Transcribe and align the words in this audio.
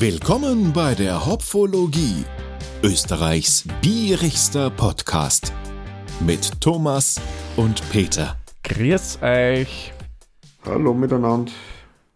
Willkommen 0.00 0.72
bei 0.72 0.94
der 0.94 1.26
Hopfologie, 1.26 2.24
Österreichs 2.84 3.64
bierigster 3.82 4.70
Podcast 4.70 5.52
mit 6.20 6.60
Thomas 6.60 7.20
und 7.56 7.82
Peter. 7.90 8.36
Grüß 8.62 9.18
euch. 9.22 9.92
Hallo 10.64 10.94
miteinander. 10.94 11.50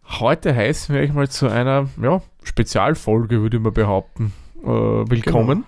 Heute 0.07 0.55
heißen 0.55 0.95
wir 0.95 1.01
euch 1.01 1.11
mal 1.11 1.27
zu 1.27 1.49
einer 1.49 1.89
ja, 2.01 2.21
Spezialfolge, 2.43 3.41
würde 3.41 3.57
ich 3.57 3.63
mal 3.63 3.73
behaupten. 3.73 4.31
Äh, 4.63 4.65
willkommen. 4.65 5.65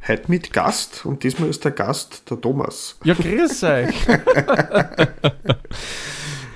Genau. 0.00 0.08
Heute 0.08 0.24
mit 0.26 0.52
Gast 0.52 1.06
und 1.06 1.22
diesmal 1.22 1.48
ist 1.48 1.64
der 1.64 1.70
Gast 1.70 2.28
der 2.28 2.40
Thomas. 2.40 2.98
Ja, 3.04 3.14
grüß 3.14 3.62
euch. 3.62 3.94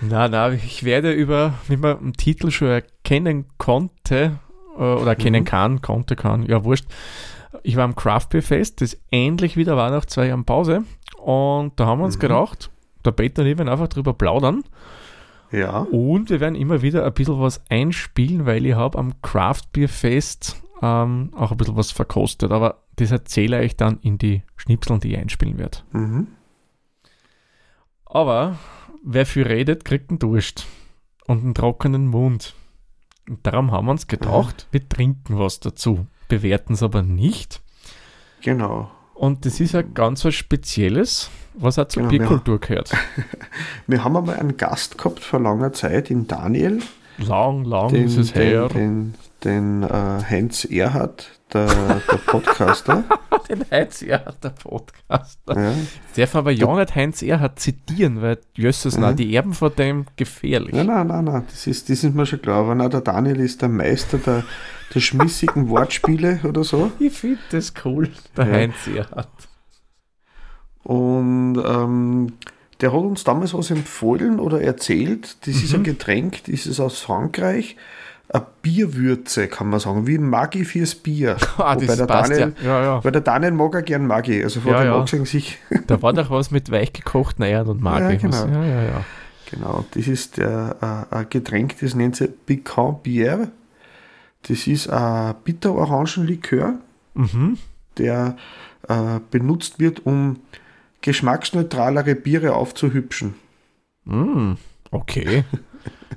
na, 0.00 0.27
na, 0.27 0.50
ich 0.50 0.82
werde 0.82 1.12
über, 1.12 1.54
wie 1.68 1.77
man 1.77 2.00
im 2.00 2.16
Titel 2.16 2.50
schon 2.50 2.70
erkennen 2.70 3.46
konnte, 3.57 4.41
oder 4.80 5.08
erkennen 5.08 5.43
mhm. 5.43 5.46
kann, 5.46 5.80
konnte, 5.80 6.16
kann, 6.16 6.44
ja, 6.44 6.64
wurscht. 6.64 6.86
Ich 7.62 7.76
war 7.76 7.84
am 7.84 7.96
Craft 7.96 8.29
Beer 8.30 8.43
Fest, 8.43 8.80
das 8.80 8.98
endlich 9.11 9.56
wieder 9.56 9.76
war 9.76 9.90
nach 9.90 10.06
zwei 10.06 10.29
Jahren 10.29 10.44
Pause. 10.44 10.84
Und 11.18 11.79
da 11.79 11.86
haben 11.86 11.98
wir 11.98 12.06
uns 12.06 12.16
mhm. 12.16 12.20
gedacht, 12.20 12.70
der 13.04 13.12
Peter 13.12 13.43
und 13.43 13.48
ich 13.48 13.58
werden 13.58 13.68
einfach 13.68 13.89
drüber 13.89 14.14
plaudern. 14.14 14.64
Ja. 15.53 15.80
Und 15.80 16.30
wir 16.30 16.40
werden 16.40 16.54
immer 16.54 16.80
wieder 16.82 17.04
ein 17.04 17.12
bisschen 17.12 17.40
was 17.40 17.61
einspielen, 17.68 18.46
weil 18.46 18.64
ich 18.66 18.75
habe 18.75 18.98
am 18.98 19.20
Craft 19.20 19.72
Beer 19.72 19.89
Fest 19.89 20.62
ähm, 20.81 21.32
auch 21.36 21.50
ein 21.50 21.56
bisschen 21.56 21.76
was 21.76 21.90
verkostet. 21.90 22.53
Aber 22.53 22.82
das 22.96 23.11
erzähle 23.11 23.64
ich 23.64 23.76
dann 23.76 23.98
in 24.03 24.18
die 24.18 24.42
Schnipseln, 24.56 25.00
die 25.00 25.12
ich 25.12 25.18
einspielen 25.18 25.58
werde. 25.58 25.78
Mhm. 25.92 26.28
Aber 28.04 28.58
wer 29.04 29.26
viel 29.26 29.46
redet, 29.46 29.84
kriegt 29.84 30.11
einen 30.11 30.18
Durst 30.18 30.67
und 31.26 31.42
einen 31.42 31.54
trockenen 31.54 32.06
Mund. 32.06 32.55
Und 33.30 33.47
darum 33.47 33.70
haben 33.70 33.86
wir 33.86 33.92
uns 33.92 34.08
gedacht, 34.08 34.66
wir 34.72 34.89
trinken 34.89 35.39
was 35.39 35.61
dazu, 35.61 36.09
bewerten 36.27 36.73
es 36.73 36.83
aber 36.83 37.03
nicht. 37.03 37.62
Genau. 38.42 38.91
Und 39.14 39.47
das 39.47 39.61
ist 39.61 39.72
ja 39.72 39.83
ganz 39.83 40.25
was 40.25 40.34
Spezielles, 40.34 41.31
was 41.55 41.78
auch 41.78 41.87
zur 41.87 42.09
genau, 42.09 42.11
Bierkultur 42.11 42.59
gehört. 42.59 42.91
Wir 43.87 44.03
haben 44.03 44.17
einmal 44.17 44.37
einen 44.37 44.56
Gast 44.56 44.98
gehabt 44.98 45.20
vor 45.20 45.39
langer 45.39 45.72
Zeit, 45.72 46.11
in 46.11 46.27
Daniel. 46.27 46.81
Lang, 47.19 47.64
lang 47.64 47.91
den, 47.91 48.06
ist 48.06 48.17
es 48.17 48.34
her. 48.34 48.69
Den, 48.69 49.14
den, 49.44 49.83
den 49.83 49.84
uh, 49.84 50.22
Heinz 50.28 50.65
Erhard, 50.65 51.39
der, 51.53 51.67
der 51.67 52.17
Podcaster. 52.27 53.05
den 53.48 53.65
Heinz 53.70 54.03
Erhard, 54.03 54.43
der 54.43 54.51
Podcaster. 54.51 55.61
Ja. 55.61 55.75
Darf 56.17 56.37
aber 56.37 56.51
ja 56.51 56.75
nicht 56.77 56.95
Heinz 56.95 57.23
Erhard 57.23 57.59
zitieren, 57.59 58.23
weil 58.23 58.39
Jösses, 58.55 58.97
ja. 58.97 59.12
die 59.12 59.34
Erben 59.34 59.53
von 59.53 59.75
dem 59.75 60.06
gefährlich. 60.17 60.75
Nein, 60.75 60.87
nein, 60.87 61.06
nein, 61.06 61.25
nein, 61.25 61.45
das 61.48 61.67
ist, 61.67 61.89
das 61.89 62.05
ist 62.05 62.15
mir 62.15 62.27
schon 62.27 62.43
klar. 62.43 62.61
Aber 62.61 62.75
nein, 62.75 62.91
der 62.91 63.01
Daniel 63.01 63.41
ist 63.41 63.62
der 63.62 63.69
Meister 63.69 64.19
der, 64.19 64.45
der 64.95 65.01
schmissigen 65.01 65.69
Wortspiele 65.69 66.41
oder 66.45 66.65
so. 66.65 66.93
Ich 66.98 67.12
finde 67.12 67.39
das 67.51 67.73
cool, 67.84 68.11
der 68.37 68.47
ja. 68.47 68.53
Heinz 68.53 68.87
Erhard. 68.87 69.28
Und 70.83 71.62
ähm, 71.65 72.33
der 72.81 72.93
hat 72.93 73.01
uns 73.01 73.25
damals 73.25 73.53
was 73.53 73.71
empfohlen 73.71 74.41
oder 74.41 74.61
erzählt. 74.62 75.37
Das 75.47 75.55
mhm. 75.55 75.62
ist 75.62 75.75
ein 75.75 75.81
mhm. 75.81 75.84
Getränk, 75.84 76.45
das 76.45 76.67
ist 76.67 76.81
aus 76.81 77.01
Frankreich 77.01 77.77
eine 78.33 78.47
Bierwürze, 78.62 79.48
kann 79.48 79.69
man 79.69 79.81
sagen, 79.81 80.06
wie 80.06 80.19
Maggi 80.19 80.64
fürs 80.64 80.95
Bier. 80.95 81.36
Ah, 81.59 81.77
das 81.77 81.97
der 81.97 82.06
passt 82.06 82.31
Daniel, 82.31 82.55
ja. 82.62 82.69
Ja, 82.69 82.83
ja. 82.83 83.05
Weil 83.05 83.12
der 83.12 83.20
Daniel 83.20 83.53
mag 83.53 83.75
ja 83.75 83.81
gern 83.81 84.06
Maggi, 84.06 84.42
also 84.42 84.61
von 84.61 84.72
ja, 84.72 85.05
dem 85.05 85.19
ja. 85.20 85.25
sich. 85.25 85.59
da 85.87 86.00
war 86.00 86.12
doch 86.12 86.31
was 86.31 86.50
mit 86.50 86.70
weichgekochten 86.70 87.45
Eiern 87.45 87.67
und 87.67 87.83
Maggi. 87.83 88.14
Ja, 88.14 88.14
genau. 88.14 88.47
Ja, 88.47 88.64
ja, 88.64 88.83
ja. 88.83 89.05
Genau, 89.50 89.84
das 89.95 90.06
ist 90.06 90.37
der, 90.37 91.06
äh, 91.11 91.14
ein 91.14 91.27
Getränk, 91.28 91.78
das 91.81 91.95
nennt 91.95 92.17
sich 92.17 92.31
Piquant 92.47 93.05
Bière. 93.05 93.48
Das 94.42 94.67
ist 94.67 94.89
ein 94.89 95.34
Bitter-Orangenlikör, 95.44 96.75
mhm. 97.15 97.59
der 97.98 98.37
äh, 98.89 99.19
benutzt 99.31 99.81
wird, 99.81 100.06
um 100.06 100.38
geschmacksneutralere 101.03 102.15
Biere 102.15 102.55
aufzuhübschen. 102.55 103.34
Mm, 104.05 104.53
okay. 104.91 105.44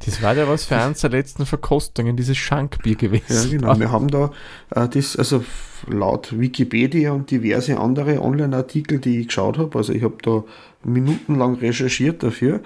Das 0.05 0.21
war 0.21 0.35
ja 0.35 0.47
was 0.47 0.65
für 0.65 0.75
eins 0.75 1.01
der 1.01 1.11
letzten 1.11 1.45
Verkostungen, 1.45 2.17
dieses 2.17 2.37
Schankbier 2.37 2.95
gewesen. 2.95 3.51
Ja, 3.51 3.57
genau. 3.57 3.79
Wir 3.79 3.91
haben 3.91 4.09
da 4.09 4.31
äh, 4.71 4.87
das, 4.87 5.15
also 5.15 5.43
laut 5.87 6.37
Wikipedia 6.39 7.11
und 7.11 7.29
diverse 7.29 7.79
andere 7.79 8.21
Online-Artikel, 8.21 8.99
die 8.99 9.21
ich 9.21 9.27
geschaut 9.27 9.57
habe, 9.57 9.77
also 9.77 9.93
ich 9.93 10.03
habe 10.03 10.17
da 10.21 10.43
minutenlang 10.83 11.55
recherchiert 11.55 12.23
dafür, 12.23 12.61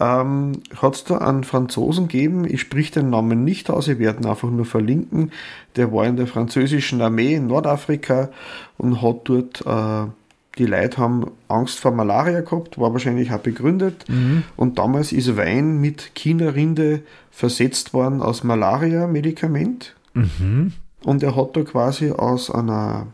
ähm, 0.00 0.52
hat 0.76 0.94
es 0.94 1.04
da 1.04 1.18
einen 1.18 1.44
Franzosen 1.44 2.08
gegeben, 2.08 2.44
ich 2.44 2.60
sprich 2.60 2.90
den 2.90 3.10
Namen 3.10 3.44
nicht 3.44 3.70
aus, 3.70 3.88
ich 3.88 3.98
werde 3.98 4.22
ihn 4.22 4.26
einfach 4.26 4.50
nur 4.50 4.66
verlinken, 4.66 5.32
der 5.76 5.92
war 5.92 6.06
in 6.06 6.16
der 6.16 6.26
französischen 6.26 7.00
Armee 7.00 7.34
in 7.34 7.46
Nordafrika 7.46 8.30
und 8.76 9.02
hat 9.02 9.20
dort 9.24 9.64
äh, 9.66 10.10
die 10.58 10.66
Leute 10.66 10.98
haben 10.98 11.30
Angst 11.48 11.80
vor 11.80 11.90
Malaria 11.90 12.40
gehabt, 12.40 12.78
war 12.78 12.92
wahrscheinlich 12.92 13.32
auch 13.32 13.38
begründet. 13.38 14.04
Mhm. 14.08 14.44
Und 14.56 14.78
damals 14.78 15.12
ist 15.12 15.36
Wein 15.36 15.80
mit 15.80 16.14
China-Rinde 16.14 17.02
versetzt 17.30 17.92
worden 17.92 18.22
als 18.22 18.44
Malaria-Medikament. 18.44 19.94
Mhm. 20.14 20.72
Und 21.04 21.22
er 21.22 21.36
hat 21.36 21.56
da 21.56 21.62
quasi 21.62 22.12
aus 22.12 22.50
einer, 22.50 23.08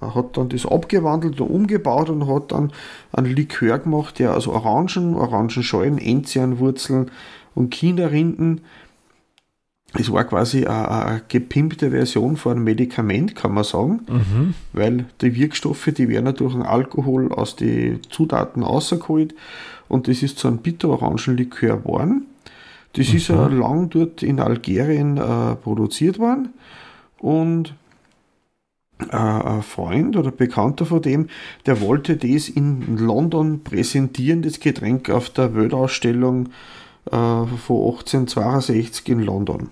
er 0.00 0.14
hat 0.14 0.36
dann 0.36 0.48
das 0.48 0.64
abgewandelt 0.64 1.40
und 1.40 1.50
umgebaut 1.50 2.08
und 2.08 2.26
hat 2.26 2.52
dann 2.52 2.72
einen 3.12 3.34
Likör 3.34 3.78
gemacht, 3.78 4.18
der 4.18 4.34
aus 4.36 4.46
Orangen, 4.48 5.14
Orangenschalen, 5.14 5.98
Enzianwurzeln 5.98 7.10
und 7.54 7.70
China-Rinden 7.70 8.62
es 9.94 10.12
war 10.12 10.24
quasi 10.24 10.66
eine, 10.66 10.88
eine 10.88 11.22
gepimpte 11.28 11.90
Version 11.90 12.36
von 12.36 12.52
einem 12.52 12.64
Medikament, 12.64 13.34
kann 13.34 13.52
man 13.52 13.64
sagen, 13.64 14.00
mhm. 14.08 14.54
weil 14.72 15.06
die 15.20 15.34
Wirkstoffe, 15.34 15.90
die 15.96 16.08
werden 16.08 16.34
durch 16.34 16.54
den 16.54 16.62
Alkohol 16.62 17.32
aus 17.32 17.56
den 17.56 18.00
Zutaten 18.08 18.62
rausgeholt 18.62 19.34
und 19.88 20.06
das 20.06 20.22
ist 20.22 20.38
so 20.38 20.48
ein 20.48 20.58
bitter-Orangenlikör 20.58 21.78
geworden. 21.78 22.26
Das 22.92 23.08
mhm. 23.08 23.16
ist 23.16 23.28
ja 23.28 23.46
lang 23.48 23.90
dort 23.90 24.22
in 24.22 24.38
Algerien 24.40 25.16
äh, 25.16 25.56
produziert 25.56 26.18
worden 26.18 26.50
und 27.18 27.74
äh, 29.10 29.16
ein 29.16 29.62
Freund 29.62 30.16
oder 30.16 30.30
Bekannter 30.30 30.86
von 30.86 31.02
dem, 31.02 31.28
der 31.66 31.80
wollte 31.80 32.16
das 32.16 32.48
in 32.48 32.96
London 32.96 33.62
präsentieren, 33.64 34.42
das 34.42 34.60
Getränk 34.60 35.10
auf 35.10 35.30
der 35.30 35.54
Weltausstellung 35.54 36.50
äh, 37.06 37.10
von 37.10 37.46
1862 37.46 39.08
in 39.08 39.20
London. 39.20 39.70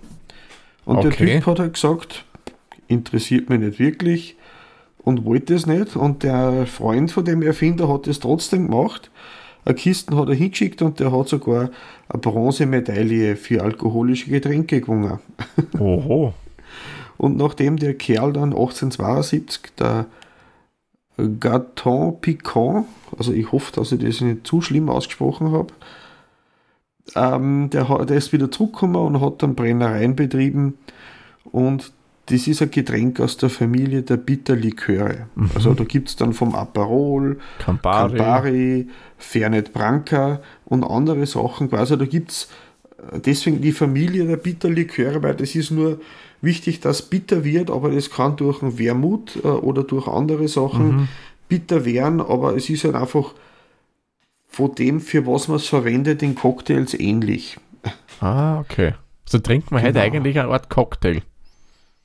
Und 0.85 0.99
okay. 0.99 1.09
der 1.09 1.17
Typ 1.17 1.47
hat 1.47 1.59
halt 1.59 1.75
gesagt, 1.75 2.25
interessiert 2.87 3.51
mich 3.51 3.61
nicht 3.61 3.79
wirklich 3.79 4.37
und 4.99 5.25
wollte 5.25 5.55
es 5.55 5.67
nicht. 5.67 5.97
Und 5.97 6.23
der 6.23 6.67
Freund 6.67 7.11
von 7.11 7.25
dem 7.25 7.43
Erfinder 7.43 7.89
hat 7.89 8.07
es 8.07 8.21
trotzdem 8.21 8.69
gemacht. 8.69 9.11
Eine 9.65 9.75
Kisten 9.75 10.17
hat 10.17 10.29
er 10.29 10.35
hingeschickt 10.35 10.81
und 10.81 10.99
der 10.99 11.13
hat 11.13 11.29
sogar 11.29 11.71
eine 12.09 12.21
Bronzemedaille 12.21 13.37
für 13.37 13.63
alkoholische 13.63 14.31
Getränke 14.31 14.81
gewonnen. 14.81 15.19
Oho. 15.79 16.33
und 17.19 17.37
nachdem 17.37 17.77
der 17.77 17.95
Kerl 17.95 18.33
dann 18.33 18.55
1872, 18.55 19.75
der 19.79 20.07
Gaton 21.41 22.21
Piquant, 22.21 22.87
also 23.19 23.33
ich 23.33 23.51
hoffe, 23.51 23.73
dass 23.73 23.93
ich 23.93 24.01
das 24.01 24.21
nicht 24.21 24.47
zu 24.47 24.63
schlimm 24.63 24.89
ausgesprochen 24.89 25.53
habe, 25.53 25.75
ähm, 27.15 27.71
der, 27.71 27.85
der 28.05 28.17
ist 28.17 28.33
wieder 28.33 28.51
zurückgekommen 28.51 28.97
und 28.97 29.21
hat 29.21 29.43
dann 29.43 29.55
Brennereien 29.55 30.17
betrieben. 30.17 30.75
Und 31.45 31.93
das 32.27 32.47
ist 32.47 32.61
ein 32.61 32.71
Getränk 32.71 33.21
aus 33.21 33.39
der 33.39 33.49
Familie 33.49 34.03
der 34.03 34.19
Bitterliköre. 34.19 35.27
Mhm. 35.35 35.51
Also 35.55 35.75
da 35.75 35.85
gibt 35.85 36.09
es 36.09 36.17
dann 36.17 36.35
vom 36.35 36.55
Aperol, 36.55 37.39
Campari, 37.59 38.17
Campari 38.17 38.89
Fernet 39.17 39.73
Branca 39.73 40.41
und 40.67 40.85
andere 40.85 41.25
Sachen 41.27 41.71
quasi. 41.71 41.97
Da 41.97 42.05
gibt 42.05 42.31
es 42.33 42.49
äh, 43.13 43.19
deswegen 43.21 43.63
die 43.63 43.73
Familie 43.73 44.27
der 44.27 44.37
Bitterliköre, 44.37 45.23
weil 45.23 45.35
das 45.37 45.55
ist 45.55 45.71
nur 45.71 46.01
wichtig, 46.41 46.81
dass 46.81 47.03
bitter 47.03 47.45
wird, 47.45 47.71
aber 47.71 47.91
das 47.91 48.11
kann 48.11 48.37
durch 48.37 48.63
einen 48.63 48.79
Wermut 48.79 49.37
äh, 49.43 49.49
oder 49.49 49.83
durch 49.83 50.07
andere 50.07 50.49
Sachen 50.49 50.87
mhm. 50.87 51.09
bitter 51.49 51.85
werden, 51.85 52.21
aber 52.21 52.55
es 52.57 52.69
ist 52.69 52.85
halt 52.85 52.95
einfach 52.95 53.33
von 54.59 54.75
dem, 54.75 55.01
für 55.01 55.25
was 55.25 55.47
man 55.47 55.59
es 55.59 55.69
verwendet, 55.69 56.21
in 56.21 56.35
Cocktails 56.35 56.93
ähnlich. 56.93 57.59
Ah, 58.21 58.59
okay. 58.59 58.95
So 59.25 59.39
trinkt 59.39 59.71
man 59.71 59.81
genau. 59.81 59.95
heute 59.95 60.05
eigentlich 60.05 60.37
eine 60.37 60.49
Art 60.49 60.69
Cocktail. 60.69 61.23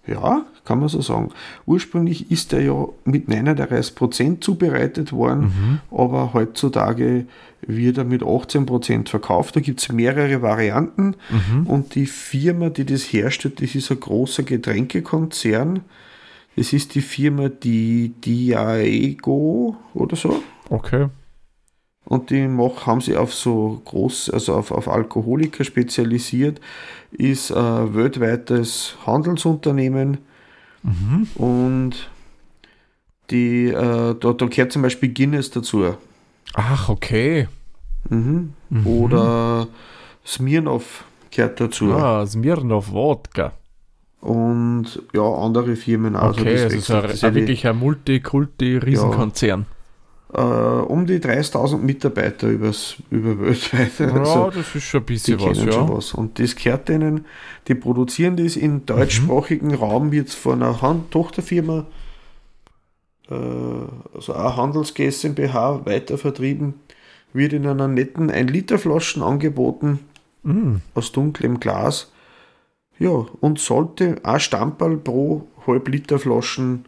Ja, 0.06 0.46
kann 0.64 0.80
man 0.80 0.88
so 0.88 1.02
sagen. 1.02 1.30
Ursprünglich 1.66 2.30
ist 2.30 2.54
er 2.54 2.62
ja 2.62 2.86
mit 3.06 3.28
39% 3.28 4.40
zubereitet 4.42 5.14
worden, 5.14 5.46
mhm. 5.46 5.80
aber 5.90 6.36
heutzutage 6.36 7.26
wird 7.62 7.98
er 7.98 8.04
mit 8.04 8.22
18% 8.22 9.10
verkauft. 9.10 9.56
Da 9.56 9.60
gibt 9.60 9.82
es 9.82 9.92
mehrere 9.92 10.44
Varianten 10.44 11.16
mhm. 11.32 11.66
und 11.66 11.96
die 11.96 12.06
Firma, 12.06 12.70
die 12.70 12.86
das 12.86 13.02
herstellt, 13.02 13.64
das 13.64 13.74
ist 13.74 13.90
ein 13.90 14.00
großer 14.00 14.44
Getränkekonzern. 14.44 15.80
Das 16.56 16.72
ist 16.72 16.94
die 16.94 17.02
Firma 17.02 17.50
die 17.50 18.10
Diageo 18.10 19.76
oder 19.96 20.16
so. 20.16 20.44
Okay. 20.70 21.08
Und 22.06 22.30
die 22.30 22.48
mach, 22.48 22.86
haben 22.86 23.02
sie 23.02 23.16
auf 23.16 23.34
so 23.34 23.82
groß, 23.86 24.30
also 24.30 24.56
auf, 24.56 24.72
auf 24.72 24.88
Alkoholiker 24.88 25.64
spezialisiert, 25.64 26.60
ist 27.12 27.52
ein 27.52 27.96
weltweites 27.96 28.96
Handelsunternehmen 29.06 30.18
und 31.36 32.10
die, 33.30 33.68
äh, 33.68 34.16
da, 34.20 34.34
da 34.34 34.46
gehört 34.46 34.72
zum 34.72 34.82
Beispiel 34.82 35.10
Guinness 35.10 35.50
dazu. 35.50 35.96
Ach, 36.54 36.90
okay. 36.90 37.48
Mhm. 38.10 38.54
Oder 38.86 39.68
Smirnoff 40.26 41.06
gehört 41.32 41.60
dazu. 41.60 41.94
Ah, 41.94 42.26
Smirnoff 42.26 42.92
Wodka. 42.92 43.54
Und 44.20 45.02
ja, 45.14 45.24
andere 45.24 45.76
Firmen 45.76 46.16
auch. 46.16 46.38
Okay, 46.38 46.54
das 46.54 46.64
also 46.64 46.80
so 46.80 46.94
ein, 46.94 47.04
wechselt. 47.04 47.24
Das 47.24 47.30
ist 47.32 47.36
wirklich 47.36 47.68
ein 47.68 47.78
Multikulti-Riesenkonzern. 47.78 49.66
Äh, 50.34 50.40
um 50.42 51.06
die 51.06 51.20
30.000 51.20 51.78
Mitarbeiter 51.78 52.48
übers, 52.48 52.96
über 53.12 53.40
weltweit. 53.42 54.00
Ja, 54.00 54.08
Also, 54.14 54.50
das 54.52 54.76
ist 54.76 54.84
schon 54.84 55.02
ein 55.02 55.06
die 55.06 55.14
bisschen 55.14 55.40
was, 55.40 55.58
kennen 55.58 55.68
ja. 55.68 55.74
schon 55.74 55.90
was. 55.96 56.14
Und 56.14 56.40
das 56.40 56.56
gehört 56.56 56.90
denen, 56.90 57.26
die 57.68 57.76
produzieren 57.76 58.36
das 58.38 58.56
im 58.56 58.86
deutschsprachigen 58.86 59.70
Mhm. 59.70 59.74
Raum, 59.76 60.12
wird 60.12 60.30
von 60.32 60.62
einer 60.64 60.82
Hand 60.82 61.12
Tochterfirma, 61.12 61.86
äh, 63.30 63.34
also 63.34 64.34
auch 64.36 64.58
Handels 64.58 64.94
GmbH, 64.94 65.86
weiter 65.86 66.18
vertrieben, 66.18 66.76
wird 67.34 67.54
in 67.54 67.66
einer 67.68 67.88
netten 67.88 68.30
1-Liter-Flaschen 68.32 69.22
angeboten, 69.24 70.00
Mm, 70.46 70.78
aus 70.94 71.14
dunklem 71.14 71.62
Glas. 71.62 72.12
Ja, 73.00 73.10
und 73.40 73.60
sollte 73.60 74.18
ein 74.24 74.40
Stamperl 74.42 74.98
pro 74.98 75.48
Halb-Liter 75.66 76.20
Flaschen 76.20 76.84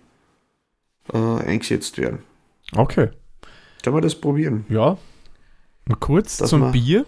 äh, 1.14 1.18
eingesetzt 1.18 1.98
werden. 1.98 2.20
okay, 2.76 3.10
Sollen 3.86 3.98
wir 3.98 4.02
das 4.02 4.16
probieren? 4.16 4.66
ja. 4.68 4.98
Und 5.88 6.00
kurz 6.00 6.38
Dass 6.38 6.50
zum 6.50 6.72
Bier. 6.72 7.06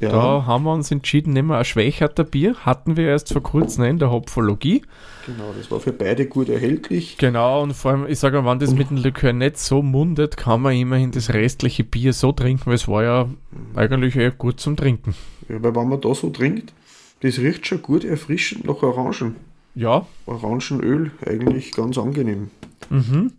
Ja, 0.00 0.08
Da 0.08 0.46
haben 0.46 0.64
wir 0.64 0.72
uns 0.72 0.90
entschieden, 0.90 1.34
nehmen 1.34 1.48
wir 1.48 1.58
ein 1.58 1.64
schwächerter 1.66 2.24
Bier. 2.24 2.54
Hatten 2.64 2.96
wir 2.96 3.08
erst 3.08 3.30
vor 3.30 3.42
kurzem 3.42 3.84
in 3.84 3.98
der 3.98 4.10
Hopfologie. 4.10 4.80
genau, 5.26 5.52
das 5.54 5.70
war 5.70 5.78
für 5.80 5.92
beide 5.92 6.24
gut 6.24 6.48
erhältlich. 6.48 7.18
Genau, 7.18 7.62
und 7.62 7.74
vor 7.74 7.90
allem, 7.90 8.06
ich 8.06 8.18
sage 8.18 8.40
mal, 8.40 8.52
wenn 8.52 8.58
das 8.58 8.72
mit 8.74 8.88
dem 8.88 8.96
Likör 8.96 9.34
nicht 9.34 9.58
so 9.58 9.82
mundet, 9.82 10.38
kann 10.38 10.62
man 10.62 10.74
immerhin 10.74 11.10
das 11.10 11.34
restliche 11.34 11.84
Bier 11.84 12.14
so 12.14 12.32
trinken, 12.32 12.64
weil 12.64 12.76
es 12.76 12.88
war 12.88 13.02
ja 13.04 13.28
eigentlich 13.74 14.16
eher 14.16 14.30
gut 14.30 14.58
zum 14.58 14.74
Trinken. 14.74 15.14
Ja, 15.50 15.62
weil 15.62 15.76
wenn 15.76 15.88
man 15.88 16.00
da 16.00 16.14
so 16.14 16.30
trinkt, 16.30 16.72
das 17.20 17.38
riecht 17.38 17.66
schon 17.66 17.82
gut 17.82 18.04
erfrischend 18.04 18.64
nach 18.64 18.82
Orangen. 18.82 19.36
Ja, 19.74 20.06
Orangenöl, 20.24 21.10
eigentlich 21.26 21.72
ganz 21.72 21.98
angenehm. 21.98 22.50
mhm. 22.88 23.32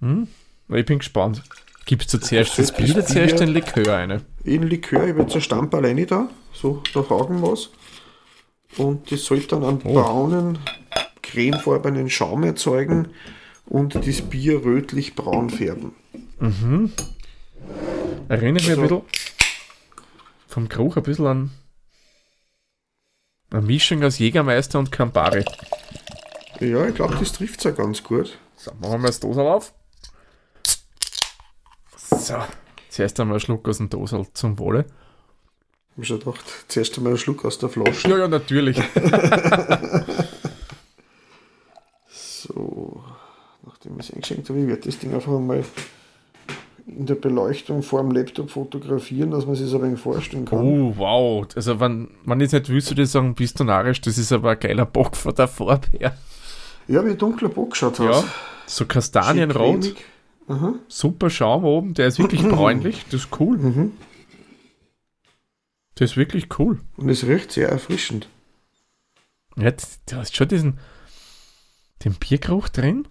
Hm. 0.00 0.28
Ich 0.74 0.86
bin 0.86 0.98
gespannt. 0.98 1.42
Gibst 1.84 2.12
du 2.14 2.18
zuerst 2.18 2.58
das 2.58 2.68
das 2.68 2.76
Bier 2.76 2.86
oder 2.94 3.02
Bier- 3.02 3.06
zuerst 3.06 3.40
den 3.40 3.48
Likör 3.48 3.96
eine? 3.96 4.22
In 4.44 4.62
Likör, 4.62 5.04
ich 5.04 5.10
habe 5.10 5.22
jetzt 5.22 5.34
ein 5.34 5.40
Stamp 5.42 5.74
alleine 5.74 6.06
da, 6.06 6.28
so, 6.52 6.82
da 6.94 7.02
fragen 7.02 7.42
was. 7.42 7.70
Und 8.78 9.10
das 9.12 9.24
sollte 9.24 9.48
dann 9.48 9.64
einen 9.64 9.80
Oh. 9.84 9.94
braunen, 9.94 10.58
cremefarbenen 11.22 12.08
Schaum 12.08 12.44
erzeugen 12.44 13.08
und 13.66 13.94
das 13.94 14.22
Bier 14.22 14.64
rötlich-braun 14.64 15.50
färben. 15.50 15.92
Erinnert 18.28 18.62
mich 18.62 18.70
ein 18.78 18.88
So. 18.88 19.00
bisschen 19.00 19.02
vom 20.48 20.68
Geruch 20.68 20.96
ein 20.96 21.02
bisschen 21.02 21.26
an 21.26 21.50
eine 23.50 23.62
Mischung 23.62 24.02
aus 24.04 24.18
Jägermeister 24.18 24.78
und 24.78 24.90
Campari. 24.92 25.44
Ja, 26.60 26.86
ich 26.86 26.94
glaube, 26.94 27.16
das 27.18 27.32
trifft 27.32 27.58
es 27.58 27.64
ja 27.64 27.70
ganz 27.72 28.02
gut. 28.02 28.38
So, 28.56 28.70
machen 28.80 29.02
wir 29.02 29.08
das 29.08 29.20
Dosal 29.20 29.46
auf. 29.48 29.74
So, 32.18 32.34
zuerst 32.88 33.18
einmal 33.20 33.34
einen 33.34 33.40
Schluck 33.40 33.68
aus 33.68 33.78
dem 33.78 33.88
Dosal 33.90 34.26
zum 34.34 34.58
Wohle. 34.58 34.84
Ich 35.96 35.96
habe 35.96 36.04
schon 36.06 36.18
gedacht, 36.20 36.44
zuerst 36.68 36.96
einmal 36.96 37.12
einen 37.12 37.18
Schluck 37.18 37.44
aus 37.44 37.58
der 37.58 37.68
Flasche. 37.68 38.08
Ja, 38.08 38.18
ja, 38.18 38.28
natürlich. 38.28 38.80
So, 42.44 43.00
nachdem 43.64 43.98
ich 44.00 44.08
es 44.08 44.14
eingeschenkt 44.14 44.48
habe, 44.48 44.58
ich 44.60 44.66
werde 44.66 44.82
das 44.82 44.98
Ding 44.98 45.14
einfach 45.14 45.38
mal 45.38 45.64
in 46.86 47.06
der 47.06 47.14
Beleuchtung 47.14 47.82
vor 47.84 48.00
dem 48.02 48.10
Laptop 48.10 48.50
fotografieren, 48.50 49.30
dass 49.30 49.46
man 49.46 49.54
sich 49.54 49.68
so 49.68 49.76
ein 49.76 49.84
wenig 49.84 50.00
vorstellen 50.00 50.44
kann. 50.44 50.58
Oh, 50.58 50.92
wow. 50.96 51.46
Also, 51.54 51.78
wenn, 51.78 52.08
wenn 52.24 52.40
ich 52.40 52.50
jetzt 52.50 52.68
nicht 52.68 52.74
wüsste, 52.76 52.90
würde 52.92 53.02
ich 53.02 53.10
sagen, 53.10 53.34
bist 53.36 53.60
du 53.60 53.64
narrisch, 53.64 54.00
das 54.00 54.18
ist 54.18 54.32
aber 54.32 54.50
ein 54.50 54.58
geiler 54.58 54.86
Bock 54.86 55.16
von 55.16 55.32
der 55.34 55.46
Farbe 55.46 55.86
her. 55.96 56.16
Ja, 56.88 57.06
wie 57.06 57.14
dunkler 57.14 57.48
Bock 57.48 57.76
schaut 57.76 58.00
Ja, 58.00 58.10
aus. 58.10 58.24
so 58.66 58.86
kastanienrot, 58.86 59.80
cremig. 59.82 60.04
Aha. 60.48 60.74
super 60.88 61.30
Schaum 61.30 61.64
oben, 61.64 61.94
der 61.94 62.06
ist 62.08 62.18
wirklich 62.18 62.42
bräunlich, 62.48 63.04
das 63.10 63.22
ist 63.24 63.40
cool. 63.40 63.56
Mhm. 63.58 63.92
Das 65.94 66.12
ist 66.12 66.16
wirklich 66.16 66.58
cool. 66.58 66.80
Und 66.96 67.08
es 67.08 67.24
riecht 67.26 67.52
sehr 67.52 67.68
erfrischend. 67.68 68.28
Jetzt, 69.56 70.00
du 70.10 70.16
hast 70.16 70.34
schon 70.34 70.48
diesen 70.48 70.78
den 72.04 72.14
Biergeruch 72.14 72.68
drin 72.68 73.06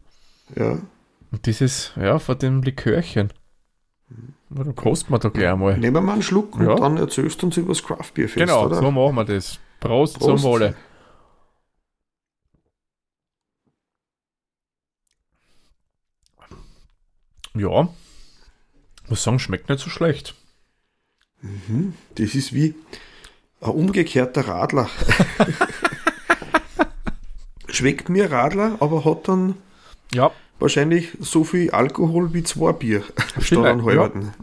Ja. 0.56 0.80
und 1.31 1.45
dieses, 1.45 1.94
ja, 1.95 2.19
von 2.19 2.38
dem 2.39 2.62
Likörchen. 2.63 3.31
Na, 4.50 4.63
dann 4.66 4.75
kosten 4.75 5.13
wir 5.13 5.19
da 5.19 5.30
gleich 5.30 5.48
einmal. 5.50 5.78
Nehmen 5.78 5.95
wir 5.95 6.01
mal 6.01 6.13
einen 6.13 6.22
Schluck 6.24 6.56
und 6.57 6.66
Ja. 6.66 6.75
dann 6.75 6.98
erzählst 6.98 7.42
du 7.42 7.45
uns 7.45 7.56
über 7.57 7.69
das 7.69 7.83
Craftbierfest, 7.83 8.38
Genau, 8.38 8.66
oder? 8.66 8.75
so 8.75 8.92
machen 8.92 9.16
wir 9.16 9.24
das. 9.25 9.60
Prost, 9.80 10.19
Prost. 10.19 10.25
zum 10.42 10.44
Wohle. 10.44 10.75
Ja, 17.56 17.89
muss 19.09 19.24
sagen, 19.24 19.39
schmeckt 19.39 19.69
nicht 19.69 19.81
so 19.83 19.89
schlecht. 19.89 20.36
Das 22.15 22.36
ist 22.36 22.53
wie 22.53 22.75
ein 23.62 23.71
umgekehrter 23.71 24.48
Radler. 24.48 24.89
Schmeckt 27.68 28.09
mir 28.09 28.31
Radler, 28.31 28.77
aber 28.80 29.06
hat 29.06 29.27
dann 29.27 29.56
Ja, 30.13 30.31
wahrscheinlich 30.59 31.09
so 31.19 31.44
viel 31.44 31.71
Alkohol 31.71 32.33
wie 32.33 32.44
zwei 32.44 32.74
Bier. 32.74 33.03
Statt 33.39 33.63
halberten. 33.83 34.33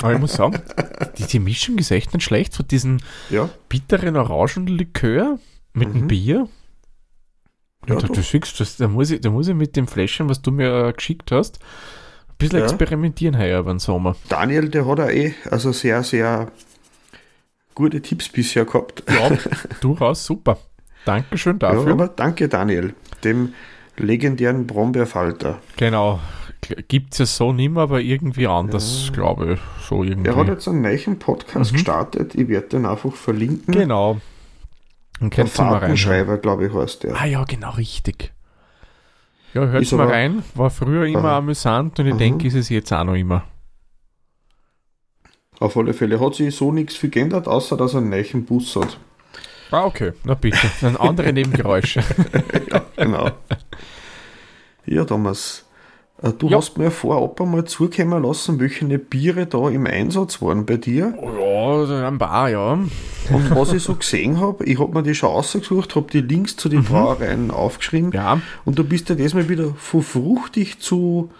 aber 0.00 0.14
ich 0.14 0.18
muss 0.18 0.32
sagen, 0.34 0.60
die, 1.18 1.24
die 1.26 1.38
Mischung 1.38 1.78
ist 1.78 1.90
echt 1.90 2.12
nicht 2.12 2.24
schlecht 2.24 2.54
von 2.56 2.66
diesem 2.66 2.98
Ja. 3.30 3.48
bitteren 3.68 4.16
Orangenlikör 4.16 5.38
mit 5.74 5.94
dem 5.94 6.02
Mhm. 6.02 6.08
Bier. 6.08 6.48
Ja, 7.88 7.96
du, 7.96 8.06
du 8.08 8.22
siehst, 8.22 8.58
das, 8.60 8.76
da, 8.76 8.86
muss 8.88 9.10
ich, 9.10 9.20
da 9.20 9.30
muss 9.30 9.48
ich 9.48 9.54
mit 9.54 9.74
dem 9.76 9.86
Fläschchen, 9.88 10.28
was 10.28 10.40
du 10.42 10.50
mir 10.52 10.88
äh, 10.88 10.92
geschickt 10.92 11.32
hast, 11.32 11.58
bisschen 12.42 12.58
Ja. 12.58 12.64
experimentieren 12.64 13.38
heuer 13.38 13.60
über 13.60 13.72
den 13.72 13.78
Sommer. 13.78 14.16
Daniel, 14.28 14.68
der 14.68 14.86
hat 14.86 15.00
auch 15.00 15.08
eh 15.08 15.34
also 15.50 15.72
sehr, 15.72 16.02
sehr 16.02 16.48
gute 17.74 18.00
Tipps 18.02 18.28
bisher 18.28 18.64
gehabt. 18.64 19.02
Ja, 19.08 19.30
durchaus 19.80 20.24
super. 20.24 20.58
Dankeschön 21.04 21.58
Ja, 21.60 21.72
dafür. 21.72 21.92
aber 21.92 22.08
danke 22.08 22.48
Daniel, 22.48 22.94
dem 23.24 23.54
legendären 23.96 24.66
Brombeerfalter. 24.66 25.58
genau. 25.76 26.20
Gibt 26.86 27.12
es 27.14 27.18
ja 27.18 27.26
so 27.26 27.52
nicht 27.52 27.72
mehr, 27.72 27.82
aber 27.82 28.00
irgendwie 28.00 28.46
anders, 28.46 29.10
glaube 29.12 29.54
ich. 29.54 29.60
So 29.88 30.04
irgendwie. 30.04 30.30
Er 30.30 30.36
hat 30.36 30.46
jetzt 30.46 30.68
einen 30.68 30.80
neuen 30.82 31.18
Podcast 31.18 31.72
Mhm. 31.72 31.74
gestartet, 31.76 32.36
ich 32.36 32.46
werde 32.46 32.68
den 32.68 32.86
einfach 32.86 33.12
verlinken. 33.14 33.74
genau. 33.74 34.20
Und 35.20 35.30
könnt 35.30 35.58
mal 35.58 35.64
rein. 35.72 35.80
Fahrtenschreiber, 35.80 36.38
glaube 36.38 36.66
ich, 36.68 36.72
heißt 36.72 37.02
der. 37.02 37.20
Ah 37.20 37.24
ja, 37.26 37.42
genau, 37.42 37.70
richtig. 37.72 38.32
Ja, 39.54 39.66
hört 39.66 39.92
mal 39.92 40.00
aber- 40.00 40.12
rein. 40.12 40.42
War 40.54 40.70
früher 40.70 41.04
immer 41.06 41.24
Aha. 41.30 41.38
amüsant 41.38 41.98
und 42.00 42.06
ich 42.06 42.12
Aha. 42.12 42.18
denke, 42.18 42.46
ist 42.46 42.54
es 42.54 42.68
jetzt 42.68 42.92
auch 42.92 43.04
noch 43.04 43.14
immer. 43.14 43.44
Auf 45.60 45.76
alle 45.76 45.92
Fälle 45.94 46.18
hat 46.18 46.34
sich 46.34 46.54
so 46.56 46.72
nichts 46.72 46.96
viel 46.96 47.10
geändert, 47.10 47.46
außer 47.46 47.76
dass 47.76 47.94
er 47.94 47.98
einen 47.98 48.10
neuen 48.10 48.44
Bus 48.44 48.74
hat. 48.76 48.98
Ah, 49.70 49.84
okay. 49.84 50.12
Na 50.24 50.34
bitte. 50.34 50.58
Dann 50.80 50.96
andere 50.96 51.32
Nebengeräusche. 51.32 52.02
Ja, 52.70 52.82
genau. 52.96 53.30
ja, 54.86 55.04
Thomas, 55.04 55.64
du 56.30 56.48
Ja. 56.48 56.58
hast 56.58 56.78
mir 56.78 56.90
vorab 56.92 57.40
einmal 57.40 57.64
zukommen 57.64 58.22
lassen, 58.22 58.60
welche 58.60 58.86
Biere 58.98 59.46
da 59.46 59.68
im 59.68 59.86
Einsatz 59.86 60.40
waren 60.40 60.64
bei 60.66 60.76
dir. 60.76 61.14
Oh 61.20 61.84
ja, 61.88 62.06
ein 62.08 62.18
paar, 62.18 62.48
ja. 62.48 62.72
Und 62.74 63.50
was 63.50 63.72
ich 63.72 63.82
so 63.82 63.94
gesehen 63.96 64.38
habe, 64.40 64.64
ich 64.64 64.78
habe 64.78 64.92
mir 64.92 65.02
die 65.02 65.14
schon 65.14 65.30
ausgesucht, 65.30 65.96
habe 65.96 66.10
die 66.12 66.20
Links 66.20 66.56
zu 66.56 66.68
den 66.68 66.84
Brauereien 66.84 67.50
aufgeschrieben. 67.50 68.08
Mhm. 68.10 68.14
Ja, 68.14 68.40
Und 68.64 68.78
du 68.78 68.84
bist 68.84 69.08
ja 69.08 69.14
diesmal 69.16 69.48
wieder 69.48 69.74
von 69.76 70.02
fruchtig 70.02 70.78
zu, 70.80 71.30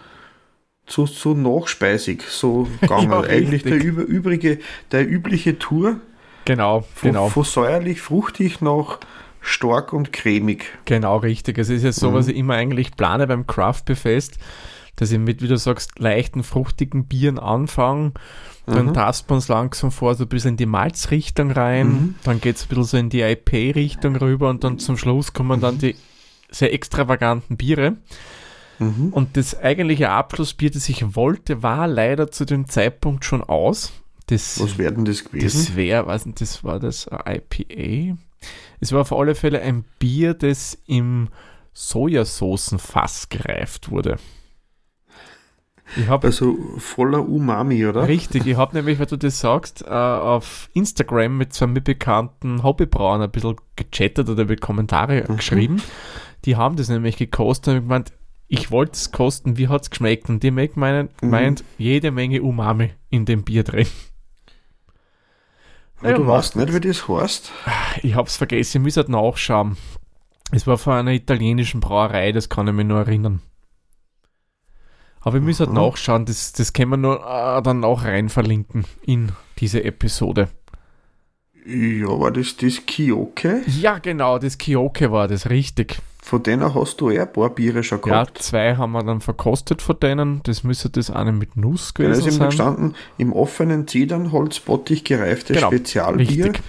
zu, 0.85 1.05
zu 1.05 1.33
nachspeisig 1.33 2.23
so 2.23 2.67
gegangen. 2.81 3.11
Ja, 3.11 3.21
Eigentlich 3.21 3.63
der, 3.63 3.81
über, 3.81 4.01
übrige, 4.01 4.59
der 4.91 5.09
übliche 5.09 5.57
Tour 5.59 5.97
genau, 6.45 6.81
von, 6.95 7.09
genau. 7.09 7.29
von 7.29 7.43
säuerlich 7.43 8.01
fruchtig 8.01 8.59
nach 8.61 8.99
stark 9.43 9.93
und 9.93 10.11
cremig. 10.13 10.65
Genau, 10.85 11.17
richtig. 11.17 11.57
Es 11.57 11.69
ist 11.69 11.83
ja 11.83 11.91
so, 11.91 12.09
Mhm. 12.09 12.13
was 12.15 12.27
ich 12.29 12.37
immer 12.37 12.55
eigentlich 12.55 12.95
plane 12.95 13.27
beim 13.27 13.45
Craft 13.45 13.83
Beer 13.85 13.95
Fest, 13.95 14.37
dass 14.95 15.11
ich 15.11 15.19
mit, 15.19 15.41
wie 15.41 15.47
du 15.47 15.57
sagst, 15.57 15.99
leichten, 15.99 16.43
fruchtigen 16.43 17.05
Bieren 17.05 17.37
anfange. 17.39 18.13
Dann 18.65 18.87
Mhm. 18.87 18.93
tastet 18.93 19.29
man 19.29 19.39
es 19.39 19.49
langsam 19.49 19.91
vor, 19.91 20.15
so 20.15 20.23
ein 20.23 20.29
bisschen 20.29 20.51
in 20.51 20.57
die 20.57 20.65
Malzrichtung 20.65 21.51
rein. 21.51 21.87
Mhm. 21.87 22.15
Dann 22.23 22.39
geht 22.39 22.55
es 22.55 22.63
ein 22.63 22.67
bisschen 22.69 22.83
so 22.85 22.97
in 22.97 23.09
die 23.09 23.21
IP-Richtung 23.21 24.15
rüber 24.15 24.49
und 24.49 24.63
dann 24.63 24.79
zum 24.79 24.95
Schluss 24.97 25.33
kommen 25.33 25.59
dann 25.59 25.77
die 25.79 25.95
sehr 26.49 26.73
extravaganten 26.73 27.57
Biere. 27.57 27.97
Mhm. 28.79 29.09
Und 29.11 29.35
das 29.35 29.59
eigentliche 29.59 30.09
Abschlussbier, 30.09 30.71
das 30.71 30.87
ich 30.87 31.15
wollte, 31.15 31.61
war 31.63 31.87
leider 31.87 32.31
zu 32.31 32.45
dem 32.45 32.69
Zeitpunkt 32.69 33.25
schon 33.25 33.43
aus. 33.43 33.91
Das, 34.27 34.59
Was 34.61 34.77
wäre 34.77 34.93
denn 34.93 35.03
das 35.05 35.25
gewesen? 35.25 35.43
das 35.43 35.75
wäre, 35.75 36.07
was 36.07 36.25
nicht, 36.25 36.39
das 36.39 36.63
war 36.63 36.79
das 36.79 37.07
ein 37.09 37.41
IPA. 37.51 38.17
Es 38.83 38.91
war 38.91 38.99
auf 38.99 39.13
alle 39.13 39.33
Fälle 39.33 39.61
ein 39.61 39.85
Bier, 39.97 40.33
das 40.33 40.77
im 40.87 41.29
Sojasoßenfass 41.71 43.29
gereift 43.29 43.89
wurde. 43.89 44.17
Ich 45.95 46.07
habe 46.09 46.27
also 46.27 46.57
voller 46.79 47.25
Umami, 47.25 47.85
oder? 47.85 48.09
Richtig, 48.09 48.45
ich 48.45 48.57
habe 48.57 48.75
nämlich, 48.75 48.99
weil 48.99 49.05
du 49.05 49.15
das 49.17 49.39
sagst, 49.39 49.83
äh, 49.83 49.89
auf 49.89 50.69
Instagram 50.73 51.37
mit 51.37 51.53
so 51.53 51.63
einem 51.63 51.75
bekannten 51.81 52.61
Hobbybrauen 52.61 53.21
ein 53.21 53.31
bisschen 53.31 53.55
gechattet 53.77 54.27
oder 54.27 54.43
mit 54.43 54.59
Kommentare 54.59 55.23
Mhm. 55.29 55.37
geschrieben. 55.37 55.81
Die 56.43 56.57
haben 56.57 56.75
das 56.75 56.89
nämlich 56.89 57.15
gekostet 57.15 57.69
und 57.71 57.77
ich 57.77 57.83
gemeint, 57.83 58.11
ich 58.49 58.69
wollte 58.69 58.93
es 58.95 59.13
kosten, 59.13 59.57
wie 59.57 59.69
hat 59.69 59.83
es 59.83 59.89
geschmeckt? 59.91 60.27
Und 60.29 60.43
die 60.43 60.51
Mac 60.51 60.75
meinen, 60.75 61.07
Mhm. 61.21 61.29
meint, 61.29 61.63
jede 61.77 62.11
Menge 62.11 62.41
Umami 62.43 62.91
in 63.09 63.23
dem 63.23 63.43
Bier 63.43 63.63
drin. 63.63 63.87
Aber 66.03 66.13
du 66.13 66.21
Ja, 66.23 66.27
weißt 66.27 66.55
nicht, 66.57 66.73
wie 66.73 66.79
das 66.79 67.07
heißt. 67.07 67.51
Ich 68.01 68.15
habe 68.15 68.27
es 68.27 68.35
vergessen, 68.37 68.77
ich 68.77 68.83
muss 68.83 68.97
halt 68.97 69.09
nachschauen. 69.09 69.77
Es 70.51 70.67
war 70.67 70.77
von 70.77 70.93
einer 70.93 71.11
italienischen 71.11 71.79
Brauerei, 71.79 72.31
das 72.31 72.49
kann 72.49 72.67
ich 72.67 72.73
mich 72.73 72.85
nur 72.85 72.99
erinnern. 72.99 73.41
Aber 75.21 75.37
ich 75.37 75.43
muss 75.43 75.59
halt 75.59 75.69
Mhm. 75.69 75.75
nachschauen, 75.75 76.25
das, 76.25 76.51
das 76.51 76.73
können 76.73 76.91
wir 76.91 76.97
nur 76.97 77.19
äh, 77.25 77.61
dann 77.61 77.83
auch 77.83 78.03
rein 78.03 78.29
verlinken 78.29 78.85
in 79.03 79.31
diese 79.59 79.83
Episode. 79.83 80.49
Ja, 81.65 82.07
war 82.19 82.31
das 82.31 82.57
das 82.57 82.85
Kioke? 82.85 83.61
Ja, 83.67 83.99
genau, 83.99 84.37
das 84.37 84.57
Kioke 84.57 85.11
war 85.13 85.29
das, 85.29 85.49
richtig. 85.49 85.99
Von 86.25 86.41
denen 86.41 86.73
hast 86.73 87.01
du 87.01 87.09
eh 87.09 87.19
ein 87.19 87.31
paar 87.33 87.49
Biere 87.49 87.83
schon 87.83 87.97
Ja, 87.99 88.23
gehabt. 88.23 88.37
zwei 88.41 88.77
haben 88.77 88.93
wir 88.93 89.03
dann 89.03 89.19
verkostet 89.19 89.81
von 89.81 89.99
denen. 89.99 90.41
Das 90.43 90.63
müsste 90.63 90.89
das 90.89 91.11
eine 91.11 91.33
mit 91.33 91.57
Nuss 91.57 91.93
Ja, 91.97 92.05
da 92.05 92.11
ist 92.11 92.19
gewesen 92.19 92.27
eben 92.29 92.37
sein. 92.37 92.49
gestanden, 92.49 92.95
im 93.17 93.33
offenen 93.33 93.87
Zedernholzbottich 93.87 95.03
gereiftes 95.03 95.57
Genau, 95.57 95.67
Spezialbier. 95.67 96.45
Richtig. 96.45 96.61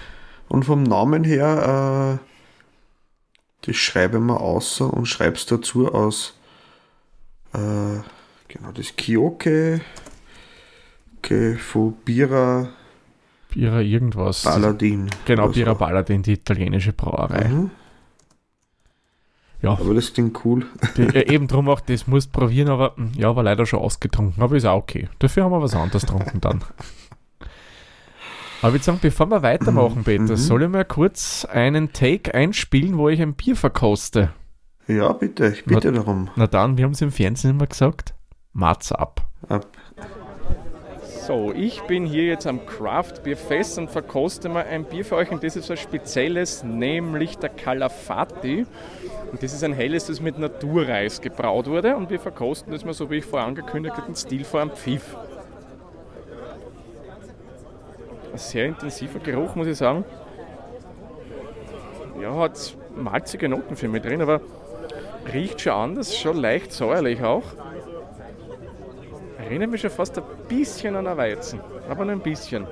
Und 0.48 0.64
vom 0.64 0.82
Namen 0.82 1.22
her, 1.22 2.18
äh, 2.20 3.66
das 3.66 3.76
schreibe 3.76 4.16
ich 4.18 4.22
mal 4.24 4.36
außer 4.38 4.92
und 4.92 5.06
schreib's 5.06 5.46
dazu 5.46 5.86
aus, 5.94 6.34
äh, 7.54 7.58
genau, 8.48 8.72
das 8.74 8.96
Kioke, 8.96 9.80
okay, 11.18 11.54
von 11.54 11.94
Bira 12.04 12.68
Bira 13.50 13.80
irgendwas. 13.80 14.42
Paladin. 14.42 15.08
genau, 15.24 15.48
Bira 15.48 15.72
so. 15.74 15.78
Paladin, 15.78 16.22
die 16.22 16.32
italienische 16.32 16.92
Brauerei. 16.92 17.48
Mhm. 17.48 17.70
Ja, 19.64 19.72
Aber 19.72 19.94
das 19.94 20.12
klingt 20.12 20.44
cool. 20.44 20.66
die, 20.96 21.02
äh, 21.02 21.32
eben 21.34 21.46
drum 21.48 21.68
auch, 21.68 21.80
das 21.80 22.06
musst 22.06 22.32
probieren, 22.32 22.68
aber 22.68 22.94
hm, 22.96 23.12
ja, 23.16 23.34
war 23.34 23.42
leider 23.42 23.66
schon 23.66 23.80
ausgetrunken. 23.80 24.42
Aber 24.42 24.54
ist 24.56 24.64
auch 24.66 24.76
okay. 24.76 25.08
Dafür 25.18 25.44
haben 25.44 25.52
wir 25.52 25.60
was 25.62 25.74
anderes 25.74 26.02
getrunken 26.02 26.40
dann. 26.40 26.62
Aber 28.60 28.68
ich 28.68 28.74
würde 28.74 28.84
sagen, 28.84 28.98
bevor 29.02 29.26
wir 29.26 29.42
weitermachen, 29.42 30.04
Peter, 30.04 30.22
Mhm. 30.22 30.36
soll 30.36 30.62
ich 30.62 30.68
mal 30.68 30.84
kurz 30.84 31.44
einen 31.44 31.92
Take 31.92 32.32
einspielen, 32.34 32.96
wo 32.96 33.08
ich 33.08 33.20
ein 33.20 33.34
Bier 33.34 33.56
verkoste? 33.56 34.30
Ja, 34.86 35.12
bitte, 35.12 35.48
ich 35.48 35.64
bitte 35.64 35.92
darum. 35.92 36.30
Na 36.36 36.46
dann, 36.46 36.76
wir 36.78 36.84
haben 36.84 36.92
es 36.92 37.00
im 37.02 37.10
Fernsehen 37.12 37.50
immer 37.52 37.66
gesagt, 37.66 38.14
Mats 38.52 38.92
ab. 38.92 39.28
Ab. 39.48 39.66
So, 41.26 41.54
ich 41.56 41.80
bin 41.84 42.04
hier 42.04 42.24
jetzt 42.24 42.46
am 42.46 42.66
Craft 42.66 43.22
Beer 43.22 43.38
Fest 43.38 43.78
und 43.78 43.90
verkoste 43.90 44.50
mal 44.50 44.64
ein 44.64 44.84
Bier 44.84 45.06
für 45.06 45.16
euch 45.16 45.30
und 45.30 45.42
das 45.42 45.56
ist 45.56 45.70
was 45.70 45.80
Spezielles, 45.80 46.62
nämlich 46.62 47.38
der 47.38 47.48
Calafati. 47.48 48.66
Und 49.32 49.42
das 49.42 49.54
ist 49.54 49.64
ein 49.64 49.72
helles, 49.72 50.04
das 50.04 50.20
mit 50.20 50.38
Naturreis 50.38 51.22
gebraut 51.22 51.66
wurde 51.66 51.96
und 51.96 52.10
wir 52.10 52.20
verkosten 52.20 52.74
das 52.74 52.84
mal 52.84 52.92
so, 52.92 53.10
wie 53.10 53.16
ich 53.16 53.24
vorher 53.24 53.48
angekündigt 53.48 53.96
habe, 53.96 54.08
in 54.08 54.14
Stil 54.14 54.44
vor 54.44 54.60
einem 54.60 54.72
Pfiff. 54.72 55.16
Ein 58.30 58.38
sehr 58.38 58.66
intensiver 58.66 59.18
Geruch, 59.18 59.54
muss 59.54 59.66
ich 59.66 59.78
sagen. 59.78 60.04
Ja, 62.20 62.34
hat 62.36 62.76
malzige 62.94 63.48
Noten 63.48 63.76
für 63.76 63.88
mich 63.88 64.02
drin, 64.02 64.20
aber 64.20 64.42
riecht 65.32 65.62
schon 65.62 65.72
anders, 65.72 66.14
schon 66.18 66.36
leicht 66.36 66.70
säuerlich 66.70 67.22
auch. 67.22 67.44
Erinnert 69.44 69.70
mich 69.70 69.82
schon 69.82 69.90
fast 69.90 70.16
ein 70.18 70.24
bisschen 70.48 70.96
an 70.96 71.06
ein 71.06 71.16
Weizen, 71.18 71.60
aber 71.88 72.04
nur 72.04 72.14
ein 72.14 72.20
bisschen. 72.20 72.66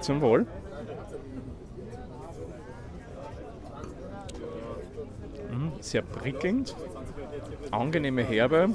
Zum 0.00 0.20
Wohl. 0.20 0.46
Mm, 5.50 5.68
Sehr 5.80 6.02
prickelnd, 6.02 6.76
angenehme 7.70 8.22
Herbe, 8.22 8.70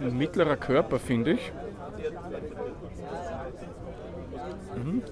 mittlerer 0.00 0.56
Körper, 0.56 0.98
finde 0.98 1.32
ich. 1.32 1.52
Mhm. 4.76 5.02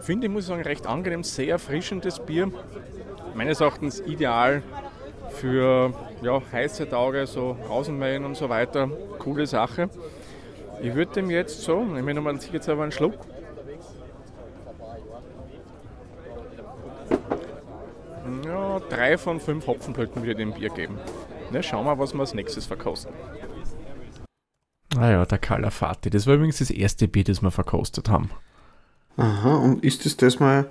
Finde 0.00 0.26
ich, 0.26 0.32
muss 0.32 0.44
ich 0.44 0.48
sagen, 0.48 0.62
recht 0.62 0.86
angenehm, 0.86 1.22
sehr 1.22 1.48
erfrischendes 1.50 2.18
Bier. 2.20 2.50
Meines 3.34 3.60
Erachtens 3.60 4.00
ideal 4.00 4.62
für 5.32 5.92
ja, 6.22 6.40
heiße 6.52 6.88
Tage, 6.88 7.26
so 7.26 7.56
Außenmähen 7.68 8.24
und 8.24 8.36
so 8.36 8.48
weiter. 8.48 8.88
Coole 9.18 9.46
Sache. 9.46 9.88
Ich 10.80 10.94
würde 10.94 11.12
dem 11.12 11.30
jetzt 11.30 11.62
so, 11.62 11.82
nehme 11.84 12.10
ich 12.10 12.16
nochmal 12.16 12.38
jetzt 12.52 12.68
aber 12.68 12.82
einen 12.82 12.92
Schluck. 12.92 13.14
Ja, 18.44 18.80
drei 18.88 19.18
von 19.18 19.40
fünf 19.40 19.66
Hopfenblüten 19.66 20.22
würde 20.22 20.30
ich 20.32 20.36
dem 20.36 20.52
Bier 20.52 20.70
geben. 20.70 20.98
Ne, 21.50 21.62
schauen 21.62 21.84
wir, 21.84 21.98
was 21.98 22.14
wir 22.14 22.20
als 22.20 22.34
nächstes 22.34 22.66
verkosten. 22.66 23.12
Naja, 24.94 25.24
der 25.24 25.38
Calafati. 25.38 26.10
Das 26.10 26.26
war 26.26 26.34
übrigens 26.34 26.58
das 26.58 26.70
erste 26.70 27.08
Bier, 27.08 27.24
das 27.24 27.42
wir 27.42 27.50
verkostet 27.50 28.08
haben. 28.08 28.30
Aha, 29.16 29.56
und 29.56 29.84
ist 29.84 30.06
es 30.06 30.16
das 30.16 30.40
mal 30.40 30.66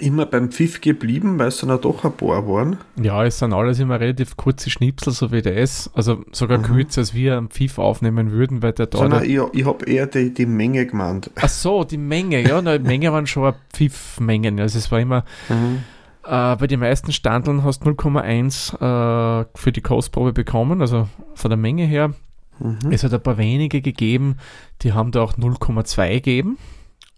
immer 0.00 0.26
beim 0.26 0.50
Pfiff 0.50 0.80
geblieben, 0.80 1.38
weil 1.38 1.48
es 1.48 1.58
dann 1.58 1.70
auch 1.70 1.80
doch 1.80 2.04
ein 2.04 2.12
paar 2.12 2.46
waren? 2.46 2.76
Ja, 3.00 3.24
es 3.24 3.38
sind 3.38 3.52
alles 3.52 3.78
immer 3.80 3.98
relativ 3.98 4.36
kurze 4.36 4.68
Schnipsel, 4.70 5.12
so 5.12 5.32
wie 5.32 5.42
das. 5.42 5.90
Also 5.94 6.24
sogar 6.32 6.58
Mhm. 6.58 6.62
kürzer, 6.64 7.00
als 7.00 7.14
wir 7.14 7.36
am 7.36 7.48
Pfiff 7.48 7.78
aufnehmen 7.78 8.30
würden, 8.30 8.62
weil 8.62 8.72
der 8.72 8.86
da. 8.86 8.98
Sondern 8.98 9.24
ich, 9.24 9.38
ich 9.52 9.64
habe 9.64 9.84
eher 9.86 10.06
die, 10.06 10.32
die 10.32 10.46
Menge 10.46 10.86
gemeint. 10.86 11.30
Ach 11.36 11.48
so, 11.48 11.84
die 11.84 11.96
Menge, 11.98 12.40
ja, 12.46 12.60
na, 12.62 12.76
die 12.78 12.84
Menge 12.86 13.12
waren 13.12 13.26
schon 13.26 13.54
Pfiffmengen. 13.72 14.60
Also 14.60 14.78
es 14.78 14.90
war 14.92 15.00
immer, 15.00 15.24
Mhm. 15.48 15.78
äh, 16.24 16.56
bei 16.56 16.66
den 16.66 16.80
meisten 16.80 17.12
Standeln 17.12 17.64
hast 17.64 17.80
du 17.84 17.90
0,1 17.90 18.74
äh, 18.74 19.46
für 19.54 19.72
die 19.72 19.80
Kostprobe 19.80 20.32
bekommen, 20.32 20.80
also 20.82 21.08
von 21.34 21.50
der 21.50 21.58
Menge 21.58 21.84
her. 21.86 22.12
Mhm. 22.60 22.90
Es 22.90 23.04
hat 23.04 23.14
ein 23.14 23.22
paar 23.22 23.38
wenige 23.38 23.80
gegeben, 23.80 24.36
die 24.82 24.92
haben 24.92 25.12
da 25.12 25.22
auch 25.22 25.38
0,2 25.38 26.14
gegeben. 26.14 26.58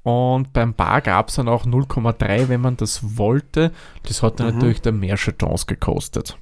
Und 0.02 0.52
beim 0.54 0.72
Bar 0.74 1.02
gab 1.02 1.28
es 1.28 1.34
dann 1.34 1.48
auch 1.48 1.66
0,3, 1.66 2.48
wenn 2.48 2.60
man 2.62 2.76
das 2.76 3.18
wollte. 3.18 3.70
Das 4.04 4.22
hat 4.22 4.40
dann 4.40 4.48
Mhm. 4.48 4.54
natürlich 4.54 4.80
dann 4.82 4.98
mehr 4.98 5.16
Chatons 5.16 5.66
gekostet. 5.66 6.38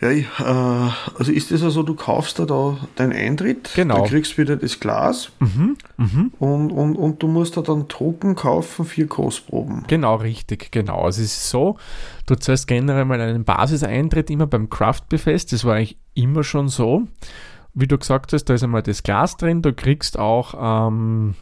Ja, 0.00 0.10
ich, 0.10 0.26
äh, 0.40 0.42
also 0.42 1.30
ist 1.30 1.52
das 1.52 1.62
also, 1.62 1.84
du 1.84 1.94
kaufst 1.94 2.40
da, 2.40 2.44
da 2.44 2.76
deinen 2.96 3.12
Eintritt, 3.12 3.70
Genau. 3.76 4.02
du 4.02 4.08
kriegst 4.10 4.36
wieder 4.36 4.56
das 4.56 4.80
Glas 4.80 5.30
Mhm, 5.38 5.76
mhm. 5.96 6.32
und, 6.40 6.72
und, 6.72 6.96
und 6.96 7.22
du 7.22 7.28
musst 7.28 7.56
da 7.56 7.62
dann 7.62 7.86
Drucken 7.86 8.34
kaufen 8.34 8.84
für 8.84 9.06
Kostproben. 9.06 9.84
Genau, 9.86 10.16
richtig, 10.16 10.72
genau. 10.72 11.02
Also 11.02 11.22
es 11.22 11.36
ist 11.36 11.50
so, 11.50 11.76
du 12.26 12.34
zahlst 12.34 12.66
generell 12.66 13.04
mal 13.04 13.20
einen 13.20 13.44
Basiseintritt 13.44 14.28
immer 14.30 14.48
beim 14.48 14.68
Craft 14.68 15.02
Beer 15.08 15.20
Fest. 15.20 15.52
Das 15.52 15.64
war 15.64 15.74
eigentlich 15.76 15.96
immer 16.14 16.42
schon 16.42 16.68
so. 16.68 17.02
Wie 17.72 17.86
du 17.86 17.96
gesagt 17.96 18.32
hast, 18.32 18.44
da 18.46 18.54
ist 18.54 18.64
einmal 18.64 18.82
das 18.82 19.04
Glas 19.04 19.36
drin, 19.36 19.62
du 19.62 19.72
kriegst 19.72 20.18
auch 20.18 20.88
ähm, 20.88 21.34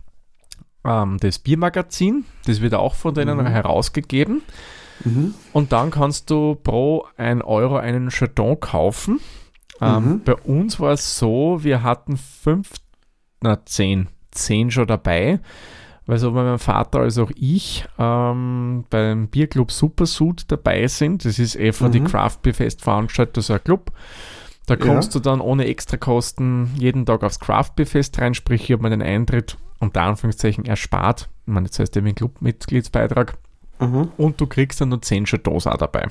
ähm, 0.84 1.18
das 1.20 1.38
Biermagazin, 1.38 2.24
das 2.46 2.60
wird 2.60 2.74
auch 2.74 2.94
von 2.94 3.14
denen 3.14 3.38
Mhm. 3.38 3.46
herausgegeben. 3.46 4.42
Mhm. 5.04 5.34
Und 5.52 5.72
dann 5.72 5.90
kannst 5.90 6.30
du 6.30 6.54
pro 6.54 7.06
1 7.16 7.42
Euro 7.44 7.76
einen 7.76 8.08
Chaton 8.10 8.58
kaufen. 8.60 9.20
Ähm, 9.80 10.04
Mhm. 10.04 10.20
Bei 10.24 10.34
uns 10.36 10.78
war 10.80 10.92
es 10.92 11.18
so, 11.18 11.58
wir 11.62 11.82
hatten 11.82 12.16
fünf, 12.16 12.70
na 13.40 13.64
zehn, 13.64 14.08
zehn 14.30 14.70
schon 14.70 14.86
dabei, 14.86 15.40
weil 16.06 16.18
sowohl 16.18 16.44
mein 16.44 16.58
Vater 16.58 17.00
als 17.00 17.18
auch 17.18 17.30
ich 17.34 17.84
ähm, 17.98 18.84
beim 18.90 19.28
Bierclub 19.28 19.72
Supersuit 19.72 20.50
dabei 20.52 20.86
sind. 20.86 21.24
Das 21.24 21.38
ist 21.38 21.56
eh 21.56 21.72
von 21.72 21.90
die 21.90 22.00
Mhm. 22.00 22.06
Craft 22.06 22.38
Beer 22.42 22.54
Fest 22.54 22.82
veranstaltet, 22.82 23.42
so 23.42 23.52
ein 23.54 23.64
Club. 23.64 23.90
Da 24.66 24.74
Ja. 24.74 24.80
kommst 24.80 25.14
du 25.14 25.18
dann 25.20 25.40
ohne 25.40 25.66
Extrakosten 25.66 26.70
jeden 26.76 27.04
Tag 27.04 27.22
aufs 27.24 27.40
Craft 27.40 27.70
Beer 27.76 27.86
Fest 27.86 28.18
rein, 28.20 28.34
sprich, 28.34 28.64
ich 28.64 28.72
habe 28.72 28.82
mir 28.82 28.90
den 28.90 29.02
Eintritt 29.02 29.56
unter 29.80 30.02
Anführungszeichen 30.02 30.64
erspart. 30.64 31.28
Ich 31.46 31.52
meine, 31.52 31.68
das 31.68 31.78
heißt 31.78 31.96
eben 31.96 32.06
ein 32.06 32.14
Clubmitgliedsbeitrag. 32.14 33.36
Mhm. 33.80 34.12
Und 34.16 34.40
du 34.40 34.46
kriegst 34.46 34.80
dann 34.80 34.90
nur 34.90 35.02
10 35.02 35.24
Chatons 35.24 35.66
auch 35.66 35.76
dabei. 35.76 36.06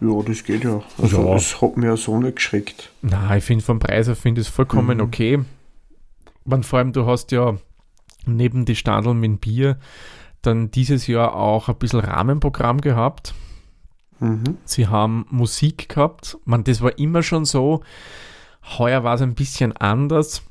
Ja, 0.00 0.22
das 0.22 0.44
geht 0.44 0.64
ja. 0.64 0.82
Also 0.98 1.26
Ja. 1.26 1.32
das 1.34 1.60
hat 1.62 1.76
mir 1.78 1.86
ja 1.86 1.96
so 1.96 2.18
nicht 2.18 2.36
geschreckt. 2.36 2.90
Na, 3.00 3.34
ich 3.36 3.44
finde 3.44 3.64
vom 3.64 3.78
Preis 3.78 4.06
her 4.06 4.16
finde 4.16 4.42
ich 4.42 4.48
es 4.48 4.52
vollkommen 4.54 4.98
Mhm. 4.98 5.04
okay. 5.04 5.38
Man, 6.44 6.62
vor 6.62 6.78
allem, 6.78 6.92
du 6.92 7.06
hast 7.06 7.32
ja 7.32 7.56
neben 8.26 8.66
die 8.66 8.76
Standeln 8.76 9.18
mit 9.18 9.28
dem 9.30 9.38
Bier 9.38 9.78
dann 10.42 10.70
dieses 10.70 11.06
Jahr 11.06 11.34
auch 11.34 11.68
ein 11.68 11.76
bisschen 11.76 12.00
Rahmenprogramm 12.00 12.80
gehabt. 12.82 13.34
Mhm. 14.20 14.58
Sie 14.64 14.86
haben 14.86 15.26
Musik 15.30 15.88
gehabt. 15.88 16.38
Man, 16.44 16.64
das 16.64 16.80
war 16.80 16.98
immer 16.98 17.22
schon 17.22 17.44
so. 17.44 17.82
Heuer 18.78 19.04
war 19.04 19.14
es 19.14 19.22
ein 19.22 19.34
bisschen 19.34 19.72
anders. 19.76 20.42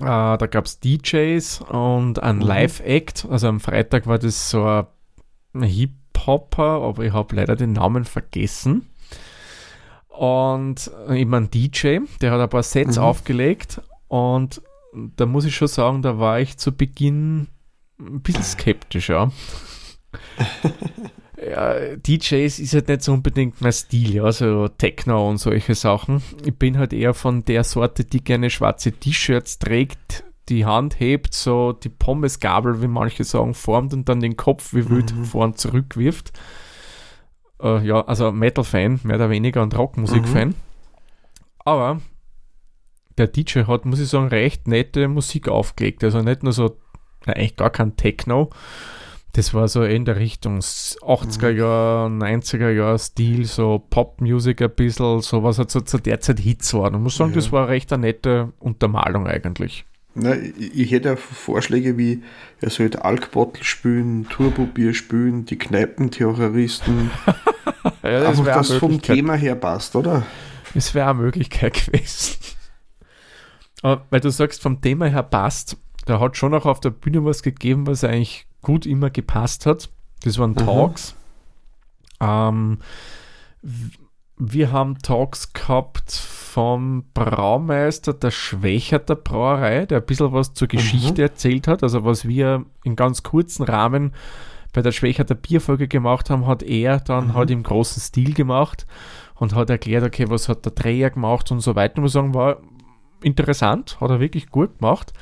Äh, 0.00 0.04
da 0.04 0.46
gab 0.50 0.66
es 0.66 0.80
DJs 0.80 1.62
und 1.62 2.22
ein 2.22 2.36
mhm. 2.36 2.42
Live-Act. 2.42 3.26
Also 3.30 3.48
am 3.48 3.60
Freitag 3.60 4.06
war 4.06 4.18
das 4.18 4.50
so 4.50 4.86
ein 5.52 5.62
Hip-Hopper, 5.62 6.82
aber 6.82 7.04
ich 7.04 7.12
habe 7.12 7.36
leider 7.36 7.56
den 7.56 7.72
Namen 7.72 8.04
vergessen. 8.04 8.88
Und 10.08 10.90
eben 11.10 11.32
ein 11.34 11.50
DJ, 11.50 11.98
der 12.20 12.32
hat 12.32 12.40
ein 12.40 12.48
paar 12.48 12.64
Sets 12.64 12.96
mhm. 12.96 13.02
aufgelegt 13.04 13.80
und 14.08 14.60
da 14.92 15.26
muss 15.26 15.44
ich 15.44 15.54
schon 15.54 15.68
sagen, 15.68 16.02
da 16.02 16.18
war 16.18 16.40
ich 16.40 16.56
zu 16.56 16.72
Beginn 16.72 17.46
ein 18.00 18.20
bisschen 18.22 18.42
skeptisch, 18.42 19.12
ja. 21.46 21.96
DJs 21.96 22.58
ist 22.58 22.74
halt 22.74 22.88
nicht 22.88 23.02
so 23.02 23.12
unbedingt 23.12 23.60
mein 23.60 23.72
Stil, 23.72 24.14
ja, 24.14 24.32
so 24.32 24.68
Techno 24.68 25.28
und 25.28 25.38
solche 25.38 25.74
Sachen. 25.74 26.22
Ich 26.44 26.54
bin 26.54 26.78
halt 26.78 26.92
eher 26.92 27.14
von 27.14 27.44
der 27.44 27.64
Sorte, 27.64 28.04
die 28.04 28.22
gerne 28.22 28.50
schwarze 28.50 28.92
T-Shirts 28.92 29.58
trägt, 29.58 30.24
die 30.48 30.64
Hand 30.64 31.00
hebt, 31.00 31.34
so 31.34 31.72
die 31.72 31.88
Pommesgabel, 31.88 32.82
wie 32.82 32.88
manche 32.88 33.24
sagen, 33.24 33.54
formt 33.54 33.92
und 33.92 34.08
dann 34.08 34.20
den 34.20 34.36
Kopf 34.36 34.72
wie 34.74 34.88
wild 34.88 35.14
mhm. 35.14 35.24
vor 35.24 35.44
und 35.44 35.58
zurück 35.58 35.96
wirft. 35.96 36.32
Äh, 37.62 37.86
ja, 37.86 38.04
also 38.06 38.32
Metal-Fan, 38.32 39.00
mehr 39.02 39.16
oder 39.16 39.30
weniger 39.30 39.62
und 39.62 39.76
Rockmusik-Fan. 39.76 40.48
Mhm. 40.48 40.54
Aber 41.64 42.00
der 43.18 43.26
DJ 43.26 43.64
hat, 43.64 43.84
muss 43.84 44.00
ich 44.00 44.08
sagen, 44.08 44.28
recht 44.28 44.68
nette 44.68 45.08
Musik 45.08 45.48
aufgelegt. 45.48 46.02
Also 46.04 46.22
nicht 46.22 46.42
nur 46.42 46.52
so, 46.52 46.76
eigentlich 47.26 47.56
gar 47.56 47.70
kein 47.70 47.96
Techno. 47.96 48.50
Das 49.38 49.54
war 49.54 49.68
so 49.68 49.84
in 49.84 50.04
der 50.04 50.16
Richtung 50.16 50.58
80er 50.58 51.50
Jahre, 51.50 52.08
90er 52.08 52.70
Jahre 52.70 52.98
Stil, 52.98 53.44
so 53.44 53.78
Pop-Music 53.88 54.60
ein 54.60 54.70
bisschen, 54.70 55.20
so 55.20 55.44
was 55.44 55.58
halt 55.58 55.70
so 55.70 55.80
zu 55.80 55.98
der 55.98 56.18
Zeit 56.18 56.40
Hits 56.40 56.74
waren. 56.74 56.94
Ich 56.94 57.00
muss 57.00 57.16
sagen, 57.16 57.30
ja. 57.30 57.36
das 57.36 57.52
war 57.52 57.68
recht 57.68 57.92
eine 57.92 58.08
nette 58.08 58.52
Untermalung 58.58 59.28
eigentlich. 59.28 59.84
Na, 60.16 60.34
ich, 60.34 60.90
hätte 60.90 61.16
Vorschläge 61.16 61.96
wie, 61.96 62.24
er 62.60 62.70
sollte 62.70 63.04
Alkbottle 63.04 63.62
spülen, 63.62 64.28
Turbobier 64.28 64.92
spülen, 64.92 65.44
die 65.44 65.56
Kneipenterroristen. 65.56 67.12
ja, 68.02 68.18
das 68.18 68.40
Einfach, 68.40 68.54
das 68.56 68.72
vom 68.72 69.00
Thema 69.00 69.34
her 69.34 69.54
passt, 69.54 69.94
oder? 69.94 70.26
Das 70.74 70.96
wäre 70.96 71.10
eine 71.10 71.20
Möglichkeit 71.20 71.74
gewesen. 71.86 72.38
Aber 73.82 74.04
weil 74.10 74.18
du 74.18 74.30
sagst, 74.30 74.60
vom 74.60 74.80
Thema 74.80 75.06
her 75.06 75.22
passt, 75.22 75.76
da 76.06 76.18
hat 76.18 76.36
schon 76.36 76.54
auch 76.54 76.66
auf 76.66 76.80
der 76.80 76.90
Bühne 76.90 77.24
was 77.24 77.44
gegeben, 77.44 77.86
was 77.86 78.02
eigentlich 78.02 78.47
gut 78.62 78.86
immer 78.86 79.10
gepasst 79.10 79.66
hat. 79.66 79.90
Das 80.24 80.38
waren 80.38 80.56
Talks. 80.56 81.14
Ähm, 82.20 82.78
wir 84.36 84.72
haben 84.72 84.98
Talks 84.98 85.52
gehabt 85.52 86.12
vom 86.12 87.04
Braumeister 87.12 88.14
der 88.14 88.30
Schwächerter 88.30 89.16
Brauerei, 89.16 89.86
der 89.86 89.98
ein 89.98 90.06
bisschen 90.06 90.32
was 90.32 90.54
zur 90.54 90.68
Geschichte 90.68 91.20
mhm. 91.20 91.28
erzählt 91.28 91.68
hat. 91.68 91.82
Also 91.82 92.04
was 92.04 92.26
wir 92.26 92.64
in 92.84 92.96
ganz 92.96 93.22
kurzen 93.22 93.64
Rahmen 93.64 94.12
bei 94.72 94.82
der 94.82 94.92
Schwächerter 94.92 95.34
Bierfolge 95.34 95.88
gemacht 95.88 96.30
haben, 96.30 96.46
hat 96.46 96.62
er 96.62 97.00
dann 97.00 97.28
mhm. 97.28 97.34
halt 97.34 97.50
im 97.50 97.62
großen 97.62 98.00
Stil 98.00 98.34
gemacht 98.34 98.86
und 99.34 99.54
hat 99.54 99.70
erklärt, 99.70 100.04
okay, 100.04 100.26
was 100.28 100.48
hat 100.48 100.64
der 100.64 100.72
Dreher 100.72 101.10
gemacht 101.10 101.50
und 101.50 101.60
so 101.60 101.74
weiter. 101.74 101.94
Ich 101.96 102.02
muss 102.02 102.12
sagen, 102.12 102.34
war 102.34 102.58
interessant, 103.22 104.00
hat 104.00 104.10
er 104.10 104.20
wirklich 104.20 104.50
gut 104.50 104.78
gemacht. 104.78 105.12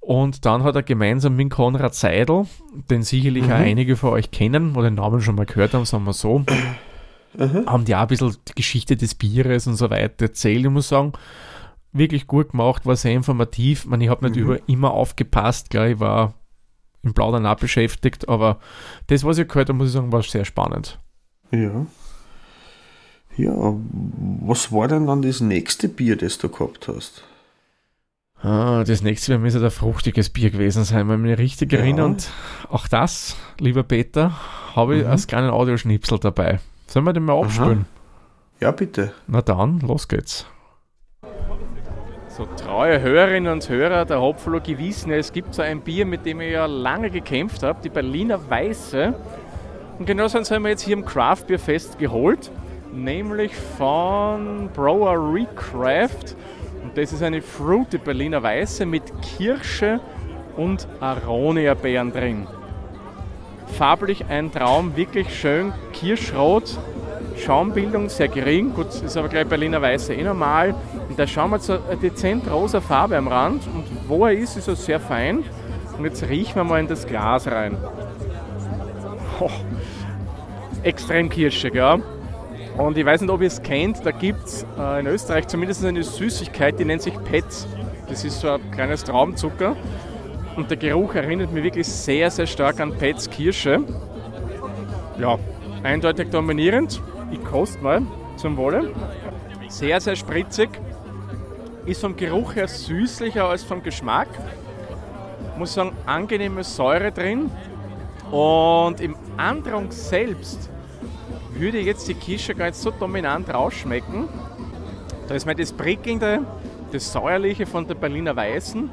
Und 0.00 0.46
dann 0.46 0.64
hat 0.64 0.74
er 0.76 0.82
gemeinsam 0.82 1.36
mit 1.36 1.50
Konrad 1.50 1.94
Seidel, 1.94 2.46
den 2.90 3.02
sicherlich 3.02 3.44
mhm. 3.44 3.52
auch 3.52 3.56
einige 3.56 3.96
von 3.96 4.10
euch 4.10 4.30
kennen 4.30 4.74
oder 4.74 4.90
den 4.90 4.94
Namen 4.94 5.20
schon 5.20 5.34
mal 5.34 5.46
gehört 5.46 5.74
haben, 5.74 5.84
sagen 5.84 6.04
wir 6.04 6.14
so, 6.14 6.38
mhm. 6.38 7.66
haben 7.66 7.84
die 7.84 7.94
auch 7.94 8.00
ein 8.00 8.08
bisschen 8.08 8.34
die 8.48 8.54
Geschichte 8.54 8.96
des 8.96 9.14
Bieres 9.14 9.66
und 9.66 9.76
so 9.76 9.90
weiter 9.90 10.24
erzählt. 10.24 10.64
Ich 10.64 10.70
muss 10.70 10.88
sagen, 10.88 11.12
wirklich 11.92 12.26
gut 12.26 12.52
gemacht, 12.52 12.86
war 12.86 12.96
sehr 12.96 13.12
informativ. 13.12 13.86
Ich, 13.90 14.00
ich 14.00 14.08
habe 14.08 14.26
nicht 14.26 14.36
mhm. 14.36 14.42
über 14.42 14.68
immer 14.68 14.92
aufgepasst, 14.92 15.70
gell, 15.70 15.92
ich 15.92 16.00
war 16.00 16.34
im 17.02 17.14
Plaudern 17.14 17.46
auch 17.46 17.56
beschäftigt, 17.56 18.28
aber 18.28 18.58
das, 19.06 19.24
was 19.24 19.38
ich 19.38 19.48
gehört 19.48 19.68
habe, 19.68 19.78
muss 19.78 19.88
ich 19.88 19.94
sagen, 19.94 20.12
war 20.12 20.22
sehr 20.22 20.44
spannend. 20.44 20.98
Ja. 21.50 21.86
Ja, 23.36 23.74
was 24.42 24.72
war 24.72 24.88
denn 24.88 25.06
dann 25.06 25.22
das 25.22 25.40
nächste 25.40 25.88
Bier, 25.88 26.16
das 26.16 26.38
du 26.38 26.48
gehabt 26.48 26.88
hast? 26.88 27.24
Ah, 28.42 28.84
das 28.86 29.02
nächste 29.02 29.32
Mal 29.32 29.38
müsste 29.38 29.62
ein 29.62 29.70
fruchtiges 29.70 30.30
Bier 30.30 30.50
gewesen 30.50 30.84
sein, 30.84 31.08
wenn 31.08 31.16
ich 31.16 31.30
mich 31.30 31.38
richtig 31.38 31.72
ja. 31.72 31.80
erinnere. 31.80 32.06
Und 32.06 32.30
auch 32.70 32.88
das, 32.88 33.36
lieber 33.58 33.82
Peter, 33.82 34.32
habe 34.74 34.96
ich 34.96 35.04
mhm. 35.04 35.10
als 35.10 35.26
kleinen 35.26 35.50
Audioschnipsel 35.50 36.18
dabei. 36.18 36.58
Sollen 36.86 37.04
wir 37.04 37.12
den 37.12 37.24
mal 37.24 37.38
abspielen? 37.38 37.84
Ja, 38.60 38.70
bitte. 38.70 39.12
Na 39.26 39.42
dann, 39.42 39.80
los 39.80 40.08
geht's. 40.08 40.46
So 42.28 42.46
treue 42.56 43.00
Hörerinnen 43.02 43.52
und 43.52 43.68
Hörer 43.68 44.06
der 44.06 44.20
Hopfologie 44.20 44.78
wissen, 44.78 45.12
es 45.12 45.32
gibt 45.32 45.54
so 45.54 45.62
ein 45.62 45.82
Bier, 45.82 46.06
mit 46.06 46.24
dem 46.24 46.40
ich 46.40 46.52
ja 46.52 46.64
lange 46.64 47.10
gekämpft 47.10 47.62
habe, 47.62 47.80
die 47.82 47.90
Berliner 47.90 48.38
Weiße. 48.48 49.14
Und 49.98 50.06
genau 50.06 50.28
so 50.28 50.38
haben 50.38 50.62
wir 50.62 50.70
jetzt 50.70 50.82
hier 50.82 50.96
im 50.96 51.04
Craft 51.04 51.44
Beer 51.48 51.58
Fest 51.58 51.98
geholt, 51.98 52.50
nämlich 52.94 53.54
von 53.76 54.70
Brewery 54.74 55.46
Craft. 55.54 56.36
Und 56.82 56.96
das 56.96 57.12
ist 57.12 57.22
eine 57.22 57.42
Fruity 57.42 57.98
Berliner 57.98 58.42
Weiße 58.42 58.86
mit 58.86 59.02
Kirsche 59.22 60.00
und 60.56 60.86
Aronia-Beeren 61.00 62.12
drin. 62.12 62.46
Farblich 63.78 64.24
ein 64.28 64.50
Traum, 64.52 64.96
wirklich 64.96 65.38
schön 65.38 65.72
kirschrot, 65.92 66.78
Schaumbildung 67.40 68.08
sehr 68.08 68.28
gering, 68.28 68.74
gut, 68.74 68.88
ist 68.88 69.16
aber 69.16 69.28
gleich 69.28 69.46
Berliner 69.46 69.80
Weiße 69.80 70.12
eh 70.14 70.22
normal. 70.22 70.74
Und 71.08 71.18
der 71.18 71.26
Schaum 71.26 71.52
hat 71.52 71.62
so 71.62 71.78
eine 71.88 71.96
dezent 71.96 72.50
rosa 72.50 72.80
Farbe 72.80 73.16
am 73.16 73.28
Rand 73.28 73.62
und 73.66 73.84
wo 74.08 74.26
er 74.26 74.32
ist, 74.32 74.56
ist 74.56 74.68
er 74.68 74.76
sehr 74.76 75.00
fein. 75.00 75.44
Und 75.96 76.04
jetzt 76.04 76.28
riechen 76.28 76.56
wir 76.56 76.64
mal 76.64 76.80
in 76.80 76.88
das 76.88 77.06
Glas 77.06 77.46
rein. 77.46 77.76
Oh, 79.38 79.50
extrem 80.82 81.28
kirschig, 81.28 81.74
ja. 81.74 81.98
Und 82.80 82.96
ich 82.96 83.04
weiß 83.04 83.20
nicht, 83.20 83.30
ob 83.30 83.42
ihr 83.42 83.48
es 83.48 83.62
kennt, 83.62 84.06
da 84.06 84.10
gibt 84.10 84.46
es 84.46 84.66
äh, 84.78 85.00
in 85.00 85.06
Österreich 85.06 85.46
zumindest 85.48 85.84
eine 85.84 86.02
Süßigkeit, 86.02 86.78
die 86.78 86.86
nennt 86.86 87.02
sich 87.02 87.12
Petz. 87.24 87.66
Das 88.08 88.24
ist 88.24 88.40
so 88.40 88.52
ein 88.52 88.70
kleines 88.70 89.04
Traumzucker. 89.04 89.76
Und 90.56 90.70
der 90.70 90.78
Geruch 90.78 91.14
erinnert 91.14 91.52
mich 91.52 91.62
wirklich 91.62 91.86
sehr, 91.86 92.30
sehr 92.30 92.46
stark 92.46 92.80
an 92.80 92.96
Petz 92.96 93.28
Kirsche. 93.28 93.84
Ja, 95.18 95.38
eindeutig 95.82 96.30
dominierend. 96.30 97.02
Ich 97.30 97.44
koste 97.44 97.82
mal 97.82 98.00
zum 98.36 98.56
Wohle. 98.56 98.92
Sehr, 99.68 100.00
sehr 100.00 100.16
spritzig. 100.16 100.70
Ist 101.84 102.00
vom 102.00 102.16
Geruch 102.16 102.54
her 102.54 102.66
süßlicher 102.66 103.44
als 103.44 103.62
vom 103.62 103.82
Geschmack. 103.82 104.28
Muss 105.58 105.74
sagen, 105.74 105.92
angenehme 106.06 106.64
Säure 106.64 107.12
drin. 107.12 107.50
Und 108.30 109.02
im 109.02 109.16
Andrang 109.36 109.90
selbst 109.90 110.70
würde 111.60 111.78
jetzt 111.78 112.08
die 112.08 112.14
Kirsche 112.14 112.54
gar 112.54 112.66
nicht 112.66 112.76
so 112.76 112.90
dominant 112.90 113.52
rausschmecken. 113.52 114.28
Da 115.28 115.34
ist 115.34 115.46
mal 115.46 115.54
das 115.54 115.72
Prickelnde, 115.72 116.40
das 116.90 117.12
Säuerliche 117.12 117.66
von 117.66 117.86
der 117.86 117.94
Berliner 117.94 118.34
Weißen. 118.34 118.90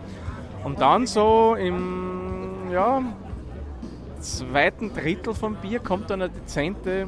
Und 0.63 0.81
dann 0.81 1.07
so 1.07 1.55
im 1.55 2.71
ja, 2.71 3.01
zweiten 4.19 4.93
Drittel 4.93 5.33
vom 5.33 5.55
Bier 5.55 5.79
kommt 5.79 6.09
dann 6.09 6.21
eine 6.21 6.29
dezente 6.29 7.07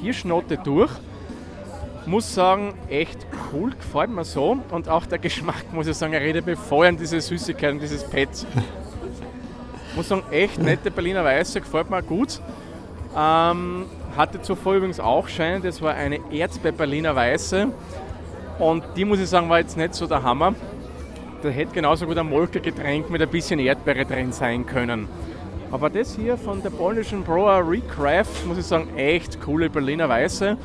Kirschnote 0.00 0.58
durch. 0.58 0.90
Muss 2.06 2.34
sagen, 2.34 2.74
echt 2.88 3.26
cool, 3.52 3.70
gefällt 3.70 4.10
mir 4.10 4.24
so. 4.24 4.58
Und 4.70 4.88
auch 4.88 5.06
der 5.06 5.18
Geschmack, 5.18 5.72
muss 5.72 5.86
ich 5.86 5.96
sagen, 5.96 6.12
er 6.12 6.20
redet 6.20 6.44
an 6.70 6.96
diese 6.96 7.20
Süßigkeit 7.20 7.72
und 7.72 7.80
dieses 7.80 8.04
Pet. 8.04 8.28
muss 9.96 10.08
sagen, 10.08 10.22
echt 10.30 10.58
nette 10.62 10.90
Berliner 10.90 11.24
Weiße, 11.24 11.60
gefällt 11.60 11.90
mir 11.90 12.02
gut. 12.02 12.40
Ähm, 13.16 13.86
hatte 14.18 14.42
zuvor 14.42 14.74
übrigens 14.74 14.98
auch 14.98 15.28
Schein, 15.28 15.62
das 15.62 15.80
war 15.80 15.94
eine 15.94 16.18
Erzberliner 16.32 17.14
Weiße. 17.14 17.68
Und 18.58 18.82
die 18.96 19.04
muss 19.04 19.20
ich 19.20 19.28
sagen, 19.28 19.48
war 19.48 19.60
jetzt 19.60 19.76
nicht 19.76 19.94
so 19.94 20.08
der 20.08 20.24
Hammer. 20.24 20.54
Da 21.42 21.48
hätte 21.48 21.72
genauso 21.72 22.04
gut 22.04 22.18
ein 22.18 22.28
Molkegetränk 22.28 23.08
mit 23.10 23.22
ein 23.22 23.28
bisschen 23.28 23.60
Erdbeere 23.60 24.04
drin 24.04 24.32
sein 24.32 24.66
können. 24.66 25.08
Aber 25.70 25.88
das 25.88 26.16
hier 26.16 26.36
von 26.36 26.60
der 26.62 26.70
polnischen 26.70 27.22
Brewery 27.22 27.80
Craft, 27.82 28.44
muss 28.46 28.58
ich 28.58 28.64
sagen, 28.64 28.88
echt 28.96 29.40
coole 29.40 29.70
Berliner 29.70 30.08
Weiße. 30.08 30.56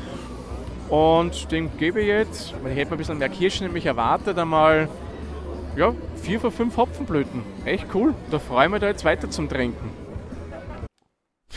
Und 0.89 1.51
dem 1.51 1.77
gebe 1.77 2.01
ich 2.01 2.07
jetzt, 2.07 2.55
ich 2.67 2.75
hätte 2.75 2.93
ein 2.93 2.97
bisschen 2.97 3.19
mehr 3.19 3.29
Kirschen 3.29 3.67
nämlich 3.67 3.85
erwartet, 3.85 4.37
einmal 4.39 4.89
ja, 5.75 5.93
vier 6.15 6.39
von 6.39 6.51
fünf 6.51 6.75
Hopfenblüten. 6.75 7.43
Echt 7.65 7.85
cool. 7.93 8.15
Da 8.31 8.39
freue 8.39 8.65
ich 8.65 8.71
mich 8.71 8.81
da 8.81 8.87
jetzt 8.87 9.05
weiter 9.05 9.29
zum 9.29 9.47
Trinken. 9.47 9.91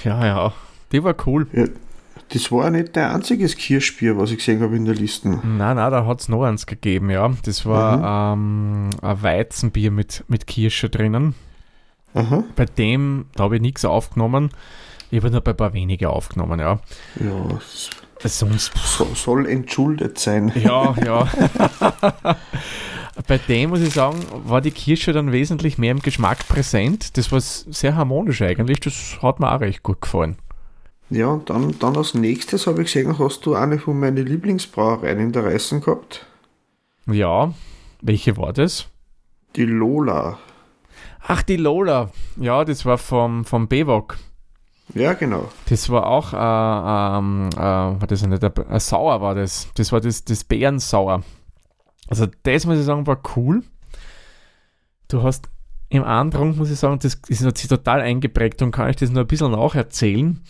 Ja, 0.04 0.26
ja, 0.26 0.52
die 0.92 1.02
war 1.02 1.14
cool. 1.26 1.46
Ja, 1.52 1.64
das 2.30 2.50
war 2.50 2.70
nicht 2.70 2.96
dein 2.96 3.10
einziges 3.10 3.56
Kirschbier, 3.56 4.16
was 4.18 4.30
ich 4.30 4.38
gesehen 4.38 4.60
habe 4.60 4.76
in 4.76 4.84
der 4.84 4.94
Liste. 4.94 5.28
Nein, 5.28 5.76
nein, 5.76 5.76
da 5.76 6.06
hat 6.06 6.20
es 6.20 6.28
noch 6.28 6.44
eins 6.44 6.66
gegeben, 6.66 7.10
ja. 7.10 7.30
Das 7.44 7.66
war 7.66 8.34
mhm. 8.36 8.90
ähm, 8.90 8.90
ein 9.02 9.22
Weizenbier 9.22 9.90
mit, 9.90 10.24
mit 10.28 10.46
Kirsche 10.46 10.88
drinnen. 10.88 11.34
Aha. 12.14 12.44
Bei 12.56 12.64
dem, 12.64 13.26
da 13.34 13.44
habe 13.44 13.56
ich 13.56 13.62
nichts 13.62 13.84
aufgenommen. 13.84 14.50
Ich 15.10 15.18
habe 15.18 15.30
nur 15.30 15.40
bei 15.40 15.52
ein 15.52 15.56
paar 15.56 15.72
wenige 15.74 16.10
aufgenommen, 16.10 16.58
ja. 16.58 16.80
Ja, 17.20 17.60
Sonst. 18.24 18.72
So, 18.76 19.06
soll 19.14 19.46
entschuldet 19.46 20.18
sein. 20.18 20.52
Ja, 20.56 20.94
ja. 21.04 21.28
bei 23.26 23.38
dem 23.38 23.70
muss 23.70 23.80
ich 23.80 23.92
sagen, 23.92 24.18
war 24.30 24.60
die 24.60 24.70
Kirsche 24.70 25.12
dann 25.12 25.32
wesentlich 25.32 25.78
mehr 25.78 25.92
im 25.92 26.00
Geschmack 26.00 26.48
präsent. 26.48 27.16
Das 27.16 27.30
war 27.30 27.40
sehr 27.40 27.94
harmonisch 27.94 28.42
eigentlich. 28.42 28.80
Das 28.80 29.18
hat 29.22 29.38
mir 29.40 29.52
auch 29.52 29.60
recht 29.60 29.82
gut 29.82 30.00
gefallen. 30.00 30.36
Ja, 31.08 31.28
und 31.28 31.50
dann, 31.50 31.78
dann 31.78 31.96
als 31.96 32.14
nächstes 32.14 32.66
habe 32.66 32.82
ich 32.82 32.92
gesehen, 32.92 33.18
hast 33.18 33.46
du 33.46 33.54
eine 33.54 33.78
von 33.78 33.98
meinen 33.98 34.26
Lieblingsbrauereien 34.26 35.20
in 35.20 35.32
der 35.32 35.44
Reißen 35.44 35.80
gehabt. 35.80 36.26
Ja, 37.06 37.54
welche 38.02 38.36
war 38.36 38.52
das? 38.52 38.88
Die 39.54 39.64
Lola. 39.64 40.38
Ach, 41.22 41.42
die 41.42 41.56
Lola. 41.56 42.10
Ja, 42.36 42.64
das 42.64 42.84
war 42.84 42.98
vom, 42.98 43.44
vom 43.44 43.68
Bewok. 43.68 44.18
Ja, 44.94 45.14
genau. 45.14 45.48
Das 45.68 45.88
war 45.90 46.06
auch, 46.06 46.32
äh, 46.32 47.18
ähm, 47.18 47.50
äh, 47.52 48.00
war 48.00 48.06
das 48.06 48.26
nicht, 48.26 48.44
ein 48.44 48.80
Sauer 48.80 49.20
war 49.20 49.34
das. 49.34 49.68
Das 49.74 49.92
war 49.92 50.00
das, 50.00 50.24
das 50.24 50.44
Bärensauer. 50.44 51.22
Also 52.08 52.26
das 52.44 52.66
muss 52.66 52.78
ich 52.78 52.84
sagen, 52.84 53.06
war 53.06 53.20
cool. 53.36 53.62
Du 55.08 55.22
hast 55.22 55.48
im 55.88 56.04
Andrang, 56.04 56.56
muss 56.56 56.70
ich 56.70 56.78
sagen, 56.78 56.98
das 57.00 57.14
ist 57.28 57.42
natürlich 57.42 57.68
total 57.68 58.00
eingeprägt 58.00 58.62
und 58.62 58.72
kann 58.72 58.90
ich 58.90 58.96
das 58.96 59.10
nur 59.10 59.22
ein 59.22 59.26
bisschen 59.26 59.52
nacherzählen. 59.52 60.40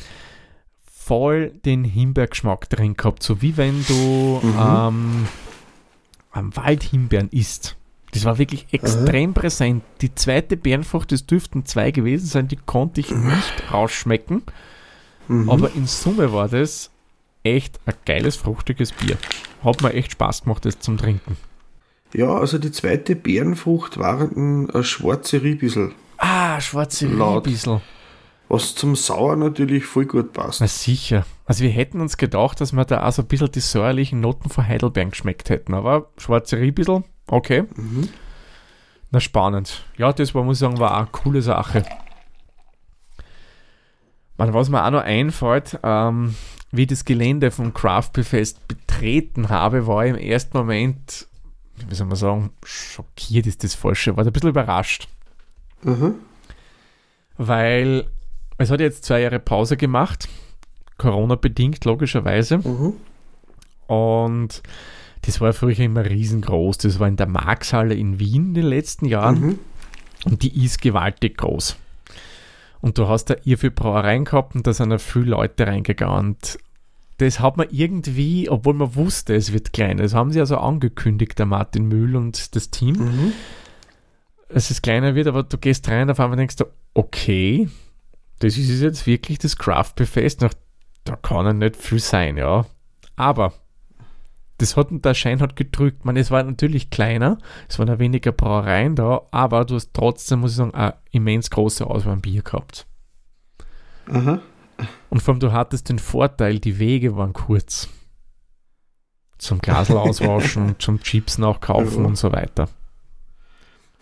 Voll 1.07 1.53
den 1.64 1.85
Himbeergeschmack 1.85 2.69
drin 2.69 2.97
gehabt, 2.97 3.23
so 3.23 3.40
wie 3.40 3.57
wenn 3.57 3.85
du 3.87 4.40
mhm. 4.42 4.55
ähm, 4.59 5.29
am 6.33 6.57
Waldhimbeeren 6.57 7.29
isst. 7.31 7.77
Das 8.11 8.25
war 8.25 8.38
wirklich 8.38 8.66
extrem 8.73 9.31
Aha. 9.31 9.40
präsent. 9.40 9.85
Die 10.01 10.12
zweite 10.16 10.57
Bärenfrucht, 10.57 11.12
das 11.12 11.25
dürften 11.25 11.64
zwei 11.64 11.92
gewesen 11.92 12.27
sein, 12.27 12.49
die 12.49 12.57
konnte 12.57 13.01
ich 13.01 13.12
nicht 13.12 13.73
rausschmecken. 13.73 14.42
Mhm. 15.29 15.49
Aber 15.49 15.73
in 15.77 15.87
Summe 15.87 16.33
war 16.33 16.49
das 16.49 16.90
echt 17.45 17.79
ein 17.87 17.95
geiles, 18.05 18.35
fruchtiges 18.35 18.90
Bier. 18.90 19.16
Hat 19.62 19.83
mir 19.83 19.95
echt 19.95 20.11
Spaß 20.11 20.42
gemacht, 20.42 20.64
das 20.64 20.81
zum 20.81 20.99
Trinken. 20.99 21.37
Ja, 22.14 22.35
also 22.35 22.59
die 22.59 22.73
zweite 22.73 23.14
Bärenfrucht 23.14 23.97
war 23.99 24.23
ein, 24.23 24.71
ein 24.71 24.83
schwarze 24.83 25.40
Riebissel. 25.40 25.92
Ah, 26.19 26.61
schwarze 26.61 27.07
Riebissel. 27.07 27.81
Was 28.49 28.75
zum 28.77 28.95
Sauer 28.95 29.37
natürlich 29.37 29.85
voll 29.85 30.07
gut 30.07 30.33
passt. 30.33 30.61
Na 30.61 30.69
sicher. 30.69 31.27
Also 31.47 31.65
wir 31.65 31.71
hätten 31.71 32.01
uns 32.01 32.17
gedacht, 32.17 32.61
dass 32.61 32.73
wir 32.73 32.85
da 32.85 33.07
auch 33.07 33.13
so 33.13 33.23
ein 33.23 33.29
bisschen 33.29 33.51
die 33.51 33.61
säuerlichen 33.61 34.21
Noten 34.21 34.51
von 34.51 34.67
Heidelberg 34.67 35.11
geschmeckt 35.11 35.51
hätten. 35.51 35.75
Aber 35.75 36.11
schwarze 36.17 36.59
Riebissel, 36.59 37.03
okay. 37.27 37.65
Mhm. 37.75 38.09
Na 39.11 39.21
spannend. 39.21 39.85
Ja, 39.97 40.13
das 40.13 40.35
war, 40.35 40.45
muss 40.45 40.57
ich 40.57 40.61
sagen, 40.61 40.79
war 40.79 40.93
auch 40.93 40.99
eine 40.99 41.09
coole 41.11 41.43
Sache. 41.43 41.85
Man, 44.37 44.53
was 44.53 44.69
mir 44.69 44.85
auch 44.85 44.91
noch 44.91 45.03
einfällt, 45.03 45.79
ähm, 45.83 46.37
wie 46.71 46.87
das 46.87 47.05
Gelände 47.05 47.51
vom 47.51 47.75
Craft 47.75 48.11
Beer 48.13 48.25
Fest 48.25 48.69
betreten 48.69 49.49
habe, 49.49 49.87
war 49.87 50.05
im 50.05 50.17
ersten 50.17 50.57
Moment, 50.57 51.27
wie 51.89 51.95
soll 51.95 52.07
man 52.07 52.17
sagen, 52.17 52.51
schockiert 52.65 53.47
ist 53.47 53.65
das 53.65 53.75
falsche, 53.75 54.17
war 54.17 54.25
ein 54.25 54.33
bisschen 54.33 54.51
überrascht. 54.51 55.09
Mhm. 55.83 56.17
Weil 57.39 58.07
es 58.59 58.71
hat 58.71 58.81
jetzt 58.81 59.05
zwei 59.05 59.21
Jahre 59.21 59.38
Pause 59.38 59.77
gemacht, 59.77 60.29
Corona-bedingt 60.99 61.85
logischerweise. 61.85 62.59
Mhm. 62.59 62.95
Und 63.87 64.62
das 65.23 65.40
war 65.40 65.53
früher 65.53 65.79
immer 65.81 66.05
riesengroß. 66.05 66.79
Das 66.79 66.99
war 66.99 67.09
in 67.09 67.16
der 67.16 67.29
Markshalle 67.29 67.95
in 67.95 68.19
Wien 68.19 68.49
in 68.49 68.55
den 68.55 68.66
letzten 68.66 69.07
Jahren. 69.07 69.40
Mhm. 69.40 69.59
Und 70.25 70.42
die 70.42 70.64
ist 70.64 70.81
gewaltig 70.81 71.38
groß. 71.38 71.77
Und 72.81 72.99
du 72.99 73.09
hast 73.09 73.27
da 73.27 73.37
ihr 73.45 73.59
viel 73.59 73.71
Brauereien 73.71 74.25
gehabt 74.25 74.55
und 74.55 74.66
da 74.66 74.73
sind 74.73 74.90
da 74.90 74.99
viele 74.99 75.31
Leute 75.31 75.66
reingegangen. 75.66 76.29
Und 76.29 76.59
das 77.19 77.40
hat 77.40 77.57
man 77.57 77.69
irgendwie, 77.71 78.49
obwohl 78.49 78.75
man 78.75 78.95
wusste, 78.95 79.35
es 79.35 79.53
wird 79.53 79.73
klein. 79.73 79.97
Das 79.97 80.14
haben 80.14 80.31
sie 80.31 80.40
also 80.40 80.59
angekündigt, 80.59 81.38
der 81.38 81.47
Martin 81.47 81.87
Mühl 81.87 82.16
und 82.16 82.55
das 82.55 82.71
Team. 82.71 82.97
Mhm. 82.97 83.33
Dass 84.49 84.71
es 84.71 84.83
kleiner 84.83 85.14
wird, 85.14 85.27
aber 85.27 85.42
du 85.42 85.59
gehst 85.59 85.88
rein, 85.88 86.11
auf 86.11 86.21
einmal 86.21 86.37
denkst 86.37 86.57
du, 86.57 86.66
okay, 86.95 87.69
das 88.40 88.57
ist 88.57 88.81
jetzt 88.81 89.07
wirklich 89.07 89.38
das 89.38 89.57
Craft 89.57 89.94
Fest. 90.05 90.44
Da 91.05 91.16
kann 91.16 91.46
ja 91.46 91.53
nicht 91.53 91.77
viel 91.77 92.01
sein, 92.01 92.37
ja. 92.37 92.66
Aber 93.16 93.53
das 94.59 94.77
hat, 94.77 94.88
der 94.90 95.14
Schein 95.14 95.40
hat 95.40 95.57
gedrückt. 95.57 96.05
Man, 96.05 96.16
es 96.16 96.31
war 96.31 96.42
natürlich 96.42 96.90
kleiner, 96.90 97.38
es 97.68 97.79
waren 97.79 97.99
weniger 97.99 98.33
Brauereien 98.33 98.96
da, 98.96 99.22
aber 99.31 99.64
du 99.64 99.75
hast 99.75 99.92
trotzdem, 99.92 100.40
muss 100.40 100.53
ich 100.53 100.57
sagen, 100.57 100.75
eine 100.75 100.94
immens 101.11 101.51
große 101.51 101.87
Auswahl 101.87 102.14
an 102.14 102.20
Bier 102.20 102.42
gehabt. 102.42 102.87
Aha. 104.09 104.40
Und 105.11 105.22
vor 105.22 105.33
allem, 105.33 105.40
du 105.40 105.53
hattest 105.53 105.88
den 105.88 105.99
Vorteil, 105.99 106.59
die 106.59 106.79
Wege 106.79 107.16
waren 107.16 107.33
kurz. 107.33 107.88
Zum 109.38 109.61
Glasl 109.61 109.96
auswaschen, 109.96 110.77
zum 110.79 111.01
Chips 111.01 111.38
nachkaufen 111.38 112.03
ja. 112.03 112.09
und 112.09 112.16
so 112.16 112.33
weiter. 112.33 112.68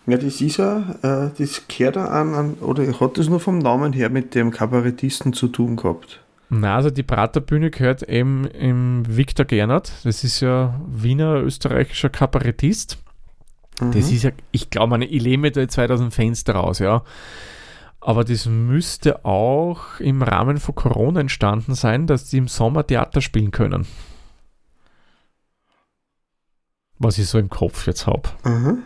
Ja, 0.07 0.17
das 0.17 0.39
ist 0.39 0.57
ja, 0.57 0.95
äh, 1.01 1.31
das 1.37 1.67
kehrt 1.67 1.97
an, 1.97 2.33
an, 2.33 2.53
oder 2.55 2.87
hat 2.99 3.17
das 3.17 3.27
nur 3.27 3.39
vom 3.39 3.57
Namen 3.57 3.91
her 3.91 4.09
mit 4.09 4.35
dem 4.35 4.51
Kabarettisten 4.51 5.33
zu 5.33 5.47
tun 5.47 5.75
gehabt? 5.75 6.21
Na, 6.49 6.75
also 6.75 6.91
die 6.91 7.03
Praterbühne 7.03 7.71
gehört 7.71 8.03
eben 8.03 8.45
im 8.45 9.03
Viktor 9.07 9.45
Gernert. 9.45 9.91
Das 10.03 10.23
ist 10.23 10.41
ja 10.41 10.79
Wiener 10.87 11.41
österreichischer 11.41 12.09
Kabarettist. 12.09 12.99
Mhm. 13.81 13.91
Das 13.91 14.11
ist 14.11 14.23
ja, 14.23 14.31
ich 14.51 14.69
glaube, 14.69 15.03
ich 15.03 15.21
lehne 15.21 15.39
mir 15.39 15.51
da 15.51 15.67
2000 15.67 16.13
Fenster 16.13 16.53
raus, 16.53 16.79
ja. 16.79 17.03
Aber 17.99 18.23
das 18.23 18.45
müsste 18.45 19.25
auch 19.25 19.99
im 19.99 20.21
Rahmen 20.21 20.57
von 20.57 20.75
Corona 20.75 21.21
entstanden 21.21 21.73
sein, 21.73 22.05
dass 22.05 22.25
die 22.25 22.37
im 22.37 22.47
Sommer 22.47 22.85
Theater 22.85 23.21
spielen 23.21 23.49
können. 23.49 23.87
Was 26.99 27.17
ich 27.17 27.27
so 27.27 27.39
im 27.39 27.49
Kopf 27.49 27.87
jetzt 27.87 28.05
habe. 28.05 28.29
Mhm. 28.43 28.83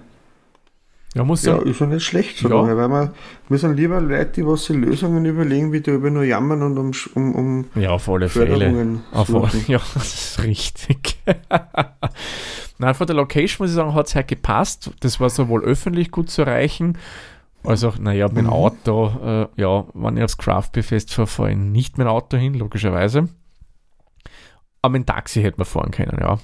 Ja, 1.15 1.24
muss 1.24 1.43
ja, 1.43 1.58
ist 1.58 1.80
ja 1.80 1.88
nicht 1.88 2.04
schlecht 2.04 2.38
so 2.38 2.50
ja. 2.50 2.56
lange, 2.56 2.78
weil 2.78 3.12
wir, 3.50 3.58
sind 3.58 3.76
lieber 3.76 4.00
Leute, 4.00 4.32
die 4.34 4.45
was 4.45 4.65
sie 4.65 4.74
Lösungen 4.74 5.26
überlegen, 5.26 5.72
wie 5.72 5.82
darüber 5.82 6.12
nur 6.12 6.24
jammern 6.24 6.62
und 6.62 6.78
um, 6.78 6.91
um, 7.15 7.36
um 7.36 7.65
ja, 7.74 7.89
auf 7.89 8.08
alle 8.08 8.30
Fälle. 8.30 9.00
Auf 9.12 9.34
alle, 9.34 9.50
ja, 9.67 9.82
das 9.95 10.13
ist 10.13 10.43
richtig. 10.43 11.17
Nein, 12.78 12.93
von 12.93 13.08
der 13.08 13.15
Location 13.15 13.63
muss 13.63 13.72
ich 13.72 13.76
sagen, 13.76 13.95
hat 13.95 14.08
es 14.08 14.15
halt 14.15 14.28
gepasst. 14.28 14.91
Das 15.00 15.19
war 15.19 15.32
sowohl 15.32 15.63
öffentlich 15.63 16.12
gut 16.12 16.30
zu 16.30 16.43
erreichen, 16.43 16.98
als 17.63 17.84
auch, 17.84 17.98
naja, 17.98 18.28
mit 18.28 18.38
dem 18.38 18.45
mhm. 18.45 18.54
Auto, 18.54 19.12
äh, 19.24 19.62
ja, 19.62 19.86
wenn 19.95 20.15
ich 20.15 20.24
aufs 20.24 20.38
Craft 20.38 20.69
Beer 20.74 20.84
Fest 20.84 21.13
fahre, 21.13 21.28
fahre 21.28 21.52
ich 21.52 21.58
nicht 21.58 21.98
dem 21.98 22.08
Auto 22.08 22.38
hin, 22.38 22.54
logischerweise. 22.54 23.30
Aber 24.82 24.93
dem 24.93 25.06
Taxi 25.08 25.41
hätte 25.41 25.58
man 25.58 25.65
fahren 25.65 25.91
können, 25.91 26.17
ja. 26.22 26.38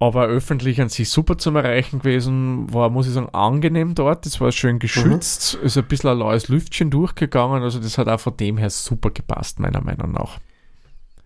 Aber 0.00 0.26
öffentlich 0.26 0.80
an 0.80 0.88
sich 0.88 1.10
super 1.10 1.38
zum 1.38 1.56
Erreichen 1.56 1.98
gewesen, 1.98 2.72
war, 2.72 2.88
muss 2.88 3.08
ich 3.08 3.14
sagen, 3.14 3.30
angenehm 3.30 3.96
dort. 3.96 4.26
Es 4.26 4.40
war 4.40 4.52
schön 4.52 4.78
geschützt, 4.78 5.58
mhm. 5.58 5.66
ist 5.66 5.76
ein 5.76 5.84
bisschen 5.84 6.10
ein 6.10 6.18
laues 6.18 6.48
Lüftchen 6.48 6.90
durchgegangen, 6.90 7.62
also 7.62 7.80
das 7.80 7.98
hat 7.98 8.08
auch 8.08 8.20
von 8.20 8.36
dem 8.36 8.58
her 8.58 8.70
super 8.70 9.10
gepasst, 9.10 9.58
meiner 9.58 9.82
Meinung 9.82 10.12
nach. 10.12 10.38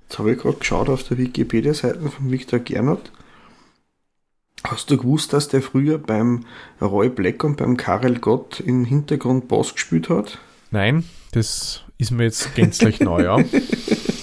Jetzt 0.08 0.18
habe 0.18 0.32
ich 0.32 0.38
gerade 0.38 0.56
geschaut 0.56 0.88
auf 0.88 1.02
der 1.04 1.18
Wikipedia-Seite 1.18 2.00
von 2.00 2.30
Viktor 2.30 2.61
Gernot. 2.61 3.12
Hast 4.64 4.90
du 4.90 4.96
gewusst, 4.96 5.32
dass 5.32 5.48
der 5.48 5.61
früher 5.61 5.98
beim 5.98 6.44
Roy 6.80 7.08
Black 7.08 7.44
und 7.44 7.56
beim 7.56 7.76
Karel 7.76 8.18
Gott 8.18 8.61
im 8.61 8.85
Hintergrund 8.85 9.48
Boss 9.48 9.74
gespielt 9.74 10.08
hat? 10.08 10.38
Nein, 10.70 11.04
das 11.32 11.82
ist 11.98 12.11
mir 12.11 12.24
jetzt 12.24 12.54
gänzlich 12.54 13.00
neu, 13.00 13.24
ja. 13.24 13.37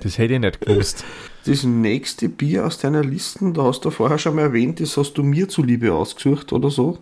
Das 0.00 0.18
hätte 0.18 0.34
ich 0.34 0.40
nicht 0.40 0.60
gewusst. 0.60 1.04
Das 1.46 1.64
nächste 1.64 2.28
Bier 2.28 2.66
aus 2.66 2.78
deiner 2.78 3.02
Liste, 3.02 3.52
da 3.52 3.64
hast 3.64 3.84
du 3.84 3.90
vorher 3.90 4.18
schon 4.18 4.36
mal 4.36 4.42
erwähnt, 4.42 4.80
das 4.80 4.96
hast 4.96 5.14
du 5.14 5.22
mir 5.22 5.48
zuliebe 5.48 5.92
ausgesucht 5.92 6.52
oder 6.52 6.70
so. 6.70 6.98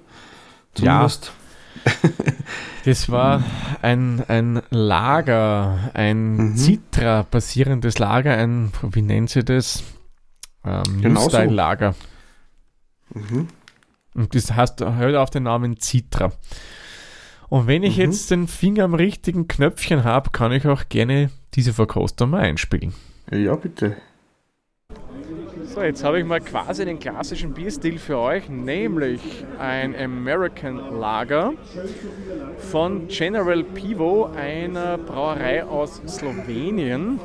Zumindest. 0.74 1.26
Ja. 1.26 1.32
das 2.84 3.08
war 3.10 3.42
ein, 3.82 4.22
ein 4.28 4.62
Lager, 4.70 5.90
ein 5.94 6.36
mhm. 6.36 6.56
Citra-basierendes 6.56 7.98
Lager, 7.98 8.36
ein, 8.36 8.72
wie 8.82 9.02
nennt 9.02 9.30
sie 9.30 9.44
das? 9.44 9.82
Ähm, 10.64 11.00
genau 11.00 11.28
Style-Lager. 11.28 11.94
Mhm. 13.14 13.48
Und 14.14 14.34
das 14.34 14.52
heißt, 14.52 14.80
hört 14.80 15.16
auf 15.16 15.30
den 15.30 15.44
Namen 15.44 15.80
Citra. 15.80 16.32
Und 17.48 17.66
wenn 17.66 17.82
ich 17.82 17.96
mhm. 17.96 18.02
jetzt 18.02 18.30
den 18.30 18.48
Finger 18.48 18.84
am 18.84 18.94
richtigen 18.94 19.48
Knöpfchen 19.48 20.04
habe, 20.04 20.30
kann 20.30 20.52
ich 20.52 20.66
auch 20.66 20.88
gerne 20.88 21.30
diese 21.54 21.72
Verkostung 21.72 22.30
mal 22.30 22.40
einspielen. 22.40 22.94
Ja, 23.30 23.54
bitte. 23.56 23.96
So, 25.64 25.82
jetzt 25.82 26.02
habe 26.02 26.18
ich 26.18 26.24
mal 26.24 26.40
quasi 26.40 26.84
den 26.84 26.98
klassischen 26.98 27.52
Bierstil 27.52 27.98
für 27.98 28.18
euch, 28.18 28.48
nämlich 28.48 29.20
ein 29.58 29.94
American 29.94 30.98
Lager 30.98 31.52
von 32.70 33.08
General 33.08 33.62
Pivo, 33.62 34.30
einer 34.34 34.96
Brauerei 34.96 35.64
aus 35.64 36.00
Slowenien. 36.06 37.20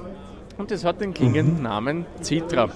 Und 0.57 0.71
das 0.71 0.83
hat 0.83 1.01
den 1.01 1.13
klingenden 1.13 1.57
mhm. 1.57 1.63
Namen 1.63 2.05
Citra. 2.21 2.69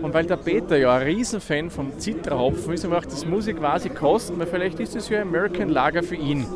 Und 0.00 0.14
weil 0.14 0.24
der 0.24 0.36
Peter 0.36 0.78
ja 0.78 0.94
ein 0.94 1.02
Riesenfan 1.02 1.68
vom 1.68 1.98
Citra-Hopfen 1.98 2.72
ist, 2.72 2.84
und 2.84 2.92
das 2.92 3.26
muss 3.26 3.46
ich 3.46 3.56
quasi 3.56 3.90
kosten, 3.90 4.38
weil 4.38 4.46
vielleicht 4.46 4.80
ist 4.80 4.94
das 4.94 5.08
ja 5.08 5.20
ein 5.20 5.28
American 5.28 5.68
Lager 5.68 6.02
für 6.02 6.16
ihn. 6.16 6.46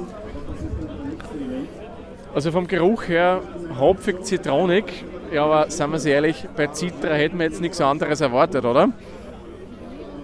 Also 2.34 2.52
vom 2.52 2.66
Geruch 2.66 3.08
her 3.08 3.42
hopfig, 3.78 4.24
zitronig. 4.24 5.04
Ja, 5.32 5.44
aber 5.44 5.70
seien 5.70 5.92
wir 5.92 6.04
ehrlich, 6.04 6.46
bei 6.56 6.68
Citra 6.72 7.14
hätten 7.14 7.38
wir 7.38 7.46
jetzt 7.46 7.60
nichts 7.60 7.80
anderes 7.80 8.20
erwartet, 8.20 8.64
oder? 8.64 8.90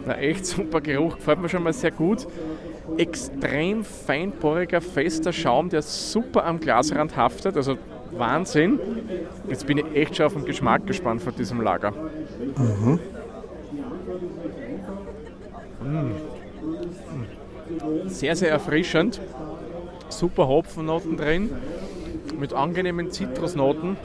Na, 0.07 0.17
echt 0.17 0.47
super 0.47 0.81
Geruch, 0.81 1.17
gefällt 1.17 1.41
mir 1.41 1.49
schon 1.49 1.63
mal 1.63 1.73
sehr 1.73 1.91
gut. 1.91 2.27
Extrem 2.97 3.85
feinporiger, 3.85 4.81
fester 4.81 5.33
Schaum, 5.33 5.69
der 5.69 5.83
super 5.83 6.45
am 6.45 6.61
Glasrand 6.61 7.17
haftet. 7.17 7.57
Also 7.57 7.77
Wahnsinn. 8.13 8.79
Jetzt 9.49 9.67
bin 9.67 9.79
ich 9.79 9.85
echt 9.95 10.17
schon 10.17 10.27
auf 10.27 10.35
den 10.35 10.45
Geschmack 10.45 10.87
gespannt 10.87 11.23
von 11.23 11.35
diesem 11.35 11.61
Lager. 11.61 11.93
Mhm. 12.57 12.99
Sehr, 18.07 18.37
sehr 18.37 18.51
erfrischend. 18.51 19.21
Super 20.09 20.47
Hopfennoten 20.47 21.17
drin. 21.17 21.51
Mit 22.39 22.53
angenehmen 22.53 23.11
Zitrusnoten. 23.11 23.97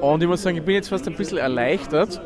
Und 0.00 0.22
ich 0.22 0.28
muss 0.28 0.42
sagen, 0.42 0.56
ich 0.56 0.62
bin 0.62 0.74
jetzt 0.74 0.88
fast 0.88 1.06
ein 1.06 1.14
bisschen 1.14 1.38
erleichtert, 1.38 2.20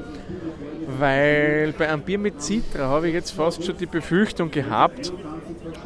weil 0.98 1.74
bei 1.76 1.88
einem 1.88 2.02
Bier 2.02 2.18
mit 2.18 2.40
Citra 2.40 2.86
habe 2.86 3.08
ich 3.08 3.14
jetzt 3.14 3.32
fast 3.32 3.64
schon 3.64 3.76
die 3.76 3.86
Befürchtung 3.86 4.50
gehabt, 4.50 5.12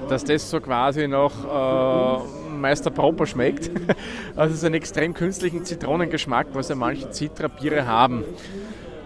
dass 0.09 0.25
das 0.25 0.51
so 0.51 0.61
quasi 0.61 1.09
nach 1.09 1.33
äh, 1.45 2.51
Meister 2.59 2.91
Proper 2.91 3.27
schmeckt. 3.27 3.71
Also 4.37 4.53
es 4.53 4.61
ist 4.61 4.65
ein 4.65 4.75
extrem 4.75 5.15
künstlichen 5.15 5.65
Zitronengeschmack, 5.65 6.49
was 6.53 6.69
ja 6.69 6.77
manche 6.77 7.11
Citra-Biere 7.11 7.87
haben. 7.87 8.23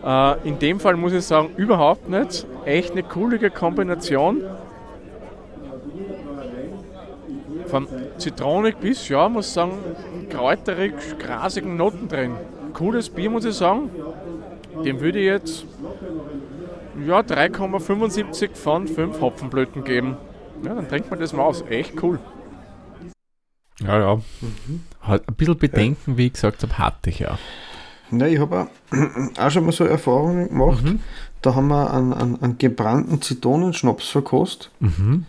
Äh, 0.05 0.49
in 0.49 0.59
dem 0.59 0.81
Fall 0.81 0.97
muss 0.97 1.13
ich 1.13 1.25
sagen, 1.25 1.51
überhaupt 1.57 2.09
nicht. 2.09 2.47
Echt 2.65 2.93
eine 2.93 3.03
coole 3.03 3.51
Kombination. 3.51 4.43
Von 7.67 7.87
Zitronik 8.19 8.81
bis, 8.81 9.09
ja, 9.09 9.29
muss 9.29 9.55
sagen, 9.55 9.79
kräuterig, 10.33 10.95
grasigen 11.19 11.77
Noten 11.77 12.09
drin. 12.09 12.33
Cooles 12.73 13.11
Bier, 13.11 13.31
muss 13.31 13.45
ich 13.45 13.55
sagen. 13.55 13.91
Dem 14.85 15.01
würde 15.01 15.19
ich 15.19 15.27
jetzt 15.27 15.67
ja, 17.07 17.21
3,75 17.21 18.55
von 18.55 18.89
5 18.89 19.21
Hopfenblüten 19.21 19.85
geben. 19.85 20.17
Ja, 20.65 20.75
dann 20.75 20.89
trinkt 20.89 21.11
man 21.11 21.21
das 21.21 21.33
mal 21.33 21.43
aus. 21.43 21.63
Echt 21.69 22.03
cool. 22.03 22.19
Ja, 23.81 23.99
ja. 23.99 24.17
Mhm. 24.17 24.83
Halt 25.03 25.29
ein 25.29 25.35
bisschen 25.35 25.59
Bedenken, 25.59 26.17
wie 26.17 26.27
ich 26.27 26.33
gesagt 26.35 26.63
habe, 26.63 26.79
hatte 26.79 27.11
ich 27.11 27.19
ja. 27.19 27.39
Ne, 28.11 28.29
ich 28.29 28.39
habe 28.39 28.69
auch, 29.39 29.51
schon 29.51 29.65
mal 29.65 29.73
so 29.73 29.85
Erfahrungen 29.85 30.49
gemacht. 30.49 30.85
Mhm. 30.85 31.01
Da 31.41 31.55
haben 31.55 31.69
wir 31.69 31.93
einen, 31.93 32.13
einen, 32.13 32.43
einen 32.43 32.59
gebrannten 32.59 33.21
Zitronenschnaps 33.21 34.09
verkostet. 34.09 34.71
Mhm. 34.81 35.27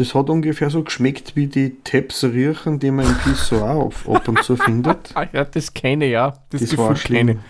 Das 0.00 0.14
hat 0.14 0.30
ungefähr 0.30 0.70
so 0.70 0.82
geschmeckt 0.82 1.36
wie 1.36 1.46
die 1.46 1.76
Tepsriechen, 1.84 2.78
die 2.78 2.90
man 2.90 3.04
im 3.04 3.18
Pissoir 3.18 3.92
ab, 4.06 4.28
und 4.28 4.42
zu 4.42 4.56
findet. 4.56 5.10
Ah 5.14 5.26
ja, 5.30 5.44
das 5.44 5.74
kenne 5.74 6.06
ich 6.06 6.12
ja. 6.12 6.38
Das, 6.48 6.62
das 6.62 6.78
war 6.78 6.96
schlimm. 6.96 7.40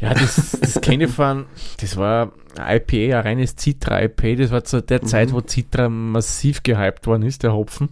Ja, 0.00 0.12
das, 0.12 0.58
das 0.60 0.80
kenne 0.80 1.04
ich 1.04 1.10
von, 1.12 1.46
das 1.80 1.96
war 1.96 2.32
IPA, 2.58 3.18
ein 3.18 3.24
reines 3.24 3.54
Citra-IPA. 3.56 4.34
Das 4.42 4.50
war 4.50 4.64
zu 4.64 4.82
der 4.82 5.04
mhm. 5.04 5.06
Zeit, 5.06 5.32
wo 5.32 5.40
Citra 5.40 5.88
massiv 5.88 6.64
gehypt 6.64 7.06
worden 7.06 7.22
ist, 7.22 7.44
der 7.44 7.52
Hopfen. 7.52 7.90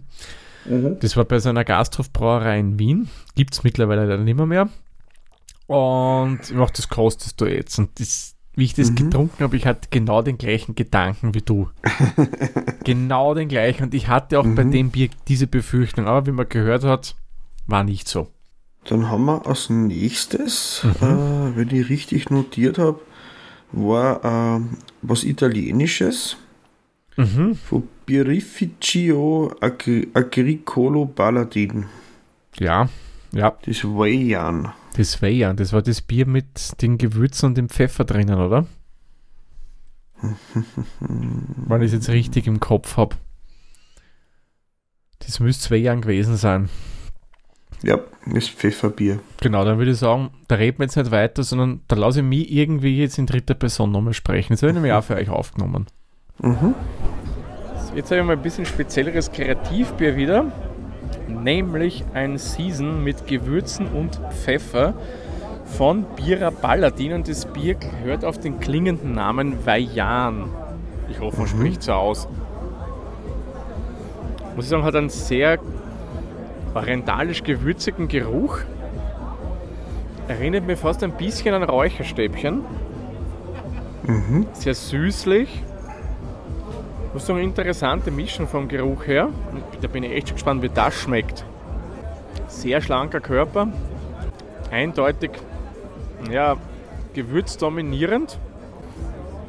Mhm. 0.65 0.97
Das 0.99 1.15
war 1.15 1.23
bei 1.23 1.39
so 1.39 1.47
einer 1.47 1.63
Gasthofbrauerei 1.63 2.59
in 2.59 2.77
Wien. 2.77 3.07
Gibt 3.35 3.53
es 3.53 3.63
mittlerweile 3.63 4.01
leider 4.01 4.21
nicht 4.21 4.35
mehr. 4.35 4.47
mehr. 4.47 4.69
Und 5.67 6.41
ich 6.43 6.55
mach, 6.55 6.71
das 6.71 6.89
kostest 6.89 7.39
du 7.39 7.45
jetzt. 7.45 7.79
Und 7.79 7.97
das, 8.01 8.35
wie 8.55 8.65
ich 8.65 8.73
das 8.73 8.91
mhm. 8.91 8.95
getrunken 8.95 9.43
habe, 9.43 9.55
ich 9.55 9.65
hatte 9.65 9.87
genau 9.89 10.21
den 10.21 10.37
gleichen 10.37 10.75
Gedanken 10.75 11.33
wie 11.33 11.41
du. 11.41 11.69
genau 12.83 13.33
den 13.33 13.47
gleichen. 13.47 13.83
Und 13.83 13.93
ich 13.93 14.07
hatte 14.07 14.39
auch 14.39 14.45
mhm. 14.45 14.55
bei 14.55 14.63
dem 14.63 14.91
Bier 14.91 15.09
diese 15.27 15.47
Befürchtung. 15.47 16.05
Aber 16.05 16.25
wie 16.25 16.31
man 16.31 16.49
gehört 16.49 16.83
hat, 16.83 17.15
war 17.67 17.83
nicht 17.83 18.07
so. 18.07 18.27
Dann 18.85 19.09
haben 19.09 19.25
wir 19.25 19.45
als 19.45 19.69
nächstes, 19.69 20.83
mhm. 20.83 21.07
äh, 21.07 21.55
wenn 21.55 21.69
ich 21.69 21.89
richtig 21.89 22.29
notiert 22.29 22.77
habe, 22.77 22.99
war 23.71 24.57
äh, 24.57 24.61
was 25.01 25.23
Italienisches. 25.23 26.35
Mhm. 27.17 27.55
Von 27.55 27.87
Birrificio 28.05 29.53
Agricolo 29.61 31.05
Baladin. 31.05 31.85
Ja, 32.59 32.89
ja. 33.31 33.55
Das 33.65 33.83
Weyan. 33.83 34.73
Das 34.95 35.21
Weyan, 35.21 35.55
das 35.55 35.73
war 35.73 35.81
das 35.81 36.01
Bier 36.01 36.25
mit 36.25 36.81
den 36.81 36.97
Gewürzen 36.97 37.47
und 37.47 37.57
dem 37.57 37.69
Pfeffer 37.69 38.03
drinnen, 38.03 38.39
oder? 38.39 38.65
Wenn 40.99 41.81
ich 41.81 41.87
es 41.87 41.93
jetzt 41.93 42.09
richtig 42.09 42.47
im 42.47 42.59
Kopf 42.59 42.97
habe. 42.97 43.15
Das 45.19 45.39
müsste 45.39 45.71
Weyan 45.71 46.01
gewesen 46.01 46.35
sein. 46.35 46.69
Ja, 47.83 47.99
das 48.27 48.47
Pfefferbier. 48.47 49.19
Genau, 49.39 49.65
dann 49.65 49.77
würde 49.77 49.91
ich 49.91 49.97
sagen, 49.97 50.29
da 50.47 50.55
reden 50.55 50.79
wir 50.79 50.85
jetzt 50.85 50.97
nicht 50.97 51.09
weiter, 51.09 51.43
sondern 51.43 51.81
da 51.87 51.95
lasse 51.95 52.19
ich 52.19 52.25
mich 52.25 52.51
irgendwie 52.51 52.99
jetzt 52.99 53.17
in 53.17 53.25
dritter 53.25 53.55
Person 53.55 53.91
nochmal 53.91 54.13
sprechen. 54.13 54.53
Das 54.53 54.61
habe 54.61 54.69
ich 54.71 54.75
nämlich 54.75 54.93
auch 54.93 55.03
für 55.03 55.15
euch 55.15 55.29
aufgenommen. 55.29 55.87
Mhm. 56.39 56.75
Jetzt 57.95 58.11
habe 58.11 58.21
ich 58.21 58.27
mal 58.27 58.33
ein 58.33 58.41
bisschen 58.41 58.65
spezielleres 58.65 59.31
Kreativbier 59.31 60.15
wieder, 60.15 60.51
nämlich 61.27 62.03
ein 62.13 62.37
Season 62.37 63.03
mit 63.03 63.27
Gewürzen 63.27 63.87
und 63.87 64.19
Pfeffer 64.31 64.93
von 65.65 66.05
Bira 66.15 66.49
Balladin 66.49 67.13
und 67.13 67.27
das 67.27 67.45
Bier 67.45 67.77
hört 68.03 68.25
auf 68.25 68.39
den 68.39 68.59
klingenden 68.59 69.13
Namen 69.13 69.65
Vajan. 69.65 70.49
Ich 71.09 71.19
hoffe, 71.19 71.37
man 71.41 71.45
mhm. 71.45 71.59
spricht 71.59 71.83
so 71.83 71.93
aus. 71.93 72.27
Muss 74.55 74.65
ich 74.65 74.69
sagen, 74.69 74.83
hat 74.83 74.95
einen 74.95 75.09
sehr 75.09 75.59
orientalisch 76.73 77.43
gewürzigen 77.43 78.07
Geruch. 78.07 78.59
Erinnert 80.27 80.65
mich 80.67 80.79
fast 80.79 81.03
ein 81.03 81.11
bisschen 81.11 81.53
an 81.53 81.63
Räucherstäbchen. 81.63 82.63
Mhm. 84.07 84.47
Sehr 84.53 84.73
süßlich 84.73 85.63
das 87.13 87.23
ist 87.23 87.27
so 87.27 87.33
eine 87.33 87.43
interessante 87.43 88.09
Mischung 88.09 88.47
vom 88.47 88.67
Geruch 88.67 89.05
her. 89.05 89.29
Da 89.81 89.87
bin 89.87 90.03
ich 90.03 90.11
echt 90.13 90.33
gespannt, 90.33 90.61
wie 90.61 90.69
das 90.69 90.93
schmeckt. 90.93 91.43
Sehr 92.47 92.81
schlanker 92.81 93.19
Körper, 93.19 93.67
eindeutig 94.71 95.31
ja, 96.31 96.55
gewürzdominierend. 97.13 98.39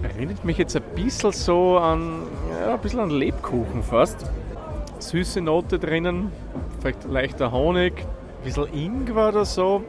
Erinnert 0.03 0.45
mich 0.45 0.59
jetzt 0.59 0.75
ein 0.75 0.83
bisschen 0.97 1.31
so 1.31 1.79
an, 1.79 2.23
ja, 2.67 2.75
ein 2.75 2.81
bisschen 2.81 3.01
an 3.01 3.11
Lebkuchen 3.11 3.85
fast. 3.85 4.27
Süße 4.99 5.41
Note 5.41 5.79
drinnen, 5.79 6.33
vielleicht 6.81 7.05
leichter 7.05 7.53
Honig, 7.53 7.93
ein 7.99 8.45
bisschen 8.45 8.73
Ingwer 8.73 9.29
oder 9.29 9.45
so. 9.45 9.85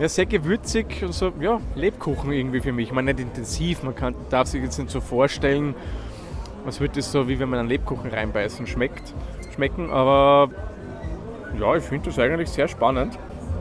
Ja, 0.00 0.08
sehr 0.08 0.26
gewürzig 0.26 1.04
und 1.04 1.12
so, 1.12 1.32
ja, 1.40 1.60
Lebkuchen 1.74 2.32
irgendwie 2.32 2.60
für 2.60 2.72
mich. 2.72 2.88
Ich 2.88 2.92
meine, 2.92 3.12
nicht 3.12 3.20
intensiv, 3.20 3.82
man 3.82 3.94
kann, 3.94 4.14
darf 4.30 4.48
sich 4.48 4.62
jetzt 4.62 4.78
nicht 4.78 4.90
so 4.90 5.00
vorstellen, 5.00 5.74
was 6.64 6.80
wird 6.80 6.96
das 6.96 7.10
so, 7.10 7.28
wie 7.28 7.38
wenn 7.38 7.48
man 7.48 7.60
einen 7.60 7.68
Lebkuchen 7.68 8.10
reinbeißen 8.10 8.66
schmeckt, 8.66 9.14
schmecken. 9.54 9.90
Aber 9.90 10.50
ja, 11.58 11.76
ich 11.76 11.84
finde 11.84 12.06
das 12.06 12.18
eigentlich 12.18 12.50
sehr 12.50 12.68
spannend. 12.68 13.18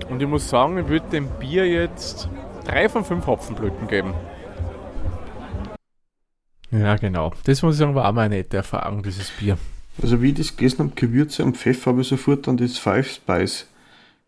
Und 0.10 0.22
ich 0.22 0.28
muss 0.28 0.50
sagen, 0.50 0.78
ich 0.78 0.88
würde 0.88 1.08
dem 1.10 1.28
Bier 1.40 1.68
jetzt 1.68 2.30
drei 2.66 2.90
von 2.90 3.04
fünf 3.04 3.28
Hopfenblüten 3.28 3.88
geben. 3.88 4.14
Ja, 6.72 6.96
genau. 6.98 7.34
Das 7.46 7.62
muss 7.62 7.76
ich 7.76 7.80
sagen, 7.80 7.96
war 7.96 8.08
auch 8.08 8.14
mal 8.14 8.24
eine 8.24 8.36
nette 8.36 8.58
Erfahrung, 8.58 9.04
dieses 9.04 9.32
Bier. 9.32 9.58
Also 10.02 10.22
wie 10.22 10.30
ich 10.30 10.36
das 10.36 10.56
gegessen 10.56 10.80
habe, 10.80 10.92
Gewürze 10.96 11.44
und 11.44 11.58
Pfeffer, 11.58 11.92
habe 11.92 12.02
ich 12.02 12.08
sofort 12.08 12.48
an 12.48 12.58
das 12.58 12.78
Five 12.78 13.10
Spice 13.10 13.68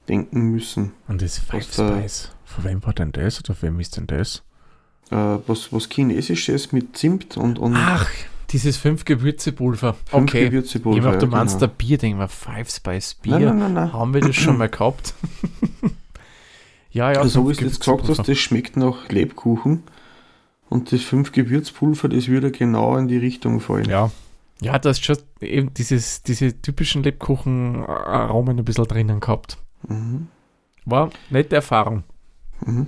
denken 0.07 0.51
müssen. 0.51 0.93
An 1.07 1.17
das 1.17 1.37
Five 1.37 1.63
Spice? 1.63 2.31
Von 2.45 2.63
wem 2.63 2.83
war 2.83 2.93
denn 2.93 3.11
das 3.11 3.39
oder 3.39 3.53
von 3.53 3.69
wem 3.69 3.79
ist 3.79 3.97
denn 3.97 4.07
das? 4.07 4.43
Äh, 5.11 5.37
was, 5.45 5.71
was 5.71 5.89
Chinesisches 5.89 6.71
mit 6.71 6.97
Zimt 6.97 7.37
und, 7.37 7.59
und 7.59 7.75
Ach, 7.75 8.09
dieses 8.51 8.77
fünf 8.77 9.05
Gewürzepulver. 9.05 9.93
Fünf 10.05 10.23
okay. 10.23 10.45
Gewürzepulver. 10.45 10.97
Ich 10.97 11.03
mach, 11.03 11.19
du 11.19 11.27
meinst 11.27 11.59
genau. 11.59 11.67
der 11.67 11.75
Bier, 11.75 11.97
denke 11.97 12.17
mal, 12.17 12.27
Five 12.27 12.69
Spice 12.69 13.15
Bier. 13.15 13.39
Nein, 13.39 13.59
nein, 13.59 13.73
nein, 13.73 13.93
Haben 13.93 14.13
wir 14.13 14.21
das 14.21 14.35
schon 14.35 14.57
mal 14.57 14.69
gehabt? 14.69 15.13
ja, 16.91 17.11
ja. 17.11 17.19
Also, 17.19 17.43
so 17.43 17.49
wie 17.49 17.53
du 17.53 17.65
jetzt 17.65 17.79
gesagt 17.79 18.07
hast, 18.07 18.27
das 18.27 18.37
schmeckt 18.37 18.77
nach 18.77 19.09
Lebkuchen. 19.09 19.83
Und 20.69 20.91
das 20.91 21.01
fünf 21.01 21.31
Gewürzpulver, 21.31 22.09
das 22.09 22.27
würde 22.27 22.51
genau 22.51 22.95
in 22.97 23.07
die 23.07 23.17
Richtung 23.17 23.59
fallen. 23.59 23.89
Ja. 23.89 24.11
Ja, 24.61 24.77
da 24.77 24.89
hast 24.89 25.03
schon 25.03 25.17
eben 25.39 25.73
dieses, 25.73 26.21
diese 26.21 26.61
typischen 26.61 27.01
Lebkuchen-Aromen 27.01 28.59
ein 28.59 28.65
bisschen 28.65 28.85
drinnen 28.85 29.21
gehabt. 29.21 29.57
Mhm. 29.87 30.27
War 30.85 31.11
nette 31.29 31.55
Erfahrung. 31.55 32.03
Mhm 32.65 32.87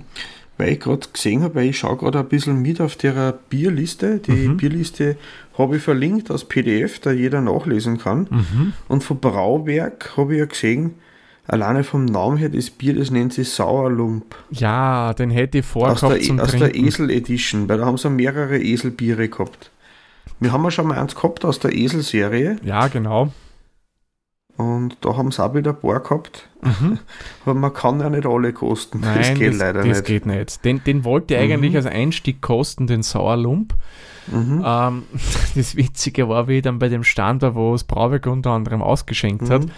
weil 0.62 0.74
ich 0.74 0.80
gerade 0.80 1.08
gesehen 1.12 1.42
habe, 1.42 1.56
weil 1.56 1.70
ich 1.70 1.78
schaue 1.78 1.96
gerade 1.96 2.20
ein 2.20 2.28
bisschen 2.28 2.62
mit 2.62 2.80
auf 2.80 2.94
der 2.94 3.32
Bierliste. 3.50 4.20
Die 4.20 4.48
mhm. 4.48 4.56
Bierliste 4.58 5.16
habe 5.58 5.76
ich 5.76 5.82
verlinkt 5.82 6.30
als 6.30 6.44
PDF, 6.44 7.00
da 7.00 7.10
jeder 7.10 7.40
nachlesen 7.40 7.98
kann. 7.98 8.28
Mhm. 8.30 8.72
Und 8.86 9.02
von 9.02 9.18
Brauwerk 9.18 10.16
habe 10.16 10.34
ich 10.34 10.38
ja 10.38 10.44
gesehen, 10.46 10.94
alleine 11.48 11.82
vom 11.82 12.04
Namen 12.04 12.36
her, 12.36 12.48
das 12.48 12.70
Bier, 12.70 12.94
das 12.94 13.10
nennt 13.10 13.32
sich 13.32 13.48
Sauerlump. 13.50 14.36
Ja, 14.50 15.12
den 15.14 15.30
hätte 15.30 15.58
ich 15.58 15.66
vorgehabt 15.66 16.04
aus 16.04 16.12
der, 16.12 16.20
zum 16.20 16.38
Aus 16.38 16.50
Trinken. 16.50 16.72
der 16.72 16.76
Esel 16.76 17.10
Edition, 17.10 17.68
weil 17.68 17.78
da 17.78 17.86
haben 17.86 17.98
sie 17.98 18.08
mehrere 18.08 18.58
Eselbiere 18.58 19.28
gehabt. 19.28 19.72
Wir 20.38 20.52
haben 20.52 20.62
ja 20.62 20.70
schon 20.70 20.86
mal 20.86 20.98
eins 20.98 21.16
gehabt 21.16 21.44
aus 21.44 21.58
der 21.58 21.74
Esel-Serie. 21.74 22.56
Ja, 22.62 22.86
genau. 22.86 23.32
Und 24.56 24.98
da 25.00 25.16
haben 25.16 25.32
sie 25.32 25.42
auch 25.42 25.54
wieder 25.54 25.70
ein 25.70 25.80
paar 25.80 26.00
gehabt. 26.00 26.48
Aber 27.44 27.54
man 27.54 27.72
kann 27.72 28.00
ja 28.00 28.10
nicht 28.10 28.26
alle 28.26 28.52
kosten. 28.52 28.98
Mhm. 28.98 29.04
Nein, 29.04 29.18
das 29.18 29.34
geht 29.34 29.52
das, 29.52 29.58
leider 29.58 29.78
das 29.82 29.98
nicht. 29.98 30.04
geht 30.04 30.26
nicht. 30.26 30.64
Den, 30.64 30.84
den 30.84 31.04
wollte 31.04 31.34
ich 31.34 31.40
eigentlich 31.40 31.74
als 31.74 31.86
Einstieg 31.86 32.40
kosten, 32.42 32.86
den 32.86 33.02
Sauerlump. 33.02 33.74
Mhm. 34.28 34.62
Ähm, 34.64 35.02
das 35.54 35.76
Witzige 35.76 36.28
war, 36.28 36.48
wie 36.48 36.58
ich 36.58 36.62
dann 36.62 36.78
bei 36.78 36.88
dem 36.88 37.02
Stand 37.02 37.42
war, 37.42 37.54
wo 37.54 37.74
es 37.74 37.84
Brauwerk 37.84 38.26
unter 38.26 38.50
anderem 38.50 38.82
ausgeschenkt 38.82 39.48
hat. 39.50 39.64
Mhm. 39.64 39.70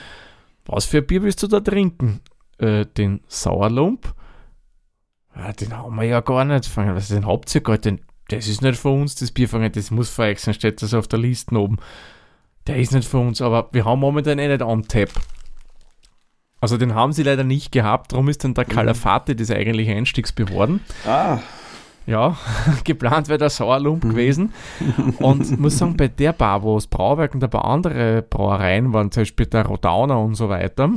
Was 0.67 0.87
für 0.87 0.99
ein 0.99 1.07
Bier 1.07 1.23
willst 1.23 1.43
du 1.43 1.47
da 1.47 1.61
trinken? 1.61 2.21
Äh, 2.59 2.87
den 2.87 3.21
Sauerlump? 3.29 4.15
Ja, 5.37 5.53
den 5.53 5.77
haben 5.77 5.97
wir 5.97 6.05
ja 6.05 6.21
gar 6.21 6.45
nicht. 6.45 6.67
Fangen. 6.67 6.95
Was, 6.95 7.09
den 7.09 7.27
habt 7.27 7.55
ihr 7.55 7.61
gar 7.61 7.75
nicht? 7.75 7.85
Den, 7.85 8.01
das 8.29 8.49
ist 8.49 8.63
nicht 8.63 8.79
für 8.79 8.91
uns, 8.91 9.15
das 9.15 9.31
Bier. 9.31 9.49
Fangen. 9.49 9.71
Das 9.73 9.91
muss 9.91 10.11
für 10.11 10.23
euch 10.23 10.41
sein, 10.41 10.55
steht 10.55 10.83
das 10.83 10.95
auf 10.95 11.09
der 11.09 11.19
Liste 11.19 11.57
oben. 11.57 11.79
Der 12.67 12.77
ist 12.77 12.93
nicht 12.93 13.09
für 13.09 13.19
uns, 13.19 13.43
aber 13.43 13.69
wir 13.73 13.85
haben 13.85 14.01
momentan 14.01 14.39
eh 14.39 14.49
nicht 14.49 14.63
on 14.63 14.83
tap. 14.89 15.11
Also 16.61 16.79
den 16.79 16.95
haben 16.95 17.13
sie 17.13 17.23
leider 17.23 17.45
nicht 17.45 17.73
gehabt, 17.73 18.13
darum 18.13 18.29
ist 18.29 18.43
dann 18.43 18.55
der 18.55 18.65
Calafate 18.65 19.37
das 19.37 19.51
eigentliche 19.51 19.95
Einstiegsbier 19.95 20.47
geworden. 20.47 20.81
Ah, 21.07 21.41
Ja, 22.07 22.37
geplant 22.85 23.29
wäre 23.29 23.39
der 23.39 23.51
Sauerlump 23.51 24.03
gewesen. 24.03 24.53
Und 25.19 25.59
muss 25.61 25.79
sagen, 25.79 25.97
bei 25.97 26.09
der 26.09 26.33
Bar, 26.33 26.63
wo 26.63 26.77
das 26.77 26.87
Brauwerk 26.87 27.35
und 27.35 27.45
ein 27.45 27.51
paar 27.51 27.65
andere 27.65 28.23
Brauereien 28.23 28.93
waren, 28.93 29.11
zum 29.11 29.23
Beispiel 29.23 29.47
der 29.47 29.67
Rodauner 29.67 30.21
und 30.21 30.35
so 30.35 30.49
weiter, 30.49 30.89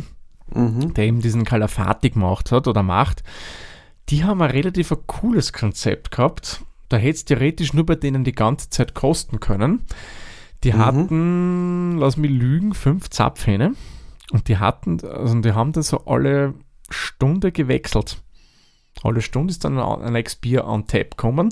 mhm. 0.54 0.94
der 0.94 1.06
eben 1.06 1.22
diesen 1.22 1.44
Calafati 1.44 2.12
gemacht 2.12 2.52
hat 2.52 2.68
oder 2.68 2.84
macht, 2.84 3.24
die 4.10 4.24
haben 4.24 4.42
ein 4.42 4.52
relativ 4.52 4.92
ein 4.92 5.00
cooles 5.06 5.52
Konzept 5.54 6.12
gehabt. 6.12 6.62
Da 6.90 6.98
hätte 6.98 7.16
es 7.16 7.26
theoretisch 7.26 7.74
nur 7.74 7.86
bei 7.86 7.96
denen 7.96 8.24
die 8.24 8.32
ganze 8.32 8.70
Zeit 8.70 8.94
kosten 8.94 9.40
können. 9.40 9.82
Die 10.64 10.74
Mhm. 10.74 10.78
hatten, 10.78 11.98
lass 12.00 12.18
mich 12.18 12.32
lügen, 12.32 12.74
fünf 12.74 13.10
Zapfhähne. 13.10 13.74
Und 14.32 14.48
die 14.48 14.58
hatten, 14.58 15.00
also 15.06 15.40
die 15.40 15.54
haben 15.54 15.72
dann 15.72 15.84
so 15.84 16.06
alle 16.06 16.54
Stunde 16.90 17.52
gewechselt. 17.52 18.22
Alle 19.04 19.22
Stunde 19.22 19.52
ist 19.52 19.64
dann 19.64 19.78
ein 19.78 20.02
ein 20.02 20.14
neues 20.14 20.36
Bier 20.36 20.66
on 20.66 20.88
Tap 20.88 21.12
gekommen. 21.12 21.48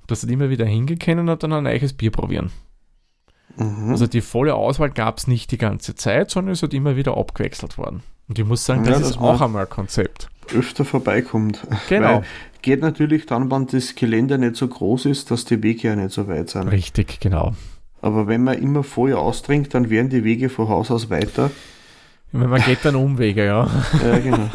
Und 0.00 0.10
das 0.10 0.22
hat 0.22 0.30
immer 0.30 0.50
wieder 0.50 0.66
hingekommen 0.66 1.20
und 1.20 1.30
hat 1.30 1.42
dann 1.42 1.52
ein 1.52 1.62
neues 1.64 1.92
Bier 1.92 2.10
probieren. 2.10 2.50
Mhm. 3.56 3.90
Also 3.90 4.06
die 4.06 4.20
volle 4.20 4.54
Auswahl 4.54 4.90
gab 4.90 5.18
es 5.18 5.26
nicht 5.26 5.50
die 5.52 5.58
ganze 5.58 5.94
Zeit, 5.94 6.30
sondern 6.30 6.52
es 6.52 6.62
hat 6.62 6.74
immer 6.74 6.96
wieder 6.96 7.16
abgewechselt 7.16 7.78
worden. 7.78 8.02
Und 8.28 8.38
ich 8.38 8.44
muss 8.44 8.64
sagen, 8.64 8.84
Ja, 8.84 8.90
das 8.92 9.00
das 9.00 9.10
ist 9.12 9.18
auch 9.18 9.40
einmal 9.40 9.64
ein 9.64 9.70
Konzept. 9.70 10.28
öfter 10.54 10.84
vorbeikommt. 10.84 11.66
Genau. 11.88 12.06
Weil 12.16 12.24
geht 12.62 12.80
natürlich 12.82 13.24
dann, 13.26 13.50
wenn 13.50 13.66
das 13.68 13.94
Gelände 13.94 14.36
nicht 14.38 14.56
so 14.56 14.66
groß 14.68 15.06
ist, 15.06 15.30
dass 15.30 15.44
die 15.44 15.62
Wege 15.62 15.88
ja 15.88 15.96
nicht 15.96 16.10
so 16.12 16.26
weit 16.28 16.50
sind. 16.50 16.68
Richtig, 16.68 17.20
genau. 17.20 17.54
Aber 18.00 18.26
wenn 18.26 18.44
man 18.44 18.58
immer 18.58 18.82
vorher 18.84 19.18
austrinkt, 19.18 19.74
dann 19.74 19.90
werden 19.90 20.08
die 20.08 20.24
Wege 20.24 20.48
von 20.48 20.68
Haus 20.68 20.90
aus 20.90 21.10
weiter. 21.10 21.50
Meine, 22.32 22.48
man 22.48 22.62
geht 22.62 22.84
dann 22.84 22.94
Umwege, 22.94 23.44
ja. 23.44 23.68
Ja, 24.04 24.18
genau. 24.18 24.50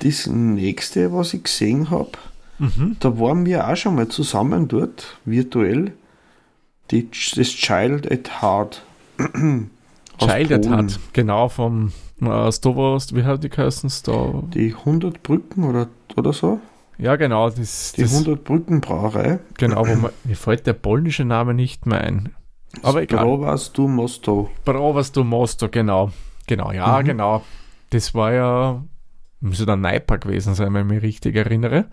das 0.00 0.26
nächste, 0.26 1.12
was 1.12 1.34
ich 1.34 1.44
gesehen 1.44 1.90
habe, 1.90 2.12
Mhm. 2.58 2.96
da 3.00 3.18
waren 3.18 3.44
wir 3.44 3.66
auch 3.66 3.74
schon 3.76 3.96
mal 3.96 4.06
zusammen 4.06 4.68
dort, 4.68 5.18
virtuell. 5.24 5.92
Die, 6.92 7.08
das 7.10 7.48
Child 7.48 8.10
at 8.12 8.40
Heart. 8.42 8.84
Child 10.18 10.52
at. 10.52 10.68
Heart, 10.68 11.00
genau, 11.12 11.48
vom 11.48 11.90
äh, 12.20 12.52
Stovos, 12.52 13.14
wie 13.16 13.24
hat 13.24 13.42
die 13.42 13.48
geheißen? 13.48 13.90
Sto 13.90 14.44
Die 14.54 14.74
100 14.78 15.22
Brücken 15.24 15.64
oder, 15.64 15.88
oder 16.16 16.32
so. 16.32 16.60
Ja, 17.02 17.16
genau, 17.16 17.50
das, 17.50 17.92
Die 17.92 18.02
das 18.02 18.12
100 18.12 18.44
Brücken 18.44 18.80
Brauerei. 18.80 19.40
genau, 19.58 19.86
wo 19.86 19.94
man, 19.94 20.12
mir 20.24 20.36
fällt 20.36 20.66
der 20.66 20.72
polnische 20.74 21.24
Name 21.24 21.52
nicht 21.54 21.86
mehr 21.86 22.00
ein. 22.00 22.30
Aber 22.82 23.02
egal. 23.02 23.24
Brauwas 23.24 23.72
du 23.72 23.86
Mosto. 23.88 24.50
Bravas 24.64 25.12
du 25.12 25.24
Mosto, 25.24 25.68
genau. 25.68 26.10
Genau, 26.46 26.72
ja, 26.72 27.00
Mhm. 27.00 27.04
genau. 27.04 27.42
Das 27.90 28.14
war 28.14 28.32
ja, 28.32 28.82
müsste 29.40 29.66
der 29.66 29.76
Neiper 29.76 30.18
gewesen 30.18 30.54
sein, 30.54 30.72
wenn 30.72 30.86
ich 30.86 30.92
mich 30.94 31.02
richtig 31.02 31.36
erinnere. 31.36 31.84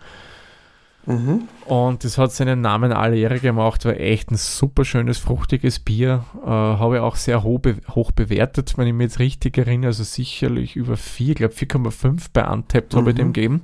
Mhm. 1.06 1.48
Und 1.64 2.04
das 2.04 2.18
hat 2.18 2.30
seinen 2.32 2.60
Namen 2.60 2.92
alle 2.92 3.16
Ehre 3.16 3.40
gemacht, 3.40 3.84
war 3.86 3.98
echt 3.98 4.30
ein 4.30 4.36
super 4.36 4.84
schönes, 4.84 5.18
fruchtiges 5.18 5.78
Bier. 5.78 6.24
Äh, 6.44 6.48
habe 6.48 6.96
ich 6.96 7.00
auch 7.02 7.16
sehr 7.16 7.42
hoch, 7.42 7.58
be 7.58 7.76
hoch 7.94 8.12
bewertet, 8.12 8.74
wenn 8.76 8.86
ich 8.86 8.92
mich 8.92 9.04
jetzt 9.06 9.18
richtig 9.18 9.56
erinnere. 9.56 9.88
Also 9.88 10.04
sicherlich 10.04 10.76
über 10.76 10.96
4, 10.98 11.30
ich 11.30 11.34
glaube 11.36 11.54
4,5 11.54 12.26
bei 12.32 12.46
Untapped 12.46 12.94
habe 12.94 13.10
ich 13.10 13.14
Mhm. 13.16 13.18
dem 13.18 13.32
gegeben. 13.32 13.60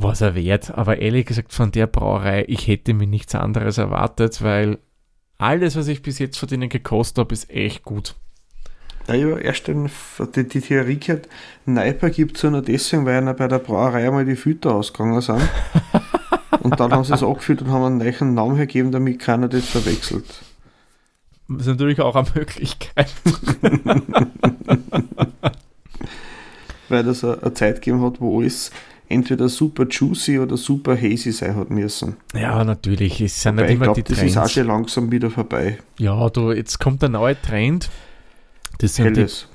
Was 0.00 0.20
er 0.20 0.36
wert. 0.36 0.78
Aber 0.78 1.00
ehrlich 1.00 1.26
gesagt, 1.26 1.52
von 1.52 1.72
der 1.72 1.88
Brauerei, 1.88 2.44
ich 2.46 2.68
hätte 2.68 2.94
mir 2.94 3.08
nichts 3.08 3.34
anderes 3.34 3.78
erwartet, 3.78 4.40
weil 4.42 4.78
alles, 5.38 5.74
was 5.74 5.88
ich 5.88 6.02
bis 6.02 6.20
jetzt 6.20 6.38
von 6.38 6.48
denen 6.48 6.68
gekostet 6.68 7.18
habe, 7.18 7.34
ist 7.34 7.50
echt 7.50 7.82
gut. 7.82 8.14
Ja, 9.08 9.14
ich 9.14 9.24
habe 9.24 9.40
erst 9.40 9.66
den, 9.66 9.90
die, 10.36 10.46
die 10.46 10.60
Theorie 10.60 11.00
gehört, 11.00 11.28
Neiper 11.66 12.10
gibt 12.10 12.36
es 12.36 12.42
ja 12.42 12.50
nur 12.50 12.62
deswegen, 12.62 13.06
weil 13.06 13.16
einer 13.16 13.34
bei 13.34 13.48
der 13.48 13.58
Brauerei 13.58 14.06
einmal 14.06 14.24
die 14.24 14.36
Filter 14.36 14.72
ausgegangen 14.72 15.20
sind. 15.20 15.42
und 16.62 16.78
dann 16.78 16.92
haben 16.92 17.02
sie 17.02 17.14
es 17.14 17.24
angefüllt 17.24 17.62
und 17.62 17.72
haben 17.72 17.82
einen 17.82 17.98
neuen 17.98 18.34
Namen 18.34 18.54
hergegeben, 18.54 18.92
damit 18.92 19.18
keiner 19.18 19.48
das 19.48 19.66
verwechselt. 19.66 20.44
Das 21.48 21.62
ist 21.62 21.66
natürlich 21.66 22.00
auch 22.00 22.14
eine 22.14 22.28
Möglichkeit. 22.36 23.12
Weil 26.88 27.02
das 27.02 27.24
eine, 27.24 27.42
eine 27.42 27.54
Zeit 27.54 27.82
gegeben 27.82 28.00
hat, 28.02 28.20
wo 28.20 28.38
alles 28.40 28.70
entweder 29.08 29.48
super 29.48 29.86
juicy 29.88 30.38
oder 30.38 30.56
super 30.56 30.96
hazy 30.96 31.32
sein 31.32 31.56
hat 31.56 31.70
müssen. 31.70 32.16
Ja, 32.34 32.62
natürlich. 32.64 33.20
Es 33.20 33.42
sind 33.42 33.56
Weil 33.56 33.64
nicht 33.64 33.70
ich 33.70 33.76
immer 33.76 33.84
glaube, 33.86 34.02
die 34.02 34.14
das 34.14 34.22
ist 34.22 34.36
auch 34.36 34.42
Trends. 34.42 34.52
schon 34.52 34.66
langsam 34.66 35.10
wieder 35.10 35.30
vorbei. 35.30 35.78
Ja, 35.98 36.28
du, 36.30 36.52
jetzt 36.52 36.78
kommt 36.78 37.02
der 37.02 37.08
neue 37.08 37.40
Trend. 37.40 37.88
Das 38.78 38.94
sind 38.96 39.14
die 39.16 39.20
Helles. 39.20 39.48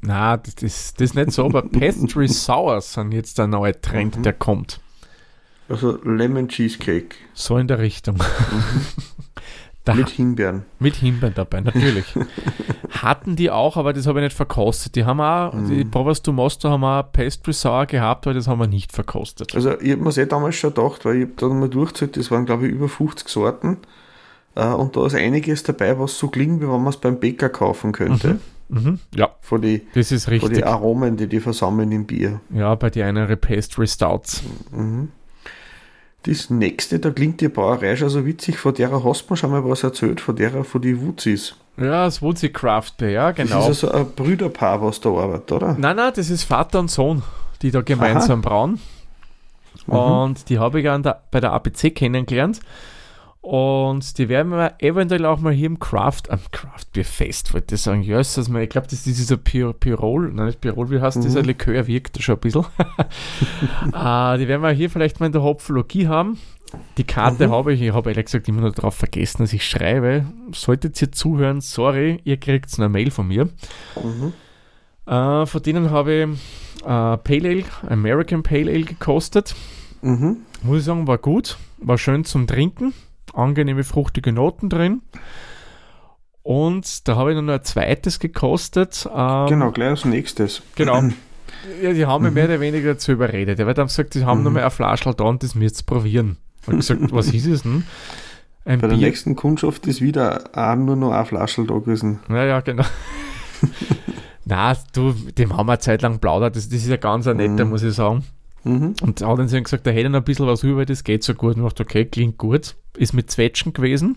Na, 0.00 0.36
das, 0.36 0.54
das, 0.56 0.94
das 0.94 1.10
ist 1.10 1.14
nicht 1.14 1.32
so, 1.32 1.44
aber 1.44 1.62
Pastry 1.68 2.28
Sours 2.28 2.94
sind 2.94 3.12
jetzt 3.12 3.38
der 3.38 3.46
neue 3.46 3.78
Trend, 3.80 4.16
Mhm. 4.18 4.22
der 4.22 4.32
kommt. 4.32 4.80
Also 5.68 5.98
Lemon 6.04 6.48
Cheesecake 6.48 7.16
So 7.34 7.58
in 7.58 7.66
der 7.68 7.78
Richtung. 7.80 8.16
da, 9.86 9.94
mit 9.94 10.06
mit, 10.06 10.14
Himbeeren. 10.14 10.64
Himbeeren 10.80 11.34
dabei, 11.34 11.60
natürlich. 11.62 12.04
Hatten 12.90 13.36
die 13.36 13.50
auch, 13.50 13.76
aber 13.76 13.92
das 13.92 14.06
habe 14.06 14.20
ich 14.20 14.24
nicht 14.24 14.36
verkostet. 14.36 14.94
Die 14.96 15.04
haben 15.04 15.20
auch, 15.20 15.52
Mhm. 15.54 15.68
die 15.68 15.84
Provas 15.84 16.22
du 16.22 16.32
Mosto 16.32 16.68
haben 16.70 16.84
auch 16.84 17.10
Pastry 17.12 17.52
Sour 17.52 17.86
gehabt, 17.86 18.26
aber 18.26 18.34
das 18.34 18.48
haben 18.48 18.58
wir 18.60 18.66
nicht 18.66 18.92
verkostet. 18.92 19.54
Also 19.54 19.78
ich 19.80 19.92
habe 19.92 20.02
mir 20.02 20.16
eh 20.16 20.26
damals 20.26 20.56
schon 20.56 20.74
gedacht, 20.74 21.04
weil 21.04 21.16
ich 21.16 21.22
habe 21.22 21.32
da 21.36 21.48
mal 21.48 21.68
durchgezählt, 21.68 22.16
das 22.16 22.30
waren 22.30 22.44
glaube 22.46 22.66
ich 22.66 22.72
über 22.72 22.88
50 22.88 23.28
Sorten. 23.28 23.78
Äh, 24.54 24.66
und 24.68 24.96
da 24.96 25.06
ist 25.06 25.14
einiges 25.14 25.62
dabei, 25.62 25.98
was 25.98 26.18
so 26.18 26.28
klingt, 26.28 26.60
wie 26.60 26.64
wenn 26.68 26.82
man 26.82 26.88
es 26.88 26.96
beim 26.96 27.18
Bäcker 27.20 27.48
kaufen 27.48 27.92
könnte. 27.92 28.38
Mhm. 28.68 28.98
Ja, 29.14 29.30
Von 29.40 29.62
den 29.62 29.82
das 29.94 30.10
ist 30.10 30.24
von 30.24 30.32
richtig. 30.32 30.54
die 30.54 30.64
Aromen, 30.64 31.16
die 31.16 31.28
die 31.28 31.38
versammeln 31.40 31.92
im 31.92 32.04
Bier. 32.06 32.40
Ja, 32.50 32.74
bei 32.74 32.90
die 32.90 33.02
einen 33.02 33.38
Pastry 33.38 33.86
Stouts. 33.86 34.42
Mhm. 34.72 35.08
Das 36.26 36.50
nächste, 36.50 36.98
da 36.98 37.10
klingt 37.10 37.40
die 37.40 37.48
Brauerei 37.48 37.94
schon 37.94 38.08
so 38.08 38.26
witzig, 38.26 38.58
von 38.58 38.74
der 38.74 38.90
hast 39.04 39.30
mir 39.30 39.36
schon 39.36 39.50
mal 39.52 39.64
was 39.64 39.84
erzählt, 39.84 40.20
von 40.20 40.34
der 40.34 40.64
von 40.64 40.82
die 40.82 41.00
Wuzis. 41.00 41.54
Ja, 41.76 42.04
das 42.04 42.20
Woodsy 42.20 42.48
Craft 42.48 42.92
Beer, 42.98 43.10
ja, 43.10 43.32
Das 43.32 43.48
genau. 43.48 43.60
ist 43.68 43.84
also 43.84 43.92
ein 43.92 44.10
Brüderpaar, 44.10 44.82
was 44.82 45.00
da 45.00 45.10
arbeitet, 45.10 45.52
oder? 45.52 45.76
Nein, 45.78 45.96
nein, 45.96 46.12
das 46.16 46.30
ist 46.30 46.44
Vater 46.44 46.80
und 46.80 46.90
Sohn, 46.90 47.22
die 47.62 47.70
da 47.70 47.82
gemeinsam 47.82 48.42
brauen. 48.42 48.80
Mhm. 49.86 49.92
Und 49.94 50.48
die 50.48 50.58
habe 50.58 50.80
ich 50.80 50.88
an 50.88 51.02
der, 51.02 51.22
bei 51.30 51.38
der 51.38 51.52
APC 51.52 51.94
kennengelernt. 51.94 52.60
Und 53.46 54.18
die 54.18 54.28
werden 54.28 54.50
wir 54.50 54.74
eventuell 54.80 55.24
auch 55.24 55.38
mal 55.38 55.52
hier 55.52 55.66
im 55.66 55.78
Craft, 55.78 56.22
am 56.30 56.40
Craft 56.50 56.86
Beer 56.92 57.04
Fest, 57.04 57.54
wollte 57.54 57.76
ich 57.76 57.80
sagen. 57.80 58.04
Mal, 58.48 58.64
ich 58.64 58.70
glaube, 58.70 58.88
das 58.88 59.06
ist 59.06 59.06
dieser 59.06 59.36
Pir 59.36 59.72
Pirol, 59.72 60.32
nein, 60.32 60.46
nicht 60.46 60.60
Pirol, 60.60 60.90
wie 60.90 61.00
heißt 61.00 61.22
dieser 61.22 61.42
Likör, 61.42 61.86
wirkt 61.86 62.20
schon 62.20 62.34
ein 62.34 62.40
bisschen. 62.40 62.66
äh, 63.94 64.38
die 64.38 64.48
werden 64.48 64.62
wir 64.62 64.70
hier 64.70 64.90
vielleicht 64.90 65.20
mal 65.20 65.26
in 65.26 65.32
der 65.32 65.44
Hopfologie 65.44 66.08
haben. 66.08 66.38
Die 66.98 67.04
Karte 67.04 67.48
habe 67.48 67.72
ich, 67.72 67.82
ich 67.82 67.92
habe 67.92 68.10
ehrlich 68.10 68.24
gesagt 68.24 68.48
immer 68.48 68.62
nur 68.62 68.72
darauf 68.72 68.96
vergessen, 68.96 69.44
dass 69.44 69.52
ich 69.52 69.64
schreibe. 69.64 70.26
Solltet 70.52 71.00
ihr 71.00 71.12
zuhören, 71.12 71.60
sorry, 71.60 72.20
ihr 72.24 72.38
kriegt 72.38 72.76
eine 72.76 72.88
Mail 72.88 73.12
von 73.12 73.28
mir. 73.28 73.44
Mhm. 73.44 74.32
Äh, 75.06 75.46
von 75.46 75.62
denen 75.62 75.90
habe 75.92 76.12
ich 76.12 76.82
äh, 76.82 77.16
Pale 77.16 77.48
Ale, 77.48 77.64
American 77.86 78.42
Pale 78.42 78.72
Ale 78.72 78.82
gekostet. 78.82 79.54
Mhm. 80.02 80.38
Muss 80.64 80.78
ich 80.78 80.84
sagen, 80.84 81.06
war 81.06 81.18
gut. 81.18 81.58
War 81.78 81.96
schön 81.96 82.24
zum 82.24 82.48
Trinken. 82.48 82.92
Angenehme, 83.36 83.84
fruchtige 83.84 84.32
Noten 84.32 84.68
drin. 84.68 85.02
Und 86.42 87.08
da 87.08 87.16
habe 87.16 87.32
ich 87.32 87.36
dann 87.36 87.46
noch 87.46 87.54
ein 87.54 87.64
zweites 87.64 88.18
gekostet. 88.20 89.08
Ähm, 89.14 89.46
Genau, 89.48 89.70
gleich 89.72 89.88
als 89.90 90.04
nächstes. 90.04 90.62
Genau. 90.74 91.02
Ja, 91.82 91.92
die 91.92 92.06
haben 92.06 92.22
mich 92.22 92.32
mehr 92.34 92.44
oder 92.44 92.60
weniger 92.60 92.92
dazu 92.92 93.12
überredet. 93.12 93.58
Er 93.58 93.66
hat 93.66 93.78
dann 93.78 93.86
gesagt, 93.88 94.12
sie 94.12 94.24
haben 94.24 94.42
noch 94.44 94.52
mal 94.52 94.62
ein 94.62 94.70
Flaschel 94.70 95.14
da 95.14 95.24
und 95.24 95.42
das 95.42 95.54
müsst 95.56 95.80
ihr 95.80 95.86
probieren. 95.86 96.36
Und 96.66 96.76
gesagt, 96.76 97.00
was 97.12 97.28
ist 97.32 97.46
es 97.46 97.62
denn? 97.62 97.82
Ein 98.64 98.78
Bei 98.80 98.86
der 98.88 98.96
Bier. 98.96 99.06
nächsten 99.06 99.34
Kundschaft 99.34 99.86
ist 99.88 100.00
wieder 100.00 100.44
auch 100.52 100.76
nur 100.76 100.94
noch 100.96 101.10
ein 101.12 101.24
Flaschel 101.26 101.66
da 101.66 101.74
gewesen. 101.74 102.20
Naja, 102.28 102.60
genau. 102.60 102.84
Na, 104.44 104.76
du, 104.92 105.12
dem 105.12 105.56
haben 105.56 105.66
wir 105.66 105.72
eine 105.72 105.78
Zeit 105.80 106.02
lang 106.02 106.18
plaudert. 106.20 106.54
Das, 106.54 106.68
das 106.68 106.78
ist 106.78 106.88
ja 106.88 106.96
ganz 106.98 107.26
ein 107.26 107.36
netter, 107.38 107.64
Mhm. 107.64 107.70
muss 107.70 107.82
ich 107.82 107.94
sagen. 107.94 108.22
Mhm. 108.66 108.94
Und 109.00 109.20
er 109.20 109.28
hat 109.28 109.38
dann 109.38 109.46
gesagt, 109.46 109.86
er 109.86 109.92
hätte 109.92 110.10
noch 110.10 110.18
ein 110.18 110.24
bisschen 110.24 110.46
was 110.46 110.62
über, 110.62 110.84
das 110.84 111.04
geht 111.04 111.22
so 111.22 111.34
gut. 111.34 111.56
Und 111.56 111.62
ich 111.64 111.68
dachte, 111.72 111.82
okay, 111.84 112.04
klingt 112.04 112.36
gut. 112.38 112.74
Ist 112.96 113.12
mit 113.14 113.30
Zwetschgen 113.30 113.72
gewesen. 113.72 114.16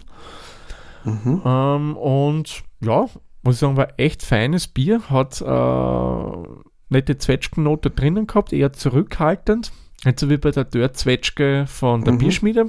Mhm. 1.03 1.41
Ähm, 1.45 1.97
und 1.97 2.63
ja, 2.81 3.05
muss 3.43 3.55
ich 3.55 3.59
sagen, 3.59 3.77
war 3.77 3.87
echt 3.97 4.23
feines 4.23 4.67
Bier, 4.67 5.01
hat 5.09 5.41
äh, 5.41 6.49
nette 6.89 7.17
Zwetschgennote 7.17 7.89
drinnen 7.91 8.27
gehabt, 8.27 8.51
eher 8.51 8.73
zurückhaltend, 8.73 9.71
nicht 10.03 10.19
so 10.19 10.29
wie 10.29 10.37
bei 10.37 10.51
der 10.51 10.63
Dörr-Zwetschge 10.65 11.65
von 11.67 12.03
der 12.03 12.13
Mhm. 12.13 12.17
Bierschmiede. 12.17 12.65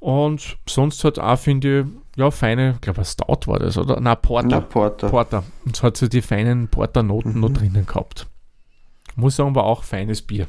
Und 0.00 0.58
sonst 0.68 1.02
hat 1.04 1.18
auch, 1.18 1.38
finde 1.38 1.80
ich, 1.80 1.86
ja, 2.20 2.30
feine, 2.30 2.72
ich 2.74 2.80
glaube, 2.82 3.00
ein 3.00 3.04
Stout 3.06 3.46
war 3.46 3.58
das, 3.58 3.78
oder? 3.78 4.00
Nein, 4.00 4.16
Porter. 4.20 4.48
Na, 4.48 4.60
Porter. 4.60 5.08
Porter. 5.08 5.42
Und 5.64 5.76
es 5.76 5.82
hat 5.82 5.96
so 5.96 6.06
die 6.06 6.20
feinen 6.22 6.68
Porter-Noten 6.68 7.40
noch 7.40 7.48
Mhm. 7.48 7.54
drinnen 7.54 7.86
gehabt. 7.86 8.26
Muss 9.16 9.36
sagen, 9.36 9.54
war 9.54 9.64
auch 9.64 9.84
feines 9.84 10.22
Bier. 10.22 10.46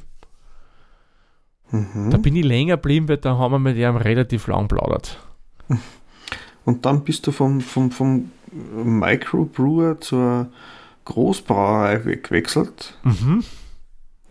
Mhm. 1.72 2.10
Da 2.12 2.18
bin 2.18 2.36
ich 2.36 2.46
länger 2.46 2.76
geblieben, 2.78 3.08
weil 3.10 3.18
da 3.18 3.38
haben 3.38 3.52
wir 3.54 3.60
mit 3.60 3.78
ihm 3.78 3.96
relativ 3.96 4.48
lang 4.48 4.68
plaudert. 4.68 5.20
Und 6.64 6.86
dann 6.86 7.04
bist 7.04 7.26
du 7.28 7.32
vom, 7.32 7.62
vom, 7.62 7.92
vom 7.92 8.32
Microbrewer 8.52 10.00
zur 10.00 10.48
Großbrauerei 11.06 12.06
weggewechselt 12.06 12.98
Mhm. 13.04 13.44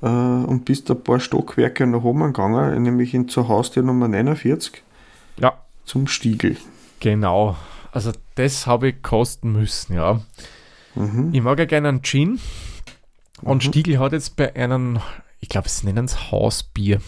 äh, 0.02 0.06
und 0.06 0.64
bist 0.64 0.90
ein 0.90 1.00
paar 1.02 1.20
Stockwerke 1.20 1.86
nach 1.86 2.02
oben 2.02 2.20
gegangen, 2.24 2.82
nämlich 2.82 3.14
in 3.14 3.28
zur 3.28 3.48
Haustür 3.48 3.82
Nummer 3.82 4.08
49 4.08 4.82
Ja, 5.38 5.54
zum 5.84 6.06
Stiegel. 6.08 6.56
genau. 7.00 7.56
Also 7.92 8.10
das 8.34 8.66
habe 8.66 8.88
ich 8.88 9.02
kosten 9.02 9.52
müssen, 9.52 9.94
ja. 9.94 10.20
Mhm. 10.96 11.30
Ich 11.32 11.42
mag 11.42 11.58
ja 11.60 11.64
gerne 11.64 11.88
einen 11.88 12.02
Gin. 12.02 12.40
Und 13.44 13.64
Mhm. 13.64 13.68
Stiegel 13.68 13.98
hat 13.98 14.12
jetzt 14.12 14.36
bei 14.36 14.54
einem, 14.56 14.98
ich 15.40 15.48
glaube, 15.48 15.68
sie 15.68 15.86
nennen 15.86 16.06
es 16.06 16.30
Hausbier. 16.30 17.00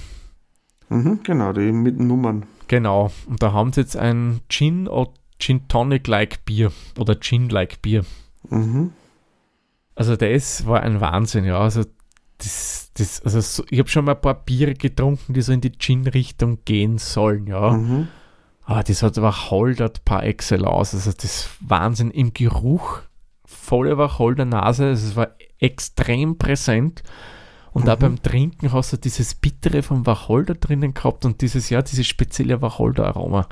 Mhm, 0.89 1.20
genau, 1.22 1.53
die 1.53 1.72
mit 1.72 1.99
Nummern. 1.99 2.47
Genau. 2.68 3.11
Und 3.26 3.43
da 3.43 3.53
haben 3.53 3.72
sie 3.72 3.80
jetzt 3.80 3.97
ein 3.97 4.41
Gin 4.49 4.89
oder 4.89 5.11
Gin 5.39 5.68
Tonic-like 5.68 6.45
Bier 6.45 6.72
oder 6.99 7.18
Gin-like 7.18 7.82
Bier. 7.82 8.05
Mhm. 8.49 8.93
Also 9.95 10.16
das 10.16 10.66
war 10.66 10.80
ein 10.82 11.01
Wahnsinn, 11.01 11.45
ja. 11.45 11.59
Also 11.59 11.84
das, 12.39 12.91
das, 12.95 13.22
also 13.22 13.41
so, 13.41 13.64
ich 13.70 13.78
habe 13.78 13.89
schon 13.89 14.05
mal 14.05 14.14
ein 14.14 14.20
paar 14.20 14.34
Biere 14.34 14.74
getrunken, 14.74 15.32
die 15.32 15.43
so 15.43 15.53
in 15.53 15.61
die 15.61 15.72
Gin-Richtung 15.72 16.59
gehen 16.64 16.99
sollen, 16.99 17.47
ja. 17.47 17.70
Mhm. 17.72 18.09
Aber 18.64 18.82
das 18.82 19.03
hat 19.03 19.20
Wacholder 19.20 19.91
par 20.05 20.24
excellence. 20.24 20.95
Also 20.95 21.12
das 21.12 21.49
Wahnsinn 21.61 22.11
im 22.11 22.32
Geruch. 22.32 23.03
Volle 23.67 23.99
Wacholder 23.99 24.45
Nase. 24.45 24.87
Also 24.87 25.07
es 25.07 25.17
war 25.17 25.29
extrem 25.59 26.39
präsent. 26.39 27.03
Und 27.73 27.89
auch 27.91 27.97
Mhm. 27.97 28.01
beim 28.01 28.23
Trinken 28.23 28.73
hast 28.73 28.93
du 28.93 28.97
dieses 28.97 29.35
Bittere 29.35 29.83
vom 29.83 30.07
Wacholder 30.07 30.55
drinnen 30.55 30.95
gehabt 30.95 31.25
und 31.25 31.41
dieses, 31.43 31.69
ja, 31.69 31.83
dieses 31.83 32.07
spezielle 32.07 32.62
Wacholder-Aroma. 32.62 33.49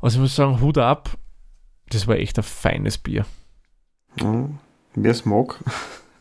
Also 0.00 0.16
ich 0.18 0.22
muss 0.22 0.36
sagen, 0.36 0.60
Hut 0.60 0.78
ab. 0.78 1.10
Das 1.90 2.06
war 2.06 2.16
echt 2.16 2.38
ein 2.38 2.42
feines 2.44 2.96
Bier. 2.98 3.26
Ja. 4.20 4.48
Wer 4.94 5.10
es 5.10 5.24
mag. 5.24 5.58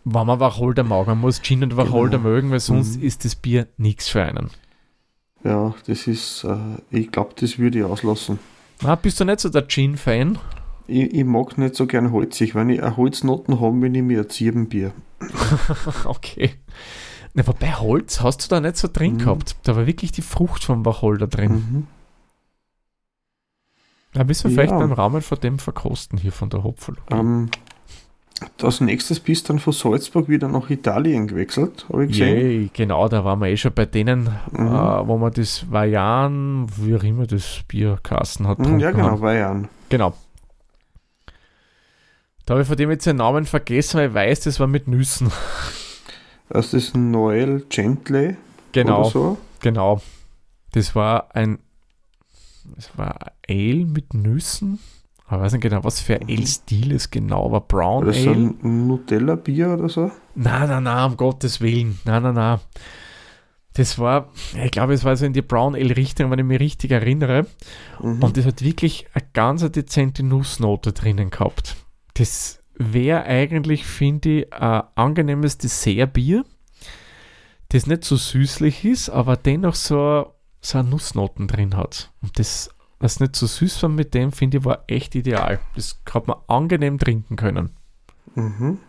Wenn 0.04 0.26
man 0.28 0.40
Wacholder 0.40 0.84
mag, 0.84 1.08
man 1.08 1.20
muss 1.22 1.42
Gin 1.42 1.64
und 1.64 1.78
Wacholder 1.78 2.18
Genau. 2.18 2.30
mögen, 2.30 2.52
weil 2.52 2.60
sonst 2.60 2.98
Mhm. 2.98 3.04
ist 3.04 3.24
das 3.24 3.36
Bier 3.36 3.68
nichts 3.78 4.10
für 4.10 4.24
einen. 4.24 4.50
Ja, 5.46 5.74
das 5.88 6.08
ist, 6.08 6.44
äh, 6.44 6.56
ich 6.90 7.12
glaube, 7.12 7.36
das 7.40 7.58
würde 7.60 7.80
ich 7.80 7.86
auslassen. 7.86 8.40
Na, 8.82 8.96
bist 8.96 9.20
du 9.20 9.26
nicht 9.26 9.40
so 9.40 9.50
der 9.50 9.68
Gin-Fan? 9.68 10.40
Ich, 10.88 11.14
ich 11.14 11.24
mag 11.26 11.58
nicht 11.58 11.76
so 11.76 11.86
gern 11.88 12.12
holzig. 12.12 12.56
Wenn 12.56 12.70
ich 12.70 12.82
eine 12.84 12.98
Holznoten 12.98 13.60
habe, 13.62 13.82
wenn 13.82 13.96
ich 13.96 14.02
mir 14.04 14.22
ein 14.22 14.30
Zirbenbier. 14.30 14.92
Okay. 16.06 16.52
Na, 17.34 17.48
wobei 17.48 17.72
Holz 17.74 18.22
hast 18.22 18.44
du 18.46 18.50
da 18.56 18.60
nicht 18.62 18.78
so 18.78 18.88
drin 18.92 19.14
Mhm. 19.14 19.18
gehabt. 19.20 19.56
Da 19.64 19.76
war 19.76 19.88
wirklich 19.88 20.12
die 20.12 20.22
Frucht 20.22 20.64
vom 20.64 20.86
Wacholder 20.86 21.28
drin. 21.28 21.52
Mhm. 21.54 21.88
Da 24.14 24.24
müssen 24.24 24.50
wir 24.50 24.52
vielleicht 24.56 24.72
Ja. 24.72 24.78
beim 24.78 24.92
Rahmen 24.92 25.22
von 25.22 25.40
dem 25.40 25.58
verkosten 25.58 26.20
hier 26.20 26.32
von 26.32 26.50
der 26.50 26.64
Hopfologie. 26.64 27.14
Ähm, 27.16 27.50
als 28.62 28.82
nächstes 28.82 29.20
bist 29.20 29.48
du 29.48 29.54
dann 29.54 29.60
von 29.60 29.74
Salzburg 29.74 30.28
wieder 30.30 30.48
nach 30.50 30.70
Italien 30.70 31.28
gewechselt, 31.28 31.86
habe 31.90 32.04
ich 32.06 32.12
gesehen. 32.12 32.38
Yay, 32.38 32.70
genau, 32.74 33.08
da 33.08 33.24
waren 33.26 33.40
wir 33.40 33.48
eh 33.48 33.58
schon 33.58 33.74
bei 33.74 33.86
denen, 33.86 34.30
Mhm. 34.52 34.68
äh, 34.68 35.08
wo 35.08 35.18
man 35.18 35.32
das 35.32 35.66
Vajan, 35.72 36.68
wie 36.78 36.96
auch 36.96 37.04
immer 37.04 37.26
das 37.26 37.62
Bierkasten 37.68 38.48
hat. 38.48 38.60
Mhm, 38.60 38.80
ja, 38.80 38.92
genau, 38.92 39.12
haben. 39.12 39.22
Bayern. 39.22 39.70
Genau. 39.90 40.14
Da 42.46 42.54
habe 42.56 42.62
ich 42.64 42.68
von 42.68 42.78
dem 42.78 42.92
jetzt 42.92 43.06
den 43.08 43.18
Namen 43.18 43.46
vergessen, 43.46 43.98
weil 44.00 44.10
ich 44.10 44.14
weiß, 44.14 44.40
das 44.42 44.60
war 44.60 44.68
mit 44.68 44.88
Nüssen. 44.88 45.32
Das 46.50 46.74
ist 46.74 46.94
ein 46.96 47.10
Noel 47.12 47.66
Gently 47.70 48.36
Genau, 48.74 49.02
oder 49.02 49.10
so. 49.10 49.38
genau. 49.62 50.02
Das 50.72 50.94
war 50.96 51.34
ein, 51.36 51.60
das 52.76 52.90
war 52.98 53.32
Ale 53.48 53.86
mit 53.86 54.14
Nüssen. 54.14 54.80
Ich 55.26 55.32
weiß 55.32 55.54
nicht 55.54 55.62
genau, 55.62 55.84
was 55.84 56.00
für 56.02 56.16
ein 56.16 56.28
Mhm. 56.28 56.36
Ale-Stil 56.38 56.92
es 56.92 57.10
genau 57.10 57.52
war. 57.52 57.62
Brown 57.62 58.04
Oder 58.04 58.14
so 58.14 58.30
Ale? 58.30 58.38
ein 58.62 58.88
Nutella-Bier 58.88 59.70
oder 59.74 59.90
so. 59.90 60.12
Nein, 60.36 60.68
nein, 60.70 60.84
nein, 60.84 61.12
um 61.12 61.18
Gottes 61.18 61.62
Willen. 61.62 62.00
Nein, 62.06 62.22
nein, 62.24 62.36
nein. 62.36 62.60
Das 63.76 63.98
war, 63.98 64.30
ich 64.64 64.70
glaube, 64.70 64.94
es 64.94 65.04
war 65.04 65.16
so 65.16 65.26
in 65.26 65.34
die 65.34 65.42
Brown 65.42 65.74
Ale-Richtung, 65.76 66.30
wenn 66.30 66.38
ich 66.40 66.46
mich 66.46 66.60
richtig 66.60 66.92
erinnere. 66.92 67.48
Mhm. 68.00 68.22
Und 68.22 68.38
das 68.38 68.46
hat 68.46 68.62
wirklich 68.62 69.08
eine 69.14 69.26
ganz 69.34 69.62
dezente 69.72 70.22
Nussnote 70.24 70.92
drinnen 70.94 71.32
gehabt. 71.32 71.78
Das 72.16 72.60
wäre 72.76 73.24
eigentlich, 73.24 73.86
finde 73.86 74.42
ich, 74.42 74.54
ein 74.54 74.84
angenehmes 74.96 75.58
Dessertbier, 75.58 76.44
das 77.70 77.88
nicht 77.88 78.04
so 78.04 78.16
süßlich 78.16 78.86
ist, 78.86 79.10
aber 79.10 79.36
dennoch 79.38 79.76
so, 79.76 80.34
so 80.62 80.78
eine 80.78 80.90
Nussnoten 80.90 81.48
drin 81.48 81.76
hat. 81.76 82.12
Und 82.22 82.38
das, 82.38 82.70
was 83.00 83.20
nicht 83.20 83.36
so 83.36 83.48
süß 83.48 83.82
war 83.84 83.90
mit 83.90 84.14
dem, 84.14 84.32
finde 84.32 84.60
ich, 84.60 84.66
war 84.66 84.84
echt 84.88 85.16
ideal. 85.16 85.60
Das 85.76 86.00
hat 86.12 86.28
man 86.28 86.38
angenehm 86.48 87.00
trinken 87.00 87.36
können. 87.36 87.72
Mhm. 88.36 88.80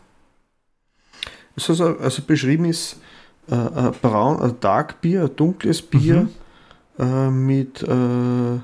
Also, 1.56 1.96
also 1.98 2.22
beschrieben 2.22 2.64
ist 2.64 3.00
äh, 3.48 3.54
ein 3.54 3.92
braun, 4.02 4.40
ein 4.42 4.58
Dark 4.60 5.00
Bier, 5.00 5.24
ein 5.24 5.36
dunkles 5.36 5.82
Bier 5.82 6.28
Mhm. 6.98 7.04
äh, 7.04 7.30
mit 7.30 7.82
äh, 7.82 8.58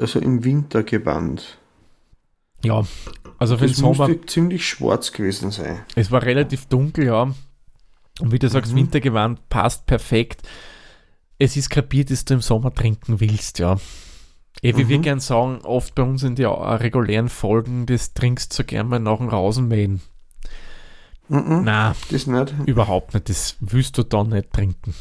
also 0.00 0.20
im 0.20 0.44
Winter 0.44 0.82
gewandt. 0.84 1.58
Ja, 2.64 2.84
also 3.38 3.56
für 3.56 3.66
den 3.66 3.70
Das 3.70 3.78
Sommer, 3.78 4.08
müsste 4.08 4.26
ziemlich 4.26 4.66
schwarz 4.68 5.12
gewesen 5.12 5.50
sein. 5.50 5.80
es 5.94 6.10
war 6.10 6.22
relativ 6.22 6.66
dunkel, 6.66 7.06
ja. 7.06 7.22
Und 8.20 8.32
wie 8.32 8.38
du 8.38 8.48
sagst, 8.48 8.72
Mhm. 8.72 8.76
Wintergewand 8.78 9.48
passt 9.48 9.86
perfekt. 9.86 10.42
Es 11.38 11.56
ist 11.56 11.68
kapiert, 11.68 12.10
dass 12.10 12.24
du 12.24 12.34
im 12.34 12.40
Sommer 12.40 12.72
trinken 12.72 13.20
willst, 13.20 13.58
ja. 13.58 13.76
Eh, 14.62 14.76
wie 14.76 14.88
wir 14.88 14.98
Mhm. 14.98 15.02
gern 15.02 15.20
sagen, 15.20 15.58
oft 15.64 15.94
bei 15.96 16.04
uns 16.04 16.22
in 16.22 16.36
den 16.36 16.46
äh, 16.46 16.48
regulären 16.48 17.28
Folgen, 17.28 17.86
das 17.86 18.14
trinkst 18.14 18.56
du 18.58 18.64
gern 18.64 18.86
mal 18.88 19.00
nach 19.00 19.18
dem 19.18 19.28
Rasenmähen. 19.28 20.00
Mhm. 21.28 21.62
Na, 21.64 21.96
Das 22.10 22.26
nicht. 22.28 22.54
überhaupt 22.66 23.14
nicht. 23.14 23.28
Das 23.28 23.56
willst 23.60 23.98
du 23.98 24.04
dann 24.04 24.28
nicht 24.28 24.52
trinken. 24.52 24.94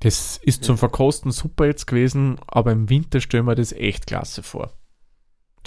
Das 0.00 0.38
ist 0.42 0.62
zum 0.64 0.78
Verkosten 0.78 1.32
super 1.32 1.66
jetzt 1.66 1.86
gewesen, 1.86 2.36
aber 2.46 2.70
im 2.72 2.88
Winter 2.88 3.20
stellen 3.20 3.46
wir 3.46 3.56
das 3.56 3.72
echt 3.72 4.06
klasse 4.06 4.42
vor. 4.44 4.70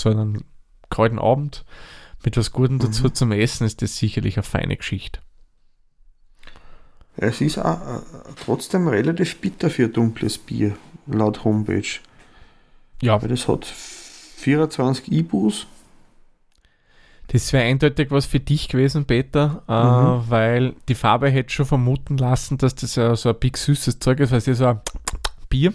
Zu 0.02 0.10
einem 0.10 0.44
kalten 0.90 1.20
Abend 1.20 1.64
mit 2.26 2.36
was 2.38 2.52
Gutem 2.52 2.80
dazu 2.80 3.04
Mhm. 3.04 3.14
zum 3.14 3.32
Essen 3.34 3.68
ist 3.68 3.84
das 3.84 3.98
sicherlich 3.98 4.36
eine 4.38 4.44
feine 4.44 4.76
Geschichte. 4.76 5.20
Es 7.18 7.40
ist 7.42 7.60
auch, 7.60 7.80
äh, 7.82 8.00
trotzdem 8.44 8.88
relativ 8.88 9.40
bitter 9.42 9.70
für 9.70 9.90
dunkles 9.90 10.40
Bier, 10.40 10.76
laut 11.06 11.44
Homepage. 11.44 12.00
Ja, 13.02 13.22
Weil 13.22 13.30
das 13.30 13.48
hat 13.48 13.66
24 13.66 15.12
IBUs. 15.12 15.68
das 17.28 17.54
wäre 17.54 17.66
eindeutig 17.66 18.10
was 18.10 18.26
für 18.26 18.40
dich 18.40 18.70
gewesen, 18.70 19.06
Peter, 19.06 19.64
äh, 19.68 19.72
Mhm. 19.84 20.30
weil 20.32 20.76
die 20.90 20.96
Farbe 20.96 21.30
hätte 21.30 21.52
schon 21.54 21.66
vermuten 21.68 22.18
lassen, 22.18 22.58
dass 22.58 22.74
das 22.74 22.96
ja 22.96 23.16
so 23.16 23.30
ein 23.30 23.40
big 23.40 23.56
süßes 23.58 24.00
Zeug 24.00 24.20
ist, 24.20 24.32
weil 24.32 24.40
es 24.40 24.48
ja 24.48 24.56
so 24.56 24.66
ein 24.66 24.82
Bier 25.50 25.74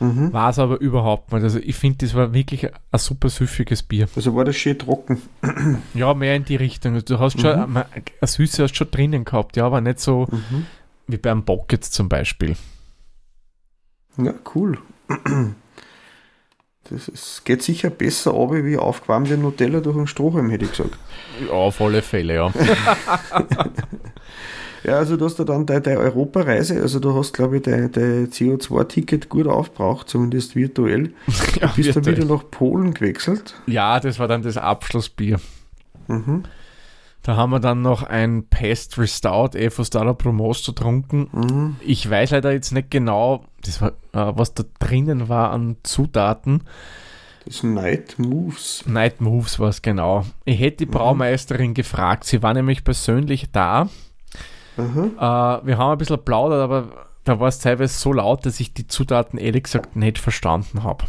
Mhm. 0.00 0.32
war 0.32 0.50
es 0.50 0.58
aber 0.58 0.78
überhaupt 0.80 1.32
nicht. 1.32 1.42
Also 1.42 1.58
ich 1.58 1.74
finde, 1.76 1.98
das 2.04 2.14
war 2.14 2.32
wirklich 2.34 2.66
ein 2.66 2.98
super 2.98 3.28
süffiges 3.30 3.82
Bier. 3.82 4.08
Also 4.14 4.34
war 4.34 4.44
das 4.44 4.56
schön 4.56 4.78
trocken. 4.78 5.22
Ja, 5.94 6.12
mehr 6.14 6.36
in 6.36 6.44
die 6.44 6.56
Richtung. 6.56 6.94
Also 6.94 7.06
du 7.06 7.18
hast 7.18 7.40
schon, 7.40 7.70
Mhm. 7.70 7.76
eine 7.76 7.86
Süße 8.22 8.62
hast 8.62 8.76
schon 8.76 8.90
drinnen 8.90 9.24
gehabt, 9.24 9.56
ja, 9.56 9.64
aber 9.66 9.80
nicht 9.80 10.00
so 10.00 10.26
Mhm. 10.30 10.66
wie 11.06 11.16
beim 11.16 11.44
Bock 11.44 11.72
jetzt 11.72 11.94
zum 11.94 12.08
Beispiel. 12.08 12.56
Ja, 14.18 14.34
cool. 14.54 14.78
Das 16.88 17.08
ist, 17.08 17.44
geht 17.44 17.64
sicher 17.64 17.90
besser 17.90 18.32
ab 18.34 18.52
wie 18.52 18.76
aufgewärmte 18.76 19.36
Nutella 19.36 19.80
durch 19.80 19.96
einen 19.96 20.06
Strohhalm, 20.06 20.50
hätte 20.50 20.66
ich 20.66 20.70
gesagt. 20.70 20.96
Ja, 21.44 21.50
auf 21.52 21.80
alle 21.80 22.00
Fälle, 22.00 22.34
ja. 22.36 22.52
Ja, 24.86 24.98
also 24.98 25.16
du 25.16 25.24
hast 25.24 25.38
ja 25.40 25.44
dann 25.44 25.66
deine, 25.66 25.98
Europareise, 25.98 26.80
also 26.80 27.00
du 27.00 27.12
hast, 27.14 27.32
glaube 27.32 27.56
ich, 27.56 27.62
dein, 27.62 27.90
dein 27.90 28.28
CO2-Ticket 28.30 29.28
gut 29.28 29.48
aufgebraucht, 29.48 30.08
zumindest 30.08 30.54
virtuell. 30.54 31.12
ja, 31.60 31.66
Du 31.68 31.74
bist 31.74 31.88
dann 31.96 32.06
virtuell. 32.06 32.16
wieder 32.18 32.34
nach 32.36 32.48
Polen 32.50 32.94
gewechselt. 32.94 33.54
ja, 33.66 33.98
das 33.98 34.18
war 34.20 34.28
dann 34.28 34.42
das 34.42 34.56
Abschlussbier. 34.56 35.40
Mhm. 36.06 36.44
Da 37.22 37.34
haben 37.34 37.50
wir 37.50 37.58
dann 37.58 37.82
noch 37.82 38.04
ein 38.04 38.46
Pastry 38.48 39.08
Stout, 39.08 39.56
eh 39.58 39.70
von 39.70 39.84
Stella 39.84 40.12
Promosto 40.12 40.72
getrunken. 40.72 41.28
Mhm. 41.32 41.76
Ich 41.80 42.08
weiß 42.08 42.30
leider 42.30 42.52
jetzt 42.52 42.70
nicht 42.70 42.88
genau, 42.92 43.44
war, 43.80 43.88
äh, 44.12 44.38
was 44.38 44.54
da 44.54 44.62
drinnen 44.78 45.28
war 45.28 45.50
an 45.50 45.78
Zutaten. 45.82 46.62
Das 47.44 47.64
Night 47.64 48.20
Moves. 48.20 48.84
Night 48.86 49.20
Moves 49.20 49.58
war 49.58 49.70
es 49.70 49.82
genau. 49.82 50.24
Ich 50.44 50.60
hätte 50.60 50.78
die 50.78 50.86
Braumeisterin 50.86 51.74
gefragt. 51.74 52.22
Sie 52.24 52.42
war 52.44 52.54
nämlich 52.54 52.84
persönlich 52.84 53.50
da. 53.50 53.88
Aha. 54.76 55.60
Äh, 55.62 55.66
wir 55.66 55.78
haben 55.78 55.92
ein 55.92 55.98
bisschen 55.98 56.22
plaudert, 56.24 56.60
aber 56.60 57.06
da 57.24 57.40
war 57.40 57.48
es 57.48 57.58
teilweise 57.58 57.98
so 57.98 58.12
laut, 58.12 58.44
dass 58.46 58.60
ich 58.60 58.72
die 58.74 58.86
Zutaten 58.86 59.38
ehrlich 59.38 59.64
gesagt 59.64 59.96
nicht 59.96 60.18
verstanden 60.18 60.82
habe. 60.82 61.04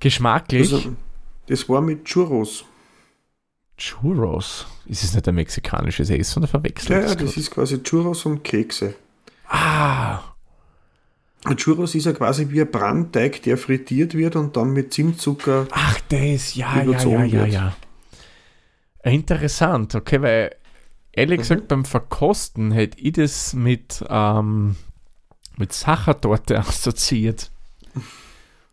Geschmacklich. 0.00 0.72
Also, 0.72 0.92
das 1.46 1.68
war 1.68 1.80
mit 1.80 2.04
Churros. 2.04 2.64
Churros. 3.76 4.66
Ist 4.86 5.04
es 5.04 5.14
nicht 5.14 5.26
ein 5.28 5.34
mexikanisches 5.34 6.10
Essen 6.10 6.40
oder 6.40 6.48
verwechselt? 6.48 6.90
Ja, 6.90 7.08
ja, 7.08 7.14
das 7.14 7.36
ist 7.36 7.50
quasi 7.50 7.82
Churros 7.82 8.26
und 8.26 8.42
Kekse. 8.44 8.94
Ah, 9.48 10.20
Und 11.44 11.58
Churros 11.58 11.94
ist 11.94 12.04
ja 12.06 12.12
quasi 12.12 12.48
wie 12.50 12.60
ein 12.60 12.70
Brandteig, 12.70 13.42
der 13.42 13.56
frittiert 13.56 14.14
wird 14.14 14.36
und 14.36 14.56
dann 14.56 14.72
mit 14.72 14.92
Zimtzucker. 14.92 15.66
ach, 15.70 15.98
das, 16.08 16.54
ja, 16.54 16.82
ja, 16.82 17.00
ja, 17.02 17.24
ja, 17.24 17.46
ja. 17.46 17.72
Interessant, 19.02 19.94
okay, 19.94 20.20
weil 20.20 20.54
ehrlich 21.12 21.38
Mhm. 21.38 21.42
gesagt 21.42 21.68
beim 21.68 21.84
Verkosten 21.84 22.70
hätte 22.72 22.98
ich 22.98 23.12
das 23.12 23.54
mit, 23.54 24.04
ähm, 24.08 24.76
mit 25.56 25.72
Sachertorte 25.72 26.58
assoziiert. 26.60 27.50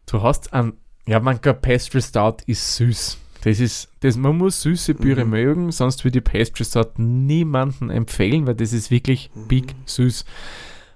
Du 0.05 0.21
hast 0.21 0.53
ein, 0.53 0.73
ja, 1.05 1.19
man 1.19 1.41
kann 1.41 1.59
Pastry 1.61 2.01
Stout 2.01 2.38
ist 2.45 2.75
süß. 2.75 3.17
Das 3.41 3.59
ist, 3.59 3.89
das, 4.01 4.17
man 4.17 4.38
muss 4.38 4.61
süße 4.63 4.95
Biere 4.95 5.23
Mhm. 5.23 5.29
mögen, 5.31 5.71
sonst 5.71 6.03
würde 6.03 6.19
ich 6.19 6.23
Pastry 6.23 6.65
Stout 6.65 6.93
niemanden 6.97 7.89
empfehlen, 7.89 8.47
weil 8.47 8.55
das 8.55 8.73
ist 8.73 8.89
wirklich 8.91 9.29
Mhm. 9.35 9.47
big 9.47 9.75
süß. 9.85 10.25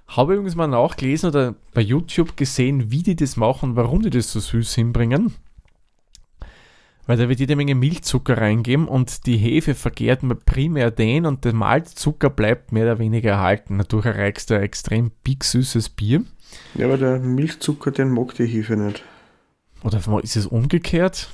Habe 0.08 0.34
übrigens 0.34 0.56
mal 0.56 0.68
nachgelesen 0.68 1.30
oder 1.30 1.56
bei 1.74 1.82
YouTube 1.82 2.36
gesehen, 2.36 2.92
wie 2.92 3.04
die 3.04 3.16
das 3.16 3.38
machen, 3.38 3.76
warum 3.78 4.02
die 4.02 4.10
das 4.10 4.32
so 4.32 4.40
süß 4.42 4.76
hinbringen. 4.76 5.34
Weil 7.08 7.18
da 7.18 7.28
wird 7.28 7.40
jede 7.40 7.56
Menge 7.56 7.74
Milchzucker 7.76 8.38
reingeben 8.38 8.88
und 8.88 9.26
die 9.26 9.38
Hefe 9.38 9.74
vergärt 9.76 10.22
man 10.24 10.38
primär 10.40 10.92
den 10.92 11.26
und 11.26 11.44
der 11.44 11.54
Malzzucker 11.54 12.30
bleibt 12.30 12.72
mehr 12.72 12.84
oder 12.84 13.00
weniger 13.00 13.32
erhalten. 13.32 13.80
Dadurch 13.80 14.06
erreichst 14.06 14.50
du 14.50 14.54
ein 14.56 14.62
extrem 14.64 15.12
big 15.24 15.44
süßes 15.44 15.90
Bier. 15.90 16.24
Ja, 16.76 16.86
aber 16.86 16.98
der 16.98 17.20
Milchzucker, 17.20 17.92
den 17.92 18.10
mag 18.12 18.36
die 18.36 18.46
Hefe 18.46 18.78
nicht. 18.78 19.04
Oder 19.84 20.00
ist 20.22 20.36
es 20.36 20.46
umgekehrt? 20.46 21.30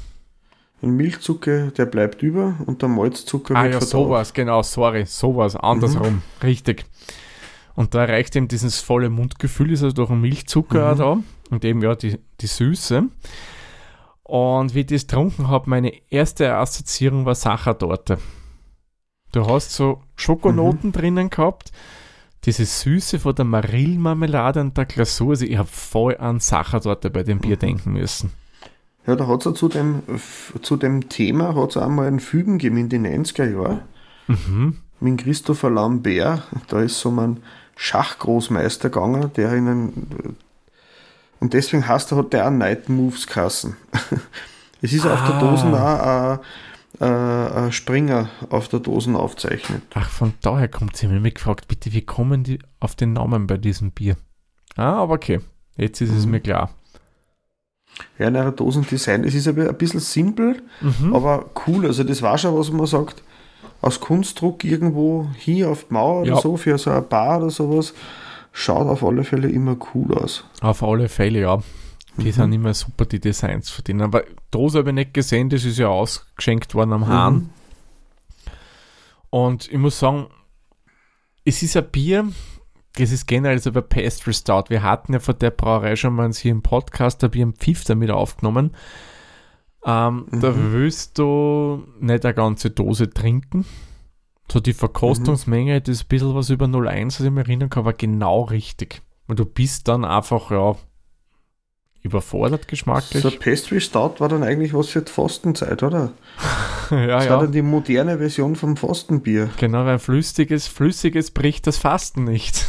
Ein 0.81 0.91
Milchzucker, 0.91 1.71
der 1.71 1.85
bleibt 1.85 2.21
über 2.23 2.55
und 2.65 2.81
der 2.81 2.89
Malzzucker 2.89 3.55
Ah 3.55 3.63
wird 3.63 3.73
ja, 3.73 3.79
verdaut. 3.79 3.89
sowas, 3.89 4.33
genau, 4.33 4.61
sorry, 4.61 5.05
sowas, 5.05 5.55
andersrum, 5.55 6.21
richtig. 6.43 6.85
Und 7.75 7.93
da 7.93 8.05
erreicht 8.05 8.35
eben 8.35 8.47
dieses 8.47 8.79
volle 8.79 9.09
Mundgefühl, 9.09 9.71
ist 9.71 9.83
also 9.83 9.93
durch 9.95 10.09
den 10.09 10.21
Milchzucker 10.21 10.93
Mhm. 10.95 11.01
auch 11.01 11.17
da 11.17 11.23
und 11.49 11.65
eben 11.65 11.81
ja 11.81 11.93
die, 11.95 12.17
die 12.39 12.47
Süße. 12.47 13.03
Und 14.27 14.75
wie 14.75 14.81
ich 14.81 14.87
das 14.87 15.07
getrunken 15.07 15.47
habe, 15.47 15.69
meine 15.69 15.91
erste 16.11 16.55
Assoziierung 16.55 17.25
war 17.25 17.35
Sachertorte. 17.35 18.17
Du 19.31 19.47
hast 19.47 19.73
so 19.73 20.01
Schokonoten 20.15 20.91
drinnen 20.91 21.29
gehabt, 21.29 21.71
diese 22.43 22.65
Süße 22.65 23.19
von 23.19 23.35
der 23.35 23.45
Marillmarmelade 23.45 24.59
und 24.61 24.77
der 24.77 24.85
Glasur. 24.85 25.31
Also 25.31 25.45
ich 25.45 25.57
habe 25.57 25.69
voll 25.69 26.17
an 26.17 26.39
Sachertorte 26.39 27.09
bei 27.09 27.23
dem 27.23 27.39
Bier 27.39 27.57
denken 27.57 27.93
müssen. 27.93 28.31
Ja, 29.05 29.15
da 29.15 29.27
hat 29.27 29.45
es 29.45 29.53
zu 29.57 29.69
dem, 29.69 30.01
zu 30.61 30.75
dem 30.75 31.07
Thema 31.07 31.55
hat's 31.55 31.77
auch 31.77 31.87
mal 31.87 32.07
einen 32.07 32.19
Film 32.19 32.57
gegeben 32.57 32.77
in 32.77 32.89
den 32.89 33.05
90er 33.07 33.49
Jahren 33.49 33.81
Mhm. 34.27 34.77
mit 34.99 35.19
Christopher 35.19 35.69
Lambert. 35.69 36.43
Da 36.67 36.81
ist 36.81 36.99
so 36.99 37.09
ein 37.11 37.37
Schachgroßmeister 37.77 38.89
gegangen, 38.89 39.31
der 39.37 39.53
in 39.53 39.67
einen, 39.67 40.35
und 41.39 41.53
deswegen 41.53 41.87
heißt 41.87 42.11
er, 42.11 42.23
der 42.23 42.47
auch 42.47 42.51
Night 42.51 42.89
Moves 42.89 43.27
Kassen. 43.27 43.75
es 44.81 44.93
ist 44.93 45.05
auf 45.05 45.23
der 45.25 45.35
Ah. 45.35 45.39
Dosen 45.39 45.73
auch 45.75 46.39
ein, 46.99 47.09
ein, 47.65 47.71
Springer 47.71 48.29
auf 48.49 48.67
der 48.69 48.79
Dosen 48.79 49.15
aufzeichnet. 49.15 49.83
Ach, 49.93 50.09
von 50.09 50.33
daher 50.41 50.67
kommt 50.67 50.95
sie. 50.97 51.05
Ich 51.07 51.11
mich 51.21 51.35
gefragt, 51.35 51.67
bitte, 51.67 51.93
wie 51.93 52.01
kommen 52.01 52.43
die 52.43 52.59
auf 52.79 52.95
den 52.95 53.13
Namen 53.13 53.45
bei 53.47 53.57
diesem 53.57 53.91
Bier? 53.91 54.15
Ah, 54.75 55.01
aber 55.03 55.13
okay. 55.15 55.41
Jetzt 55.75 56.01
ist 56.01 56.11
es 56.11 56.25
Mhm. 56.25 56.31
mir 56.31 56.39
klar. 56.39 56.71
Ja, 58.19 58.27
in 58.27 58.35
einer 58.35 58.51
Dosendesign, 58.51 59.23
es 59.23 59.33
ist 59.35 59.47
ein 59.47 59.77
bisschen 59.77 59.99
simpel, 59.99 60.61
Mhm. 60.81 61.15
aber 61.15 61.49
cool. 61.67 61.85
Also 61.85 62.03
das 62.03 62.21
war 62.21 62.37
schon, 62.37 62.55
was 62.57 62.71
man 62.71 62.85
sagt, 62.87 63.21
aus 63.81 63.99
Kunstdruck 63.99 64.63
irgendwo 64.63 65.27
hier 65.37 65.69
auf 65.69 65.85
die 65.85 65.93
Mauer 65.93 66.25
Ja. 66.25 66.33
oder 66.33 66.41
so, 66.41 66.57
für 66.57 66.77
so 66.79 66.89
eine 66.91 67.01
Bar 67.01 67.37
oder 67.39 67.49
sowas, 67.51 67.93
schaut 68.59 68.87
auf 68.87 69.03
alle 69.03 69.23
Fälle 69.23 69.49
immer 69.49 69.77
cool 69.93 70.13
aus. 70.17 70.43
Auf 70.61 70.81
alle 70.83 71.09
Fälle, 71.09 71.41
ja. 71.41 71.59
Die 72.17 72.27
Mhm. 72.27 72.31
sind 72.31 72.53
immer 72.53 72.73
super, 72.73 73.05
die 73.05 73.19
Designs 73.19 73.69
von 73.69 73.83
denen. 73.83 74.01
Aber 74.01 74.23
Dose 74.49 74.79
habe 74.79 74.89
ich 74.89 74.95
nicht 74.95 75.13
gesehen, 75.13 75.49
das 75.49 75.63
ist 75.63 75.77
ja 75.77 75.89
ausgeschenkt 75.89 76.73
worden 76.73 76.93
am 76.93 77.07
Hahn. 77.07 77.33
Mhm. 77.35 77.49
Und 79.29 79.71
ich 79.71 79.77
muss 79.77 79.99
sagen, 79.99 80.27
es 81.45 81.61
ist 81.61 81.77
ein 81.77 81.89
Bier, 81.91 82.27
das 82.95 83.11
ist 83.11 83.27
generell 83.27 83.59
so 83.59 83.71
bei 83.71 83.81
Pastry 83.81 84.33
Stout. 84.33 84.65
Wir 84.69 84.81
hatten 84.81 85.13
ja 85.13 85.19
von 85.19 85.37
der 85.37 85.51
Brauerei 85.51 85.95
schon 85.95 86.15
mal 86.15 86.31
hier 86.33 86.51
im 86.51 86.63
Podcast 86.63 87.23
ein 87.23 87.29
Bier 87.31 87.43
im 87.43 87.53
Pfiff 87.53 87.83
damit 87.83 88.09
aufgenommen. 88.09 88.71
Ähm, 89.85 90.25
Da 90.31 90.51
Mhm. 90.51 90.73
willst 90.73 91.19
du 91.19 91.83
nicht 91.99 92.25
eine 92.25 92.33
ganze 92.33 92.71
Dose 92.71 93.09
trinken. 93.11 93.65
So 94.51 94.59
die 94.59 94.73
Verkostungsmenge, 94.73 95.81
das 95.81 95.97
ist 95.97 96.03
ein 96.05 96.07
bisschen 96.07 96.35
was 96.35 96.49
über 96.49 96.65
0,1, 96.65 97.05
was 97.05 97.19
ich 97.21 97.31
mir 97.31 97.41
erinnern 97.41 97.69
kann, 97.69 97.85
war 97.85 97.93
genau 97.93 98.43
richtig. 98.43 99.01
Und 99.27 99.39
du 99.39 99.45
bist 99.45 99.87
dann 99.87 100.05
einfach, 100.05 100.51
ja, 100.51 100.77
überfordert 102.01 102.67
geschmacklich. 102.67 103.21
So 103.21 103.31
Pastry 103.31 103.81
Stout 103.81 104.15
war 104.19 104.29
dann 104.29 104.43
eigentlich 104.43 104.73
was 104.73 104.87
für 104.87 105.01
die 105.01 105.11
Fastenzeit, 105.11 105.83
oder? 105.83 106.13
ja, 106.91 107.07
Das 107.07 107.25
ja. 107.25 107.31
war 107.31 107.41
dann 107.41 107.51
die 107.51 107.61
moderne 107.61 108.17
Version 108.17 108.55
vom 108.55 108.77
Fastenbier. 108.77 109.49
Genau, 109.57 109.85
weil 109.85 109.99
flüssiges, 109.99 110.67
flüssiges 110.67 111.31
bricht 111.31 111.67
das 111.67 111.77
Fasten 111.77 112.23
nicht. 112.23 112.65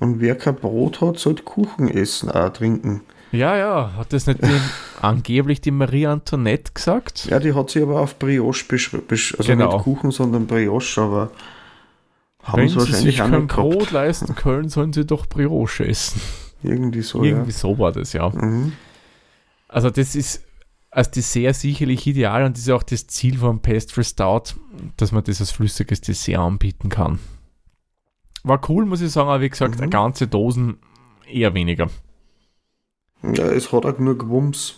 Und 0.00 0.20
wer 0.20 0.36
kein 0.36 0.56
Brot 0.56 1.00
hat, 1.00 1.18
sollte 1.18 1.42
Kuchen 1.42 1.88
essen, 1.88 2.30
auch 2.30 2.50
trinken. 2.50 3.00
Ja, 3.32 3.56
ja, 3.56 3.92
hat 3.96 4.12
das 4.12 4.26
nicht 4.26 4.42
die, 4.42 4.60
angeblich 5.02 5.60
die 5.60 5.70
Marie 5.70 6.06
Antoinette 6.06 6.72
gesagt? 6.72 7.26
Ja, 7.26 7.38
die 7.40 7.52
hat 7.54 7.70
sich 7.70 7.82
aber 7.82 8.00
auf 8.00 8.18
Brioche 8.18 8.64
beschrieben. 8.66 9.04
Also 9.10 9.36
Genau. 9.52 9.72
nicht 9.74 9.84
Kuchen, 9.84 10.10
sondern 10.10 10.46
Brioche, 10.46 11.00
aber 11.00 11.30
haben 12.42 12.62
Wenn 12.62 12.68
sie 12.68 12.74
sie 12.74 12.80
wahrscheinlich 12.80 13.16
sich 13.16 13.18
kein. 13.18 13.46
Brot 13.46 13.90
leisten 13.90 14.34
können, 14.34 14.68
sollen 14.70 14.92
sie 14.94 15.04
doch 15.04 15.26
Brioche 15.26 15.86
essen. 15.86 16.20
Irgendwie 16.62 17.02
so, 17.02 17.22
Irgendwie 17.22 17.52
so 17.52 17.78
war 17.78 17.92
das, 17.92 18.12
ja. 18.14 18.28
ja. 18.28 18.34
Mhm. 18.44 18.72
Also 19.68 19.90
das 19.90 20.14
ist 20.16 20.42
als 20.90 21.10
Dessert 21.10 21.54
sicherlich 21.54 22.06
ideal 22.06 22.44
und 22.44 22.56
das 22.56 22.62
ist 22.62 22.70
auch 22.70 22.82
das 22.82 23.06
Ziel 23.06 23.36
vom 23.38 23.60
Pastry 23.60 24.02
Stout, 24.04 24.54
dass 24.96 25.12
man 25.12 25.22
das 25.22 25.40
als 25.40 25.50
flüssiges 25.50 26.00
Dessert 26.00 26.38
anbieten 26.38 26.88
kann. 26.88 27.18
War 28.42 28.60
cool, 28.70 28.86
muss 28.86 29.02
ich 29.02 29.10
sagen, 29.10 29.28
aber 29.28 29.42
wie 29.42 29.50
gesagt, 29.50 29.74
Mhm. 29.76 29.82
eine 29.82 29.90
ganze 29.90 30.26
Dosen 30.26 30.78
eher 31.30 31.52
weniger. 31.52 31.88
Ja, 33.22 33.46
es 33.46 33.72
hat 33.72 33.84
auch 33.86 33.98
nur 33.98 34.16
Gewumms. 34.16 34.76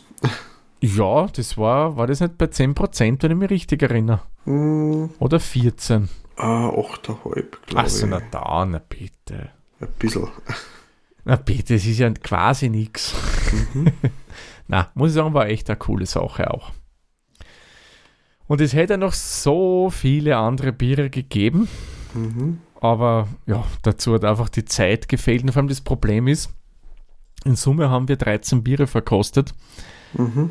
Ja, 0.80 1.26
das 1.26 1.58
war, 1.58 1.96
war 1.96 2.06
das 2.06 2.20
nicht 2.20 2.38
bei 2.38 2.46
10%, 2.46 3.22
wenn 3.22 3.30
ich 3.32 3.36
mich 3.36 3.50
richtig 3.50 3.82
erinnere? 3.82 4.22
Hm, 4.44 5.10
Oder 5.18 5.38
14? 5.40 6.08
ah, 6.36 6.68
8,5, 6.70 7.44
glaube 7.66 7.76
Achso, 7.76 8.06
ich. 8.06 8.10
na 8.10 8.20
da, 8.30 8.64
na 8.64 8.78
bitte. 8.88 9.50
Ein 9.80 9.88
bisschen. 9.98 10.28
Na 11.24 11.36
bitte, 11.36 11.74
es 11.74 11.84
ist 11.84 11.98
ja 11.98 12.10
quasi 12.10 12.70
nichts. 12.70 13.14
Mhm. 13.74 13.92
Na, 14.68 14.90
muss 14.94 15.10
ich 15.10 15.14
sagen, 15.16 15.34
war 15.34 15.48
echt 15.48 15.68
eine 15.68 15.78
coole 15.78 16.06
Sache 16.06 16.50
auch. 16.50 16.70
Und 18.46 18.60
es 18.60 18.72
hätte 18.72 18.96
noch 18.98 19.12
so 19.12 19.90
viele 19.90 20.36
andere 20.38 20.72
Biere 20.72 21.10
gegeben, 21.10 21.68
Mhm. 22.14 22.60
aber 22.80 23.28
ja, 23.46 23.64
dazu 23.82 24.14
hat 24.14 24.24
einfach 24.24 24.48
die 24.48 24.64
Zeit 24.64 25.08
gefehlt. 25.08 25.42
Und 25.42 25.52
vor 25.52 25.58
allem 25.60 25.68
das 25.68 25.80
Problem 25.82 26.26
ist, 26.26 26.50
in 27.44 27.56
Summe 27.56 27.90
haben 27.90 28.08
wir 28.08 28.16
13 28.16 28.62
Biere 28.62 28.86
verkostet. 28.86 29.54
Mhm. 30.14 30.50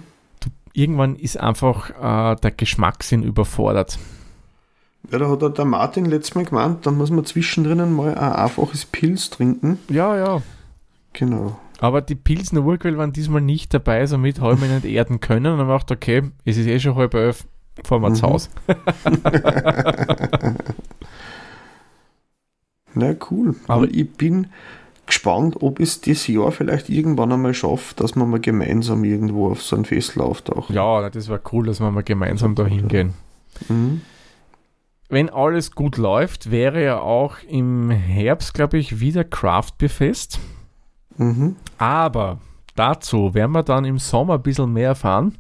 Irgendwann 0.74 1.16
ist 1.16 1.40
einfach 1.40 1.90
äh, 1.90 2.36
der 2.42 2.52
Geschmackssinn 2.52 3.24
überfordert. 3.24 3.98
Ja, 5.12 5.18
da 5.18 5.30
hat 5.30 5.58
der 5.58 5.66
Martin 5.66 6.06
letztes 6.06 6.36
Mal 6.36 6.46
gemeint, 6.46 6.86
dann 6.86 6.98
muss 6.98 7.10
man 7.10 7.26
zwischendrin 7.26 7.92
mal 7.94 8.14
ein 8.16 8.34
einfaches 8.34 8.86
Pilz 8.86 9.30
trinken. 9.30 9.80
Ja, 9.90 10.16
ja. 10.18 10.42
Genau. 11.14 11.58
Aber 11.80 12.02
die 12.02 12.16
Pilsner 12.16 12.64
Urquell 12.64 12.98
waren 12.98 13.14
diesmal 13.14 13.42
nicht 13.42 13.74
dabei, 13.74 14.06
somit 14.06 14.42
habe 14.42 14.56
ich 14.56 14.60
mich 14.60 14.70
nicht 14.70 14.86
erden 14.86 15.20
können. 15.22 15.54
Und 15.54 15.60
dann 15.60 15.68
habe 15.68 15.80
gedacht, 15.80 15.92
okay, 15.92 16.24
es 16.46 16.58
ist 16.58 16.68
eh 16.68 16.80
schon 16.80 16.96
halb 16.96 17.14
elf, 17.14 17.46
fahren 17.86 18.02
wir 18.02 18.10
ins 18.10 18.22
Mhm. 18.22 18.28
Haus. 18.28 18.50
Na 22.94 23.16
cool. 23.32 23.56
Aber 23.68 23.88
ich 23.90 24.12
bin 24.14 24.48
gespannt, 25.10 25.58
ob 25.62 25.80
es 25.80 26.02
das 26.02 26.28
Jahr 26.28 26.52
vielleicht 26.52 26.90
irgendwann 26.90 27.32
einmal 27.32 27.54
schafft, 27.54 28.00
dass 28.00 28.16
man 28.16 28.30
mal 28.30 28.40
gemeinsam 28.40 29.04
irgendwo 29.04 29.52
auf 29.52 29.62
so 29.62 29.76
ein 29.76 29.86
Fest 29.86 30.20
auftauchen. 30.20 30.76
Ja, 30.76 31.10
das 31.10 31.30
war 31.30 31.40
cool, 31.52 31.66
dass 31.66 31.80
wir 31.80 31.92
mal 31.92 32.04
gemeinsam 32.04 32.56
da 32.56 32.66
hingehen. 32.66 33.14
Mhm. 33.68 34.02
Wenn 35.10 35.30
alles 35.30 35.72
gut 35.72 35.98
läuft, 35.98 36.52
wäre 36.52 36.84
ja 36.84 37.00
auch 37.00 37.38
im 37.48 37.90
Herbst, 37.90 38.54
glaube 38.54 38.78
ich, 38.78 39.00
wieder 39.00 39.24
Craft 39.24 39.72
Beer 39.80 39.90
Fest. 39.90 40.40
Mhm. 41.18 41.56
Aber 41.80 42.40
dazu 42.76 43.34
werden 43.34 43.52
wir 43.52 43.64
dann 43.64 43.86
im 43.86 43.98
Sommer 43.98 44.36
ein 44.36 44.44
bisschen 44.44 44.72
mehr 44.72 44.90
erfahren. 44.90 45.38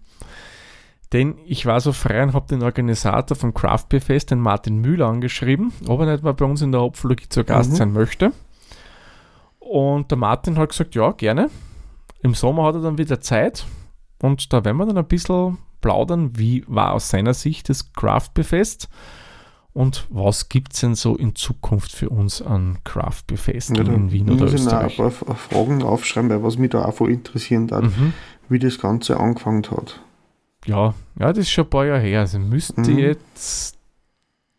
Denn 1.14 1.36
ich 1.46 1.66
war 1.66 1.80
so 1.80 1.92
frei 1.92 2.22
und 2.22 2.34
habe 2.34 2.48
den 2.48 2.64
Organisator 2.64 3.36
vom 3.38 3.54
Craft 3.54 3.86
Beer 3.90 4.02
Fest, 4.02 4.32
den 4.32 4.40
Martin 4.40 4.80
Müller, 4.80 5.08
angeschrieben, 5.08 5.72
ob 5.88 6.00
er 6.02 6.12
nicht 6.12 6.24
mal 6.24 6.34
bei 6.34 6.46
uns 6.46 6.62
in 6.62 6.72
der 6.72 6.82
Hopfologie 6.82 7.30
zu 7.30 7.44
Gast 7.44 7.72
mhm. 7.72 7.76
sein 7.76 7.94
möchte. 7.94 8.32
Und 9.70 10.10
der 10.10 10.18
Martin 10.18 10.58
hat 10.58 10.70
gesagt, 10.70 10.96
ja, 10.96 11.12
gerne. 11.12 11.52
Im 12.24 12.34
Sommer 12.34 12.64
hat 12.64 12.74
er 12.74 12.82
dann 12.82 12.98
wieder 12.98 13.22
Zeit 13.22 13.68
und 14.20 14.52
da 14.52 14.66
werden 14.66 14.78
wir 14.78 14.88
dann 14.88 14.98
ein 14.98 15.08
bisschen 15.08 15.60
plaudern, 15.80 16.32
wie 16.38 16.66
war 16.68 16.94
aus 16.94 17.10
seiner 17.10 17.36
Sicht 17.36 17.70
das 17.70 17.94
Craft 17.94 18.30
Beer 18.34 18.46
Fest 18.46 18.90
und 19.72 20.08
was 20.10 20.50
gibt 20.50 20.74
es 20.74 20.82
denn 20.82 20.96
so 20.96 21.16
in 21.16 21.36
Zukunft 21.36 21.92
für 21.92 22.10
uns 22.10 22.42
an 22.42 22.80
Craft 22.84 23.28
Beer 23.28 23.38
Festen 23.38 23.76
ja, 23.76 23.84
in 23.84 24.12
Wien 24.12 24.32
oder 24.32 24.46
Österreich? 24.46 24.94
Ich 24.94 25.00
muss 25.00 25.22
ein 25.22 25.28
paar 25.28 25.36
Fragen 25.36 25.84
aufschreiben, 25.84 26.32
weil 26.32 26.44
was 26.44 26.58
mich 26.58 26.72
da 26.72 26.86
auch 26.86 26.96
voll 26.96 27.12
interessieren 27.12 27.68
darf, 27.68 27.84
mhm. 27.84 28.14
wie 28.50 28.60
das 28.60 28.80
Ganze 28.80 29.20
angefangen 29.20 29.64
hat. 29.70 30.02
Ja, 30.66 30.96
ja, 31.20 31.28
das 31.28 31.38
ist 31.38 31.52
schon 31.52 31.66
ein 31.66 31.70
paar 31.70 31.86
Jahre 31.86 32.02
her. 32.02 32.22
Also 32.22 32.40
müsste 32.40 32.82
mhm. 32.82 32.98
jetzt 32.98 33.79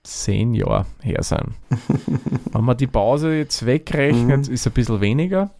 zehn 0.03 0.55
Jahre 0.55 0.86
her 1.01 1.22
sein. 1.22 1.55
Wenn 2.53 2.64
man 2.64 2.76
die 2.76 2.86
Pause 2.86 3.36
jetzt 3.36 3.66
wegrechnet, 3.66 4.48
mhm. 4.48 4.55
ist 4.55 4.66
ein 4.66 4.72
bisschen 4.72 5.01
weniger. 5.01 5.51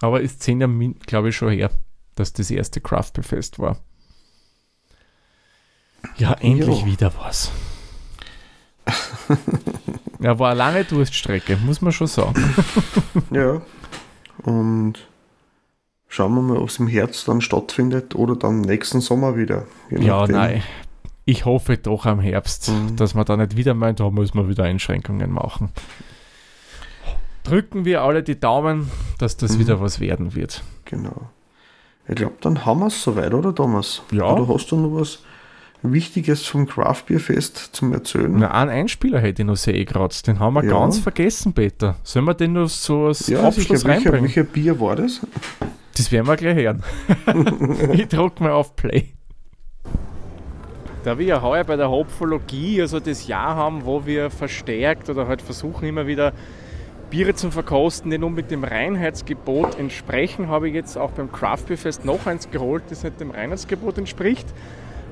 Aber 0.00 0.20
ist 0.20 0.42
zehn 0.42 0.60
Jahre, 0.60 0.94
glaube 1.06 1.30
ich, 1.30 1.36
schon 1.36 1.50
her, 1.50 1.70
dass 2.14 2.32
das 2.32 2.50
erste 2.50 2.80
Craft 2.80 3.12
Beer 3.14 3.24
Fest 3.24 3.58
war. 3.58 3.78
Ja, 6.16 6.34
endlich 6.34 6.80
jo. 6.80 6.86
wieder 6.86 7.12
was. 7.18 7.50
ja, 10.20 10.38
war 10.38 10.50
eine 10.50 10.58
lange 10.58 10.84
Durststrecke, 10.84 11.56
muss 11.56 11.80
man 11.80 11.92
schon 11.92 12.06
sagen. 12.06 12.54
ja. 13.30 13.60
Und 14.44 14.94
schauen 16.06 16.34
wir 16.34 16.42
mal, 16.42 16.56
ob 16.58 16.68
es 16.68 16.78
im 16.78 16.86
Herbst 16.86 17.28
dann 17.28 17.40
stattfindet 17.40 18.14
oder 18.14 18.36
dann 18.36 18.60
nächsten 18.60 19.00
Sommer 19.00 19.36
wieder. 19.36 19.66
Ja, 19.90 20.26
nein. 20.26 20.62
Ich 21.28 21.44
hoffe 21.44 21.76
doch 21.76 22.06
am 22.06 22.20
Herbst, 22.20 22.70
mhm. 22.70 22.96
dass 22.96 23.12
man 23.12 23.26
da 23.26 23.36
nicht 23.36 23.54
wieder 23.54 23.74
meint, 23.74 24.00
da 24.00 24.08
muss 24.08 24.32
man 24.32 24.48
wieder 24.48 24.64
Einschränkungen 24.64 25.30
machen. 25.30 25.68
Drücken 27.42 27.84
wir 27.84 28.00
alle 28.00 28.22
die 28.22 28.40
Daumen, 28.40 28.90
dass 29.18 29.36
das 29.36 29.52
mhm. 29.52 29.58
wieder 29.58 29.78
was 29.78 30.00
werden 30.00 30.34
wird. 30.34 30.62
Genau. 30.86 31.28
Ich 32.08 32.14
glaube, 32.14 32.36
dann 32.40 32.64
haben 32.64 32.80
wir 32.80 32.86
es 32.86 33.02
soweit, 33.02 33.34
oder 33.34 33.54
Thomas? 33.54 34.00
Ja. 34.10 34.24
Oder 34.24 34.48
hast 34.48 34.72
du 34.72 34.76
noch 34.76 34.98
was 34.98 35.18
Wichtiges 35.82 36.46
vom 36.46 36.66
Craft 36.66 37.02
Beer 37.08 37.20
Fest 37.20 37.58
zum 37.72 37.92
Erzählen? 37.92 38.34
Na, 38.34 38.50
einen 38.52 38.70
Einspieler 38.70 39.20
hätte 39.20 39.42
ich 39.42 39.46
noch, 39.46 39.56
sehe 39.56 39.74
ich 39.74 39.86
gerade. 39.86 40.14
Den 40.26 40.38
haben 40.38 40.54
wir 40.54 40.64
ja. 40.64 40.70
ganz 40.70 40.98
vergessen, 40.98 41.52
Peter. 41.52 41.96
Sollen 42.04 42.24
wir 42.24 42.32
den 42.32 42.54
noch 42.54 42.70
so 42.70 43.08
als 43.08 43.26
ja, 43.26 43.42
Abschluss 43.42 43.82
sicher. 43.82 43.90
reinbringen? 43.90 44.22
Welcher, 44.22 44.44
Bier 44.44 44.80
war 44.80 44.96
das? 44.96 45.20
Das 45.94 46.10
werden 46.10 46.26
wir 46.26 46.36
gleich 46.36 46.56
hören. 46.56 46.82
ich 47.92 48.08
drücke 48.08 48.42
mal 48.42 48.52
auf 48.52 48.74
Play. 48.76 49.12
Da 51.04 51.18
wir 51.18 51.26
ja 51.26 51.42
heuer 51.42 51.64
bei 51.64 51.76
der 51.76 51.90
Hopfologie 51.90 52.80
also 52.80 53.00
das 53.00 53.26
Jahr 53.26 53.54
haben, 53.56 53.84
wo 53.84 54.04
wir 54.04 54.30
verstärkt 54.30 55.08
oder 55.08 55.28
halt 55.28 55.42
versuchen 55.42 55.86
immer 55.86 56.06
wieder 56.06 56.32
Biere 57.10 57.34
zu 57.34 57.50
verkosten, 57.50 58.10
die 58.10 58.18
nun 58.18 58.34
mit 58.34 58.50
dem 58.50 58.64
Reinheitsgebot 58.64 59.78
entsprechen, 59.78 60.48
habe 60.48 60.68
ich 60.68 60.74
jetzt 60.74 60.98
auch 60.98 61.12
beim 61.12 61.32
Craft 61.32 61.64
Beer 61.68 61.78
Fest 61.78 62.04
noch 62.04 62.26
eins 62.26 62.50
geholt, 62.50 62.84
das 62.90 63.02
nicht 63.02 63.18
dem 63.20 63.30
Reinheitsgebot 63.30 63.96
entspricht 63.96 64.46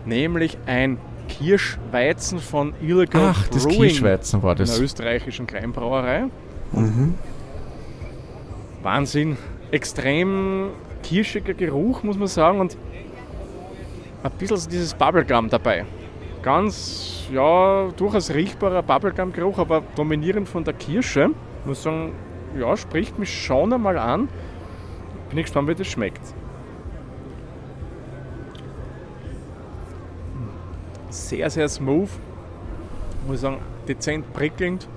nämlich 0.06 0.56
ein 0.66 0.98
Kirschweizen 1.28 2.38
von 2.38 2.74
Illegal 2.80 3.32
Ach, 3.34 3.48
das 3.48 3.64
Brewing 3.64 3.80
Kirschweizen 3.80 4.42
war 4.42 4.54
das. 4.54 4.74
einer 4.74 4.84
österreichischen 4.84 5.46
Kleinbrauerei. 5.46 6.26
Mhm. 6.72 7.14
Wahnsinn. 8.82 9.36
Extrem 9.72 10.68
kirschiger 11.02 11.54
Geruch, 11.54 12.04
muss 12.04 12.16
man 12.16 12.28
sagen, 12.28 12.60
und 12.60 12.76
ein 14.26 14.38
bisschen 14.38 14.70
dieses 14.70 14.94
Bubblegum 14.94 15.48
dabei. 15.48 15.84
Ganz, 16.42 17.28
ja, 17.32 17.88
durchaus 17.96 18.32
riechbarer 18.32 18.82
Bubblegum-Geruch, 18.82 19.58
aber 19.58 19.82
dominierend 19.96 20.48
von 20.48 20.64
der 20.64 20.74
Kirsche. 20.74 21.30
Muss 21.64 21.82
sagen, 21.82 22.12
ja, 22.58 22.76
spricht 22.76 23.18
mich 23.18 23.44
schon 23.44 23.72
einmal 23.72 23.98
an. 23.98 24.28
Bin 25.28 25.38
ich 25.38 25.46
gespannt, 25.46 25.68
wie 25.68 25.74
das 25.74 25.86
schmeckt. 25.88 26.22
sehr, 31.16 31.50
sehr 31.50 31.68
smooth. 31.68 32.08
Muss 33.26 33.40
sagen, 33.40 33.58
dezent 33.88 34.32
prickelnd. 34.32 34.88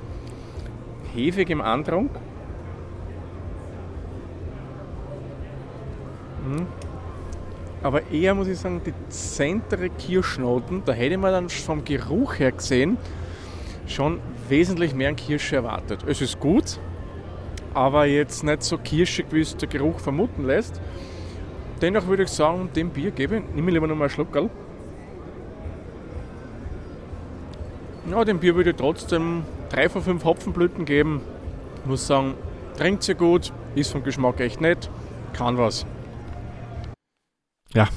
Hefig 1.14 1.50
im 1.50 1.62
Andrang. 1.62 2.10
Mhm. 6.46 6.68
Aber 7.82 8.12
eher 8.12 8.36
muss 8.36 8.48
ich 8.48 8.60
sagen, 8.60 8.82
dezentere 8.84 9.90
Kirschnoten. 9.90 10.84
Da 10.86 10.92
hätte 10.92 11.18
man 11.18 11.32
dann 11.32 11.50
vom 11.50 11.86
Geruch 11.86 12.40
her 12.40 12.52
gesehen 12.52 12.98
schon 13.88 14.20
wesentlich 14.48 14.94
mehr 14.94 15.10
an 15.10 15.16
Kirsche 15.16 15.58
erwartet. 15.58 16.04
Es 16.06 16.22
ist 16.22 16.40
gut, 16.40 16.80
aber 17.74 18.06
jetzt 18.06 18.44
nicht 18.44 18.64
so 18.64 18.78
kirschig, 18.78 19.28
wie 19.32 19.42
es 19.42 19.56
der 19.58 19.70
Geruch 19.70 20.00
vermuten 20.00 20.46
lässt. 20.46 20.80
Dennoch 21.82 22.08
würde 22.08 22.24
ich 22.24 22.30
sagen, 22.30 22.70
dem 22.76 22.90
Bier 22.90 23.12
gebe 23.12 23.38
ich, 23.38 23.44
nehme 23.56 23.70
ich 23.70 23.74
lieber 23.74 23.88
noch 23.88 23.96
mal 23.96 24.06
einen 24.06 24.10
Schluck, 24.10 24.34
gell? 24.34 24.50
Ja, 28.12 28.26
dem 28.26 28.40
Bier 28.40 28.56
würde 28.56 28.72
ich 28.72 28.76
trotzdem 28.76 29.44
3 29.70 29.90
von 29.90 30.02
5 30.02 30.24
Hopfenblüten 30.26 30.86
geben. 30.86 31.22
Muss 31.86 32.08
sagen, 32.08 32.34
trinkt 32.78 33.04
sie 33.04 33.16
gut, 33.16 33.54
ist 33.76 33.92
vom 33.92 34.04
Geschmack 34.04 34.40
echt 34.40 34.62
nett, 34.62 34.90
kann 35.34 35.58
was. 35.58 35.86
Ja, 37.74 37.88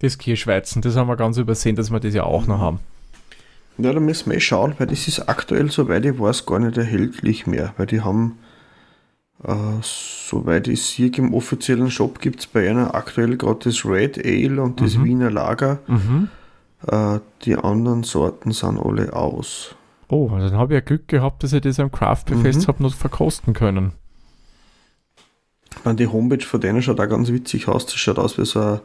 das 0.00 0.18
Kirschweizen, 0.18 0.82
das 0.82 0.96
haben 0.96 1.08
wir 1.08 1.16
ganz 1.16 1.38
übersehen, 1.38 1.76
dass 1.76 1.90
wir 1.90 2.00
das 2.00 2.14
ja 2.14 2.24
auch 2.24 2.46
noch 2.46 2.58
haben. 2.58 2.80
Ja, 3.78 3.92
da 3.92 4.00
müssen 4.00 4.30
wir 4.30 4.38
eh 4.38 4.40
schauen, 4.40 4.74
weil 4.78 4.86
das 4.86 5.06
ist 5.06 5.28
aktuell, 5.28 5.70
soweit 5.70 6.04
ich 6.04 6.18
weiß, 6.18 6.46
gar 6.46 6.58
nicht 6.58 6.78
erhältlich 6.78 7.46
mehr, 7.46 7.74
weil 7.76 7.86
die 7.86 8.00
haben, 8.00 8.38
äh, 9.44 9.54
soweit 9.82 10.68
ich 10.68 10.82
sehe, 10.82 11.10
im 11.16 11.34
offiziellen 11.34 11.90
Shop 11.90 12.20
gibt 12.20 12.40
es 12.40 12.46
bei 12.46 12.68
einer 12.70 12.94
aktuell 12.94 13.36
gerade 13.36 13.60
das 13.64 13.84
Red 13.84 14.24
Ale 14.24 14.62
und 14.62 14.80
das 14.80 14.96
mhm. 14.96 15.04
Wiener 15.04 15.30
Lager. 15.30 15.80
Mhm. 15.86 16.28
Äh, 16.86 17.20
die 17.44 17.56
anderen 17.56 18.02
Sorten 18.02 18.52
sind 18.52 18.78
alle 18.78 19.12
aus. 19.12 19.74
Oh, 20.08 20.28
dann 20.30 20.52
habe 20.52 20.74
ich 20.74 20.76
ja 20.76 20.80
Glück 20.80 21.08
gehabt, 21.08 21.42
dass 21.42 21.52
ich 21.52 21.60
das 21.60 21.80
am 21.80 21.90
Craft 21.90 22.24
Beer 22.26 22.38
Fest 22.38 22.62
mhm. 22.62 22.66
habe 22.68 22.82
noch 22.82 22.94
verkosten 22.94 23.54
können. 23.54 23.92
die 25.84 26.06
Homepage 26.06 26.44
von 26.44 26.60
denen 26.60 26.80
schaut 26.80 27.00
auch 27.00 27.08
ganz 27.08 27.30
witzig 27.30 27.68
aus. 27.68 27.86
Das 27.86 27.96
schaut 27.96 28.18
aus 28.18 28.38
wie 28.38 28.44
so 28.44 28.60
ein 28.60 28.80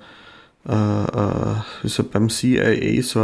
äh, 0.68 0.74
äh, 0.74 1.56
wie 1.82 1.90
so 1.90 2.04
beim 2.04 2.30
CIA 2.30 3.02
so 3.02 3.20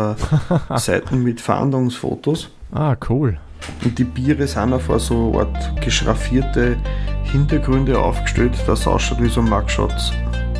eine 0.69 0.79
Seiten 0.79 1.23
mit 1.23 1.39
Fahndungsfotos. 1.39 2.49
Ah, 2.71 2.95
cool. 3.09 3.37
Und 3.83 3.97
die 3.97 4.03
Biere 4.03 4.47
sind 4.47 4.73
auf 4.73 4.89
so 5.01 5.39
Art 5.39 5.81
geschraffierte 5.81 6.77
Hintergründe 7.23 7.97
aufgestellt, 7.99 8.53
das 8.65 8.87
ausschaut 8.87 9.21
wie 9.21 9.29
so 9.29 9.41
Mugshots. 9.41 10.11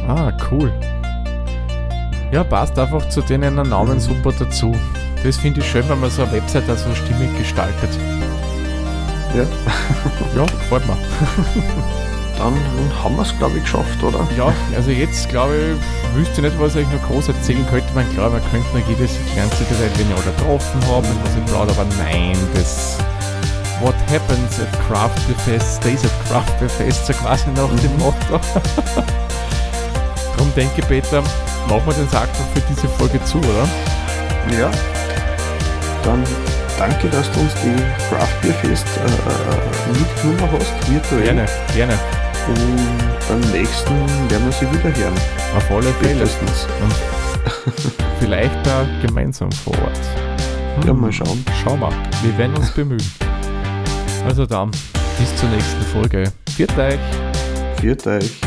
Ah, 0.07 0.31
cool. 0.51 0.71
Ja, 2.31 2.43
passt 2.43 2.77
einfach 2.77 3.07
zu 3.09 3.21
denen 3.21 3.55
Namen 3.55 3.99
super 3.99 4.33
dazu. 4.37 4.75
Das 5.23 5.37
finde 5.37 5.61
ich 5.61 5.67
schön, 5.67 5.87
wenn 5.89 5.99
man 5.99 6.11
so 6.11 6.23
eine 6.23 6.33
Website 6.33 6.65
so 6.77 6.93
stimmig 6.93 7.35
gestaltet. 7.37 7.89
Ja. 9.35 9.43
ja, 10.35 10.45
gefällt 10.45 10.85
mir. 10.87 10.97
Dann 12.37 12.53
haben 13.03 13.15
wir 13.15 13.23
es, 13.23 13.37
glaube 13.37 13.57
ich, 13.57 13.63
geschafft, 13.63 14.03
oder? 14.03 14.27
Ja, 14.37 14.53
also 14.75 14.91
jetzt, 14.91 15.27
glaube 15.29 15.55
ich, 15.55 16.15
wüsste 16.15 16.41
nicht, 16.41 16.59
was 16.59 16.75
ich 16.75 16.87
noch 16.89 17.07
groß 17.07 17.29
erzählen 17.29 17.65
könnte. 17.69 17.87
Man 17.95 18.07
klar, 18.13 18.29
man 18.29 18.41
könnte 18.51 18.67
noch 18.77 18.87
jedes 18.87 19.11
kleinste 19.33 19.63
Detail, 19.63 19.89
wenn 19.95 20.09
ich 20.09 20.15
alle 20.15 20.35
getroffen 20.35 20.81
habe, 20.87 21.07
was 21.23 21.35
ich 21.35 21.45
plaudere, 21.45 21.79
aber 21.79 21.89
nein, 21.97 22.37
das 22.53 22.97
What 23.81 23.95
happens 24.09 24.59
at 24.59 24.71
Craft 24.87 25.15
Beer 25.27 25.37
Fest 25.45 25.77
stays 25.77 26.03
at 26.03 26.11
Craft 26.27 26.59
Beer 26.59 26.69
Fest, 26.69 27.05
so 27.05 27.13
quasi 27.13 27.49
nach 27.51 27.69
dem 27.69 27.93
mhm. 27.93 27.99
Motto. 27.99 28.39
Darum 30.35 30.53
denke 30.55 30.81
ich, 30.81 30.87
Peter, 30.87 31.21
machen 31.67 31.83
wir 31.85 31.93
den 31.93 32.09
Sack 32.09 32.29
für 32.53 32.61
diese 32.61 32.87
Folge 32.87 33.23
zu, 33.25 33.37
oder? 33.37 33.67
Ja. 34.57 34.71
Dann 36.03 36.23
danke, 36.79 37.07
dass 37.09 37.31
du 37.31 37.39
uns 37.41 37.53
die 37.63 37.75
Craft 38.09 38.41
Beer 38.41 38.53
Fest 38.55 38.87
äh, 38.97 39.05
äh 39.05 39.99
mitgenommen 39.99 40.59
hast, 40.59 40.91
virtuell. 40.91 41.23
Gerne, 41.23 41.45
gerne. 41.75 42.16
Und 42.47 43.19
beim 43.27 43.51
nächsten 43.51 43.95
werden 44.29 44.45
wir 44.45 44.51
sie 44.51 44.71
wieder 44.71 44.95
hören. 44.95 45.13
Auf 45.55 45.71
alle 45.71 45.91
Fälle. 45.93 46.23
Und 46.23 46.95
vielleicht 48.19 48.65
da 48.65 48.85
gemeinsam 49.05 49.51
vor 49.51 49.73
Ort. 49.73 49.99
Hm. 50.79 50.87
Ja, 50.87 50.93
mal 50.93 51.11
schauen. 51.11 51.43
Schauen 51.63 51.79
wir. 51.79 51.91
Wir 52.23 52.37
werden 52.37 52.55
uns 52.55 52.71
bemühen. 52.71 53.03
Also 54.25 54.45
dann, 54.45 54.71
bis 55.17 55.35
zur 55.35 55.49
nächsten 55.49 55.81
Folge. 55.93 56.31
Viert 56.55 56.77
euch. 56.77 56.99
Viert 57.79 58.05
euch. 58.07 58.46